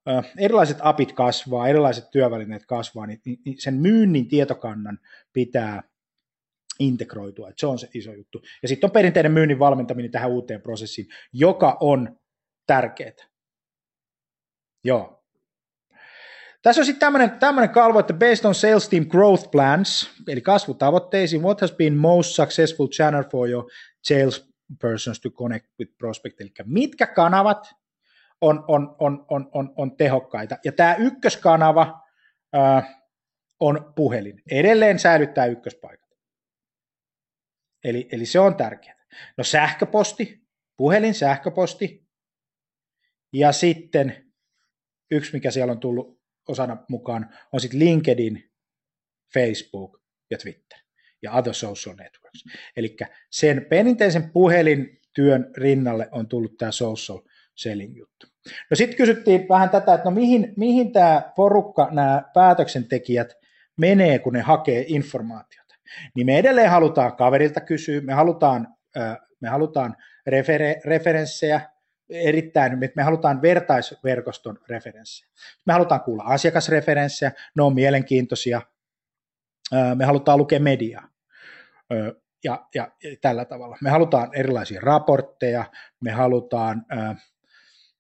ää, 0.05 0.23
erilaiset 0.37 0.77
apit 0.81 1.11
kasvaa, 1.11 1.67
erilaiset 1.67 2.11
työvälineet 2.11 2.65
kasvaa, 2.65 3.05
niin, 3.05 3.21
niin, 3.25 3.41
niin 3.45 3.61
sen 3.61 3.73
myynnin 3.73 4.27
tietokannan 4.27 4.99
pitää 5.33 5.83
integroitua, 6.79 7.49
että 7.49 7.59
se 7.59 7.67
on 7.67 7.79
se 7.79 7.89
iso 7.93 8.13
juttu. 8.13 8.41
Ja 8.61 8.67
sitten 8.67 8.87
on 8.87 8.91
perinteinen 8.91 9.31
myynnin 9.31 9.59
valmentaminen 9.59 10.11
tähän 10.11 10.31
uuteen 10.31 10.61
prosessiin, 10.61 11.07
joka 11.33 11.77
on 11.79 12.19
tärkeää. 12.67 13.29
Joo, 14.83 15.18
tässä 16.62 16.82
on 16.82 16.86
sitten 16.86 17.14
tämmöinen, 17.39 17.70
kalvo, 17.70 17.99
että 17.99 18.14
based 18.14 18.45
on 18.45 18.55
sales 18.55 18.89
team 18.89 19.05
growth 19.05 19.51
plans, 19.51 20.10
eli 20.28 20.41
kasvutavoitteisiin, 20.41 21.41
what 21.41 21.62
has 21.62 21.72
been 21.72 21.97
most 21.97 22.36
successful 22.36 22.88
channel 22.88 23.24
for 23.32 23.49
your 23.49 23.72
sales 24.03 24.49
persons 24.82 25.20
to 25.20 25.30
connect 25.30 25.66
with 25.80 25.97
prospect, 25.97 26.41
eli 26.41 26.51
mitkä 26.66 27.07
kanavat 27.07 27.68
on, 28.41 28.64
on, 28.68 28.95
on, 28.99 29.26
on, 29.30 29.49
on, 29.53 29.74
on 29.76 29.97
tehokkaita. 29.97 30.57
Ja 30.66 30.72
tämä 30.72 30.95
ykköskanava 30.95 32.01
äh, 32.55 32.95
on 33.60 33.93
puhelin. 33.95 34.41
Edelleen 34.51 34.99
säilyttää 34.99 35.45
ykköspaikat. 35.45 36.10
Eli, 37.84 38.10
eli 38.12 38.26
se 38.26 38.39
on 38.39 38.55
tärkeää. 38.55 39.05
No 39.38 39.43
sähköposti, 39.43 40.47
puhelin, 40.78 41.14
sähköposti. 41.14 42.07
Ja 43.34 43.51
sitten 43.51 44.34
yksi, 45.12 45.34
mikä 45.34 45.51
siellä 45.51 45.72
on 45.72 45.80
tullut 45.80 46.18
osana 46.49 46.77
mukaan 46.89 47.29
on 47.53 47.59
sitten 47.59 47.79
LinkedIn, 47.79 48.49
Facebook 49.33 50.01
ja 50.31 50.37
Twitter 50.37 50.79
ja 51.21 51.31
other 51.31 51.53
social 51.53 51.95
networks. 51.95 52.43
Eli 52.75 52.97
sen 53.31 53.65
perinteisen 53.69 54.31
puhelintyön 54.31 55.51
rinnalle 55.57 56.09
on 56.11 56.27
tullut 56.27 56.57
tämä 56.57 56.71
social 56.71 57.19
selling 57.55 57.97
juttu. 57.97 58.27
No 58.69 58.75
sitten 58.75 58.97
kysyttiin 58.97 59.49
vähän 59.49 59.69
tätä, 59.69 59.93
että 59.93 60.05
no 60.05 60.11
mihin, 60.11 60.53
mihin 60.57 60.91
tämä 60.91 61.31
porukka, 61.35 61.89
nämä 61.91 62.23
päätöksentekijät 62.33 63.33
menee, 63.77 64.19
kun 64.19 64.33
ne 64.33 64.41
hakee 64.41 64.85
informaatiota. 64.87 65.75
Niin 66.15 66.25
me 66.25 66.39
edelleen 66.39 66.69
halutaan 66.69 67.15
kaverilta 67.15 67.61
kysyä, 67.61 68.01
me 68.01 68.13
halutaan, 68.13 68.67
me 69.41 69.49
halutaan 69.49 69.95
refere, 70.27 70.81
referenssejä, 70.85 71.61
erittäin, 72.10 72.84
että 72.84 72.95
me 72.95 73.03
halutaan 73.03 73.41
vertaisverkoston 73.41 74.60
referenssejä. 74.70 75.32
Me 75.66 75.74
halutaan 75.74 76.01
kuulla 76.01 76.24
asiakasreferenssejä, 76.24 77.32
ne 77.55 77.64
on 77.64 77.76
mielenkiintoisia. 77.76 78.62
Me 79.95 80.05
halutaan 80.05 80.38
lukea 80.38 80.60
mediaa 80.60 81.07
ja, 82.43 82.68
ja 82.76 82.91
tällä 83.22 83.45
tavalla. 83.45 83.78
Me 83.82 83.89
halutaan 83.89 84.30
erilaisia 84.36 84.82
raportteja, 84.82 85.66
me 86.01 86.12
halutaan 86.12 86.86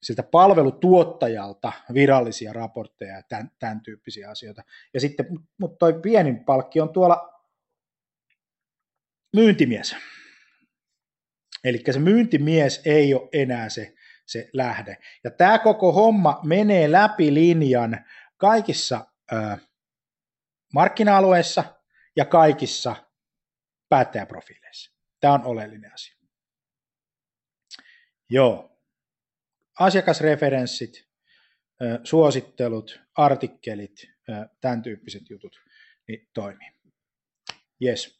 siltä 0.03 0.23
palvelutuottajalta 0.23 1.71
virallisia 1.93 2.53
raportteja 2.53 3.15
ja 3.15 3.23
tämän, 3.29 3.51
tämän 3.59 3.81
tyyppisiä 3.81 4.29
asioita. 4.29 4.63
Ja 4.93 4.99
sitten, 4.99 5.25
mutta 5.57 5.77
toi 5.77 5.93
pienin 6.01 6.45
palkki 6.45 6.81
on 6.81 6.93
tuolla 6.93 7.43
myyntimies. 9.35 9.95
Eli 11.63 11.83
se 11.91 11.99
myyntimies 11.99 12.81
ei 12.85 13.13
ole 13.13 13.29
enää 13.33 13.69
se 13.69 13.93
se 14.31 14.49
lähde. 14.53 14.97
Ja 15.23 15.31
tämä 15.31 15.59
koko 15.59 15.91
homma 15.91 16.39
menee 16.43 16.91
läpi 16.91 17.33
linjan 17.33 18.05
kaikissa 18.37 19.05
ö, 19.31 19.57
markkina-alueissa 20.73 21.63
ja 22.15 22.25
kaikissa 22.25 22.95
päättäjäprofiileissa. 23.89 24.91
Tämä 25.19 25.33
on 25.33 25.43
oleellinen 25.43 25.93
asia. 25.93 26.15
Joo. 28.29 28.81
Asiakasreferenssit, 29.79 31.07
ö, 31.81 31.99
suosittelut, 32.03 33.01
artikkelit, 33.15 34.03
ö, 34.29 34.49
tämän 34.61 34.81
tyyppiset 34.81 35.29
jutut 35.29 35.61
niin 36.07 36.29
toimii. 36.33 36.71
Yes. 37.85 38.18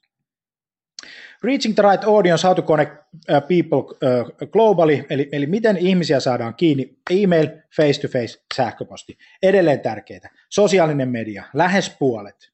Reaching 1.43 1.75
the 1.75 1.83
right 1.83 2.03
audience, 2.03 2.47
how 2.47 2.55
to 2.55 2.61
connect 2.61 2.93
uh, 3.29 3.41
people 3.47 3.79
uh, 3.79 4.47
globally, 4.47 5.05
eli, 5.09 5.29
eli 5.31 5.45
miten 5.45 5.77
ihmisiä 5.77 6.19
saadaan 6.19 6.55
kiinni, 6.55 6.97
email, 7.09 7.47
face-to-face, 7.75 8.43
sähköposti, 8.55 9.17
edelleen 9.43 9.79
tärkeitä. 9.79 10.29
Sosiaalinen 10.49 11.09
media, 11.09 11.43
lähes 11.53 11.95
puolet. 11.99 12.51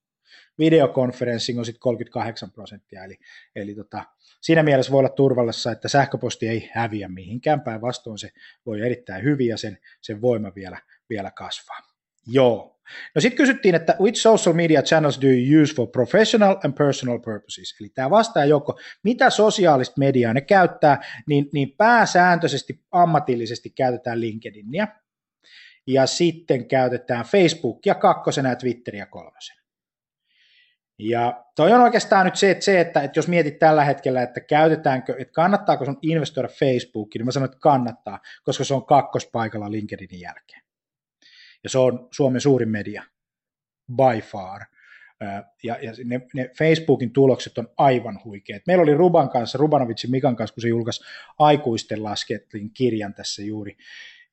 Videokonferenssing 0.60 1.60
on 1.60 1.66
sitten 1.66 1.80
38 1.80 2.52
prosenttia, 2.52 3.04
eli, 3.04 3.20
eli 3.56 3.76
tota, 3.76 4.04
siinä 4.42 4.64
mielessä 4.64 4.92
voi 4.92 5.00
olla 5.00 5.10
turvallassa, 5.10 5.72
että 5.72 5.88
sähköposti 5.88 6.48
ei 6.48 6.70
häviä 6.74 7.08
mihinkään, 7.08 7.62
päinvastoin 7.62 8.18
se 8.18 8.30
voi 8.66 8.82
erittäin 8.82 9.24
hyvin 9.24 9.48
ja 9.48 9.58
sen, 9.58 9.78
sen 10.02 10.22
voima 10.22 10.52
vielä, 10.56 10.82
vielä 11.10 11.32
kasvaa. 11.32 11.80
Joo, 12.28 12.75
No 13.16 13.22
sitten 13.22 13.38
kysyttiin, 13.38 13.76
että 13.76 13.96
which 14.02 14.22
social 14.22 14.56
media 14.56 14.82
channels 14.82 15.22
do 15.22 15.28
you 15.28 15.62
use 15.62 15.76
for 15.76 15.88
professional 15.88 16.56
and 16.64 16.74
personal 16.74 17.20
purposes? 17.20 17.76
Eli 17.80 17.90
tämä 17.90 18.10
vastaa 18.10 18.46
joko, 18.46 18.80
mitä 19.04 19.30
sosiaalista 19.30 20.00
mediaa 20.00 20.34
ne 20.34 20.42
käyttää, 20.42 21.02
niin, 21.28 21.50
niin 21.54 21.72
pääsääntöisesti 21.78 22.80
ammatillisesti 22.92 23.70
käytetään 23.70 24.22
LinkedInia, 24.22 24.88
ja 25.88 26.06
sitten 26.06 26.68
käytetään 26.68 27.26
Facebookia 27.26 27.96
kakkosena 27.96 28.50
ja 28.50 28.56
Twitteriä 28.56 29.06
kolmosena. 29.06 29.62
Ja 31.00 31.46
toi 31.56 31.74
on 31.74 31.82
oikeastaan 31.82 32.26
nyt 32.26 32.36
se, 32.36 32.52
että, 32.52 32.66
se, 32.66 32.80
että, 32.80 33.02
että 33.02 33.18
jos 33.20 33.28
mietit 33.28 33.60
tällä 33.60 33.84
hetkellä, 33.84 34.24
että 34.24 34.42
käytetäänkö, 34.42 35.16
että 35.20 35.34
kannattaako 35.34 35.86
sun 35.86 36.00
investoida 36.02 36.48
Facebookiin, 36.48 37.20
niin 37.20 37.26
mä 37.26 37.32
sanon, 37.32 37.46
että 37.46 37.58
kannattaa, 37.62 38.20
koska 38.44 38.64
se 38.64 38.74
on 38.74 38.86
kakkospaikalla 38.86 39.72
LinkedInin 39.72 40.20
jälkeen 40.20 40.65
ja 41.66 41.70
se 41.70 41.78
on 41.78 42.08
Suomen 42.12 42.42
suurin 42.42 42.70
media 42.70 43.04
by 43.96 44.22
far. 44.22 44.62
Ja, 45.64 45.78
ja 45.82 45.94
ne, 46.04 46.22
ne 46.34 46.50
Facebookin 46.58 47.12
tulokset 47.12 47.58
on 47.58 47.68
aivan 47.78 48.20
huikeat. 48.26 48.62
Meillä 48.68 48.82
oli 48.82 48.94
Ruban 48.94 49.30
kanssa, 49.30 49.58
Rubanovitsin 49.58 50.12
Mikan 50.12 50.36
kanssa, 50.36 50.54
kun 50.54 50.62
se 50.62 50.68
julkaisi 50.68 51.04
aikuisten 51.40 52.04
laskettelin 52.04 52.72
kirjan 52.74 53.14
tässä 53.14 53.44
juuri, 53.44 53.78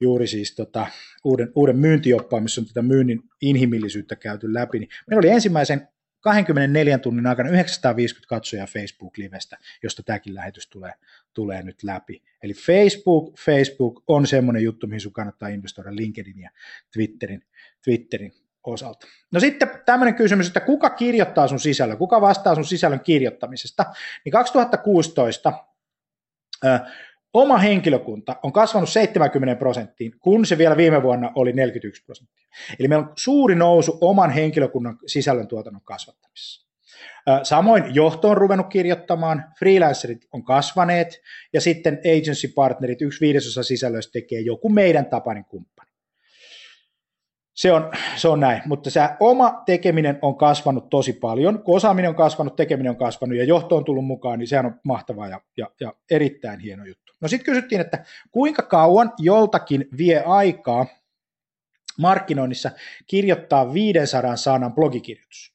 juuri 0.01 0.27
siis 0.27 0.55
tota, 0.55 0.87
uuden, 1.25 1.53
uuden 1.55 1.77
myyntioppaan, 1.77 2.43
missä 2.43 2.61
on 2.61 2.67
tätä 2.67 2.83
myynnin 2.83 3.21
inhimillisyyttä 3.43 4.17
käyty 4.17 4.55
läpi, 4.55 4.79
niin 4.79 4.89
meillä 5.07 5.19
oli 5.19 5.29
ensimmäisen 5.29 5.89
24 6.23 6.99
tunnin 6.99 7.27
aikana 7.27 7.51
950 7.51 8.29
katsojaa 8.29 8.67
Facebook-livestä, 8.67 9.59
josta 9.83 10.03
tämäkin 10.03 10.35
lähetys 10.35 10.67
tulee, 10.67 10.93
tulee 11.35 11.63
nyt 11.63 11.83
läpi. 11.83 12.23
Eli 12.43 12.55
Facebook, 12.55 13.39
Facebook 13.39 14.03
on 14.07 14.27
semmoinen 14.27 14.63
juttu, 14.63 14.87
mihin 14.87 15.01
sun 15.01 15.13
kannattaa 15.13 15.49
investoida 15.49 15.97
LinkedIn 15.97 16.41
ja 16.41 16.51
Twitterin, 16.93 17.43
Twitterin 17.85 18.33
osalta. 18.65 19.07
No 19.33 19.41
sitten 19.41 19.71
tämmöinen 19.87 20.15
kysymys, 20.15 20.47
että 20.47 20.61
kuka 20.61 20.91
kirjoittaa 20.91 21.49
sun 21.49 21.61
sisällön, 21.61 21.99
kuka 21.99 22.21
vastaa 22.21 22.55
sun 22.55 22.65
sisällön 22.65 23.01
kirjoittamisesta, 23.01 23.85
niin 24.25 24.33
2016 24.33 25.53
oma 27.35 27.59
henkilökunta 27.59 28.37
on 28.43 28.53
kasvanut 28.53 28.89
70 28.89 29.59
prosenttiin, 29.59 30.13
kun 30.21 30.47
se 30.47 30.59
vielä 30.59 30.77
viime 30.77 31.03
vuonna 31.03 31.33
oli 31.35 31.53
41 31.53 32.05
prosenttia. 32.05 32.49
Eli 32.79 32.89
meillä 32.89 33.07
on 33.07 33.13
suuri 33.17 33.55
nousu 33.55 33.99
oman 34.01 34.31
henkilökunnan 34.31 34.99
sisällön 35.07 35.49
tuotannon 35.49 35.83
kasvattamisessa. 35.85 36.73
Samoin 37.43 37.95
johto 37.95 38.29
on 38.29 38.37
ruvennut 38.37 38.67
kirjoittamaan, 38.69 39.45
freelancerit 39.59 40.27
on 40.33 40.45
kasvaneet 40.45 41.21
ja 41.53 41.61
sitten 41.61 42.01
agency 42.19 42.49
partnerit, 42.49 43.03
yksi 43.03 43.21
viidesosa 43.21 43.63
sisällöistä 43.63 44.13
tekee 44.13 44.41
joku 44.41 44.69
meidän 44.69 45.07
tapainen 45.07 45.45
kumppani. 45.45 45.93
Se 47.55 47.73
on, 47.73 47.93
se 48.17 48.29
on 48.29 48.41
näin, 48.41 48.63
mutta 48.67 48.91
se 48.91 49.01
oma 49.21 49.63
tekeminen 49.67 50.19
on 50.23 50.37
kasvanut 50.37 50.89
tosi 50.89 51.13
paljon. 51.13 51.63
Kun 51.63 51.77
osaaminen 51.77 52.09
on 52.09 52.15
kasvanut, 52.15 52.57
tekeminen 52.57 52.91
on 52.91 52.97
kasvanut 52.97 53.39
ja 53.39 53.45
johto 53.45 53.77
on 53.77 53.85
tullut 53.85 54.05
mukaan, 54.05 54.39
niin 54.39 54.49
sehän 54.49 54.67
on 54.67 54.81
mahtavaa 54.85 55.29
ja, 55.29 55.41
ja, 55.57 55.71
ja 55.81 55.95
erittäin 56.11 56.61
hieno 56.61 56.85
juttu. 56.85 57.02
No 57.23 57.29
sitten 57.29 57.55
kysyttiin, 57.55 57.81
että 57.81 58.05
kuinka 58.31 58.63
kauan 58.63 59.13
joltakin 59.19 59.89
vie 59.99 60.23
aikaa 60.27 60.87
markkinoinnissa 61.99 62.71
kirjoittaa 63.07 63.75
500 63.75 64.37
sanan 64.37 64.75
blogikirjoitus. 64.75 65.55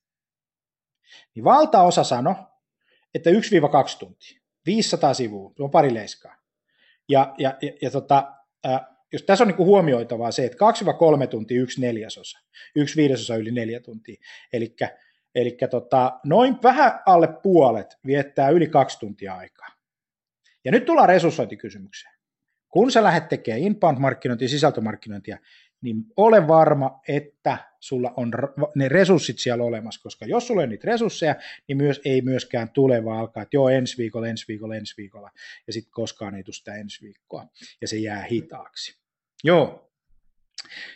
Niin 1.35 1.43
valtaosa 1.43 2.03
sano, 2.03 2.35
että 3.13 3.29
1-2 3.29 3.33
tuntia, 3.99 4.39
500 4.65 5.13
sivua, 5.13 5.53
se 5.57 5.63
on 5.63 5.71
pari 5.71 5.93
leiskaa. 5.93 6.35
Ja, 7.09 7.33
ja, 7.37 7.57
ja, 7.61 7.71
ja 7.81 7.91
tota, 7.91 8.33
ää, 8.63 8.95
jos 9.13 9.23
tässä 9.23 9.43
on 9.43 9.47
niin 9.47 9.55
kuin 9.55 9.67
huomioitavaa 9.67 10.31
se, 10.31 10.45
että 10.45 10.57
2-3 11.25 11.27
tuntia 11.27 11.61
yksi 11.61 11.81
neljäsosa, 11.81 12.39
yksi 12.75 12.95
viidesosa 12.95 13.35
yli 13.35 13.51
neljä 13.51 13.79
tuntia, 13.79 14.15
eli, 14.53 14.75
eli 15.35 15.57
tota, 15.69 16.19
noin 16.25 16.57
vähän 16.63 16.99
alle 17.05 17.27
puolet 17.43 17.97
viettää 18.05 18.49
yli 18.49 18.67
kaksi 18.67 18.99
tuntia 18.99 19.35
aikaa. 19.35 19.76
Ja 20.67 20.71
nyt 20.71 20.85
tullaan 20.85 21.09
resurssointikysymykseen. 21.09 22.13
kun 22.69 22.91
sä 22.91 23.03
lähdet 23.03 23.29
tekemään 23.29 23.61
inbound-markkinointia, 23.61 24.47
sisältömarkkinointia, 24.47 25.37
niin 25.81 26.03
ole 26.17 26.47
varma, 26.47 27.01
että 27.07 27.57
sulla 27.79 28.13
on 28.17 28.31
ne 28.75 28.89
resurssit 28.89 29.39
siellä 29.39 29.63
olemassa, 29.63 30.01
koska 30.03 30.25
jos 30.25 30.47
sulla 30.47 30.61
on 30.61 30.69
niitä 30.69 30.87
resursseja, 30.87 31.35
niin 31.67 31.77
myös 31.77 32.01
ei 32.05 32.21
myöskään 32.21 32.69
tule 32.69 33.05
vaan 33.05 33.19
alkaa, 33.19 33.43
että 33.43 33.57
joo, 33.57 33.69
ensi 33.69 33.97
viikolla, 33.97 34.27
ensi 34.27 34.45
viikolla, 34.47 34.75
ensi 34.75 34.93
viikolla, 34.97 35.31
ja 35.67 35.73
sitten 35.73 35.91
koskaan 35.91 36.35
ei 36.35 36.43
tule 36.43 36.53
sitä 36.53 36.75
ensi 36.75 37.05
viikkoa, 37.05 37.45
ja 37.81 37.87
se 37.87 37.97
jää 37.97 38.23
hitaaksi. 38.23 38.99
Joo. 39.43 39.91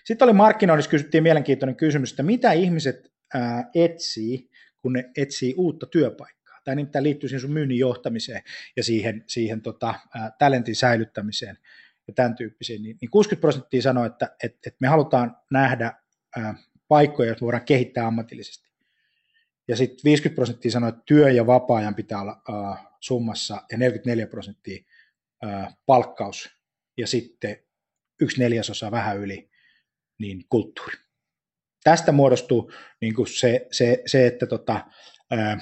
Sitten 0.04 0.26
oli 0.26 0.34
markkinoinnissa, 0.34 0.92
kysyttiin 0.92 1.24
mielenkiintoinen 1.24 1.76
kysymys, 1.76 2.12
että 2.12 2.24
mitä 2.24 2.52
ihmiset 2.52 3.14
ää, 3.34 3.70
etsii, 3.76 4.50
kun 4.82 4.94
ne 4.94 5.10
etsii 5.18 5.54
uutta 5.58 5.86
työpaikkaa. 5.86 6.41
Tämä 6.64 6.76
nimittäin 6.76 7.04
liittyy 7.04 7.30
siihen 7.30 7.42
sun 7.42 7.52
myynnin 7.52 7.78
johtamiseen 7.78 8.42
ja 8.78 8.84
siihen, 8.84 9.24
siihen 9.28 9.62
tota, 9.62 9.96
talentin 10.40 10.76
säilyttämiseen 10.76 11.58
ja 12.08 12.14
tämän 12.14 12.36
tyyppisiin, 12.36 12.84
niin, 12.84 12.98
niin 13.02 13.12
60 13.12 13.42
prosenttia 13.42 13.82
sanoo, 13.82 14.06
että, 14.06 14.36
että, 14.44 14.60
että 14.68 14.78
me 14.80 14.88
halutaan 14.88 15.38
nähdä 15.52 15.94
ää, 16.38 16.56
paikkoja, 16.88 17.30
joita 17.30 17.46
voidaan 17.46 17.66
kehittää 17.66 18.08
ammatillisesti. 18.08 18.72
Ja 19.68 19.76
sitten 19.76 20.04
50 20.04 20.36
prosenttia 20.36 20.72
sanoo, 20.72 20.90
että 20.90 21.02
työ- 21.06 21.32
ja 21.32 21.48
vapaa-ajan 21.48 21.96
pitää 21.96 22.22
olla 22.22 22.42
ää, 22.50 22.86
summassa, 23.00 23.62
ja 23.72 23.78
44 23.78 24.28
prosenttia 24.28 24.84
ää, 25.42 25.74
palkkaus, 25.86 26.50
ja 26.98 27.08
sitten 27.08 27.58
yksi 28.22 28.40
neljäsosa 28.40 28.92
vähän 28.92 29.18
yli, 29.18 29.50
niin 30.20 30.46
kulttuuri. 30.50 30.98
Tästä 31.84 32.12
muodostuu 32.12 32.72
niin 33.02 33.14
se, 33.28 33.68
se, 33.72 34.04
se, 34.06 34.28
että 34.28 34.48
tota, 34.48 34.86
ää, 35.32 35.60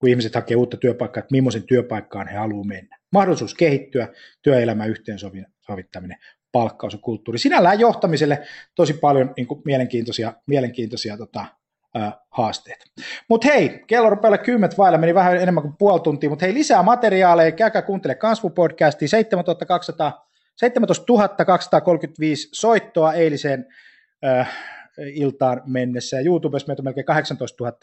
kun 0.00 0.08
ihmiset 0.08 0.34
hakee 0.34 0.56
uutta 0.56 0.76
työpaikkaa, 0.76 1.20
että 1.20 1.32
millaisen 1.32 1.62
työpaikkaan 1.62 2.28
he 2.28 2.36
haluavat 2.36 2.66
mennä. 2.66 2.98
Mahdollisuus 3.12 3.54
kehittyä, 3.54 4.08
työelämä 4.42 4.86
yhteensovittaminen, 4.86 6.16
palkkaus 6.52 6.92
ja 6.92 6.98
kulttuuri. 6.98 7.38
Sinällään 7.38 7.80
johtamiselle 7.80 8.42
tosi 8.74 8.94
paljon 8.94 9.32
niin 9.36 9.46
kuin 9.46 9.62
mielenkiintoisia, 9.64 10.32
mielenkiintoisia 10.46 11.16
tota, 11.16 11.46
ää, 11.94 12.12
haasteita. 12.30 12.84
Mutta 13.28 13.48
hei, 13.48 13.84
kello 13.86 14.10
rupeaa 14.10 14.38
kymmet 14.38 14.78
vailla, 14.78 14.98
meni 14.98 15.14
vähän 15.14 15.36
enemmän 15.36 15.62
kuin 15.62 15.76
puoli 15.78 16.00
tuntia, 16.00 16.30
mutta 16.30 16.44
hei, 16.44 16.54
lisää 16.54 16.82
materiaaleja, 16.82 17.52
käykää 17.52 17.82
kuuntele 17.82 18.14
Kasvu-podcastia, 18.14 19.08
7200, 19.08 20.26
17 20.56 21.04
235 21.46 22.48
soittoa 22.52 23.12
eiliseen 23.12 23.66
äh, 24.24 24.48
iltaan 24.98 25.62
mennessä. 25.66 26.16
Ja 26.16 26.22
YouTubessa 26.22 26.66
meitä 26.66 26.80
on 26.80 26.84
melkein 26.84 27.04
18 27.04 27.64
000 27.64 27.78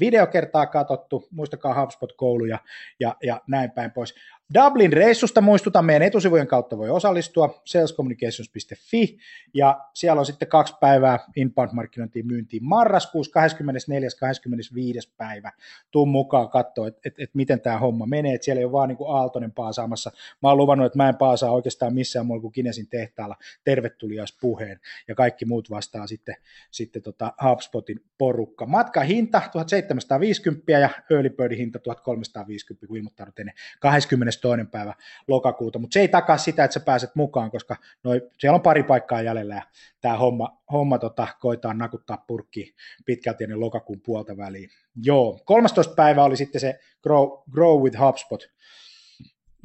videokertaa 0.00 0.66
katsottu, 0.66 1.28
muistakaa 1.30 1.80
HubSpot-kouluja 1.80 2.58
ja, 3.00 3.16
ja 3.22 3.40
näin 3.46 3.70
päin 3.70 3.90
pois. 3.90 4.14
Dublin-reissusta 4.54 5.40
muistutan, 5.40 5.84
meidän 5.84 6.06
etusivujen 6.06 6.46
kautta 6.46 6.78
voi 6.78 6.90
osallistua, 6.90 7.62
salescommunications.fi, 7.64 9.18
ja 9.54 9.80
siellä 9.94 10.20
on 10.20 10.26
sitten 10.26 10.48
kaksi 10.48 10.74
päivää 10.80 11.18
inbound-markkinointiin 11.36 12.26
myyntiin 12.26 12.64
marraskuussa 12.64 13.32
24. 13.32 14.08
25. 14.20 15.14
päivä. 15.16 15.52
Tuu 15.90 16.06
mukaan 16.06 16.48
katsoa, 16.48 16.88
että 16.88 17.00
et, 17.04 17.14
et 17.18 17.30
miten 17.34 17.60
tämä 17.60 17.78
homma 17.78 18.06
menee, 18.06 18.34
että 18.34 18.44
siellä 18.44 18.58
ei 18.58 18.64
ole 18.64 18.72
vaan 18.72 18.88
niin 18.88 18.96
kuin 18.96 19.10
Aaltonen 19.10 19.52
paasaamassa. 19.52 20.10
Mä 20.42 20.48
oon 20.48 20.58
luvannut, 20.58 20.86
että 20.86 20.98
mä 20.98 21.08
en 21.08 21.16
paasaa 21.16 21.52
oikeastaan 21.52 21.94
missään 21.94 22.26
muualla 22.26 22.42
kuin 22.42 22.52
Kinesin 22.52 22.88
tehtaalla 22.88 23.36
tervetulias 23.64 24.38
puheen, 24.40 24.80
ja 25.08 25.14
kaikki 25.14 25.44
muut 25.44 25.70
vastaa 25.70 26.06
sitten, 26.06 26.36
sitten 26.70 27.02
tota 27.02 27.32
HubSpotin 27.44 28.00
porukka. 28.18 28.66
Matka 28.66 29.00
hinta 29.00 29.42
1750 29.52 30.72
ja 30.72 30.90
early 31.10 31.30
bird 31.30 31.56
hinta 31.56 31.78
1350, 31.78 32.86
kun 32.86 32.96
ilmoittaudut 32.96 33.38
ennen 33.38 33.54
20 33.80 34.37
22. 34.40 34.70
päivä 34.70 34.94
lokakuuta, 35.28 35.78
mutta 35.78 35.94
se 35.94 36.00
ei 36.00 36.08
takaa 36.08 36.38
sitä, 36.38 36.64
että 36.64 36.72
sä 36.72 36.80
pääset 36.80 37.10
mukaan, 37.14 37.50
koska 37.50 37.76
noi, 38.04 38.30
siellä 38.38 38.54
on 38.54 38.62
pari 38.62 38.82
paikkaa 38.82 39.22
jäljellä 39.22 39.54
ja 39.54 39.62
tämä 40.00 40.16
homma, 40.16 40.62
homma 40.72 40.98
tota, 40.98 41.26
koitaan 41.40 41.78
nakuttaa 41.78 42.24
purkki 42.26 42.74
pitkälti 43.06 43.44
ennen 43.44 43.60
lokakuun 43.60 44.00
puolta 44.00 44.36
väliin. 44.36 44.70
Joo, 45.02 45.40
13. 45.44 45.94
päivä 45.94 46.24
oli 46.24 46.36
sitten 46.36 46.60
se 46.60 46.78
Grow, 47.02 47.28
Grow 47.50 47.82
with 47.82 47.98
HubSpot 48.00 48.48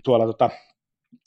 tuolla 0.03 0.26
tota, 0.26 0.49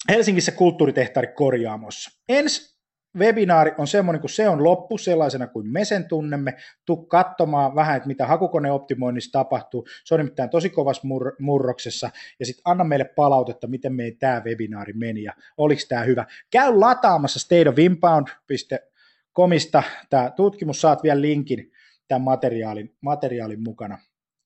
Helsingissä 0.09 0.53
kulttuuritehtaari 0.53 1.29
korjaamossa. 1.29 2.11
Ensi 2.29 2.76
webinaari 3.19 3.73
on 3.79 3.87
semmoinen, 3.87 4.21
kun 4.21 4.31
se 4.31 4.49
on 4.49 4.65
loppu 4.65 4.99
sellaisena 4.99 5.47
kuin 5.47 5.69
me 5.69 5.85
sen 5.85 6.09
tunnemme. 6.09 6.55
Tu 6.85 6.97
katsomaan 6.97 7.75
vähän, 7.75 7.97
että 7.97 8.07
mitä 8.07 8.27
hakukoneoptimoinnissa 8.27 9.33
tapahtuu. 9.33 9.87
Se 10.05 10.15
on 10.15 10.21
nimittäin 10.21 10.51
tosi 10.51 10.71
kovassa 10.71 11.03
mur- 11.03 11.37
murroksessa. 11.39 12.11
Ja 12.41 12.47
sitten 12.47 12.63
anna 12.65 12.85
meille 12.85 13.05
palautetta, 13.05 13.67
miten 13.67 13.95
meidän 13.95 14.19
tämä 14.19 14.43
webinaari 14.45 14.93
meni 14.93 15.23
ja 15.23 15.33
oliko 15.57 15.83
tämä 15.89 16.03
hyvä. 16.03 16.27
Käy 16.51 16.79
lataamassa 16.79 17.39
stateofinbound.comista 17.39 19.83
tämä 20.11 20.31
tutkimus. 20.31 20.81
Saat 20.81 21.03
vielä 21.03 21.21
linkin 21.21 21.73
tämän 22.09 22.23
materiaalin, 22.23 22.97
materiaalin 23.01 23.63
mukana 23.63 23.99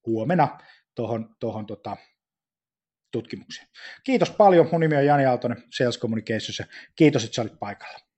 huomenna 0.06 0.58
tuohon 0.94 1.36
tohon, 1.40 1.66
tota, 1.66 1.96
tutkimukseen. 3.10 3.68
Kiitos 4.04 4.30
paljon. 4.30 4.68
Mun 4.72 4.80
nimi 4.80 4.96
on 4.96 5.06
Jani 5.06 5.26
Aaltonen 5.26 5.62
Sales 5.76 5.98
Communications 5.98 6.58
ja 6.58 6.64
kiitos, 6.96 7.24
että 7.24 7.34
sä 7.34 7.42
olit 7.42 7.58
paikalla. 7.58 8.09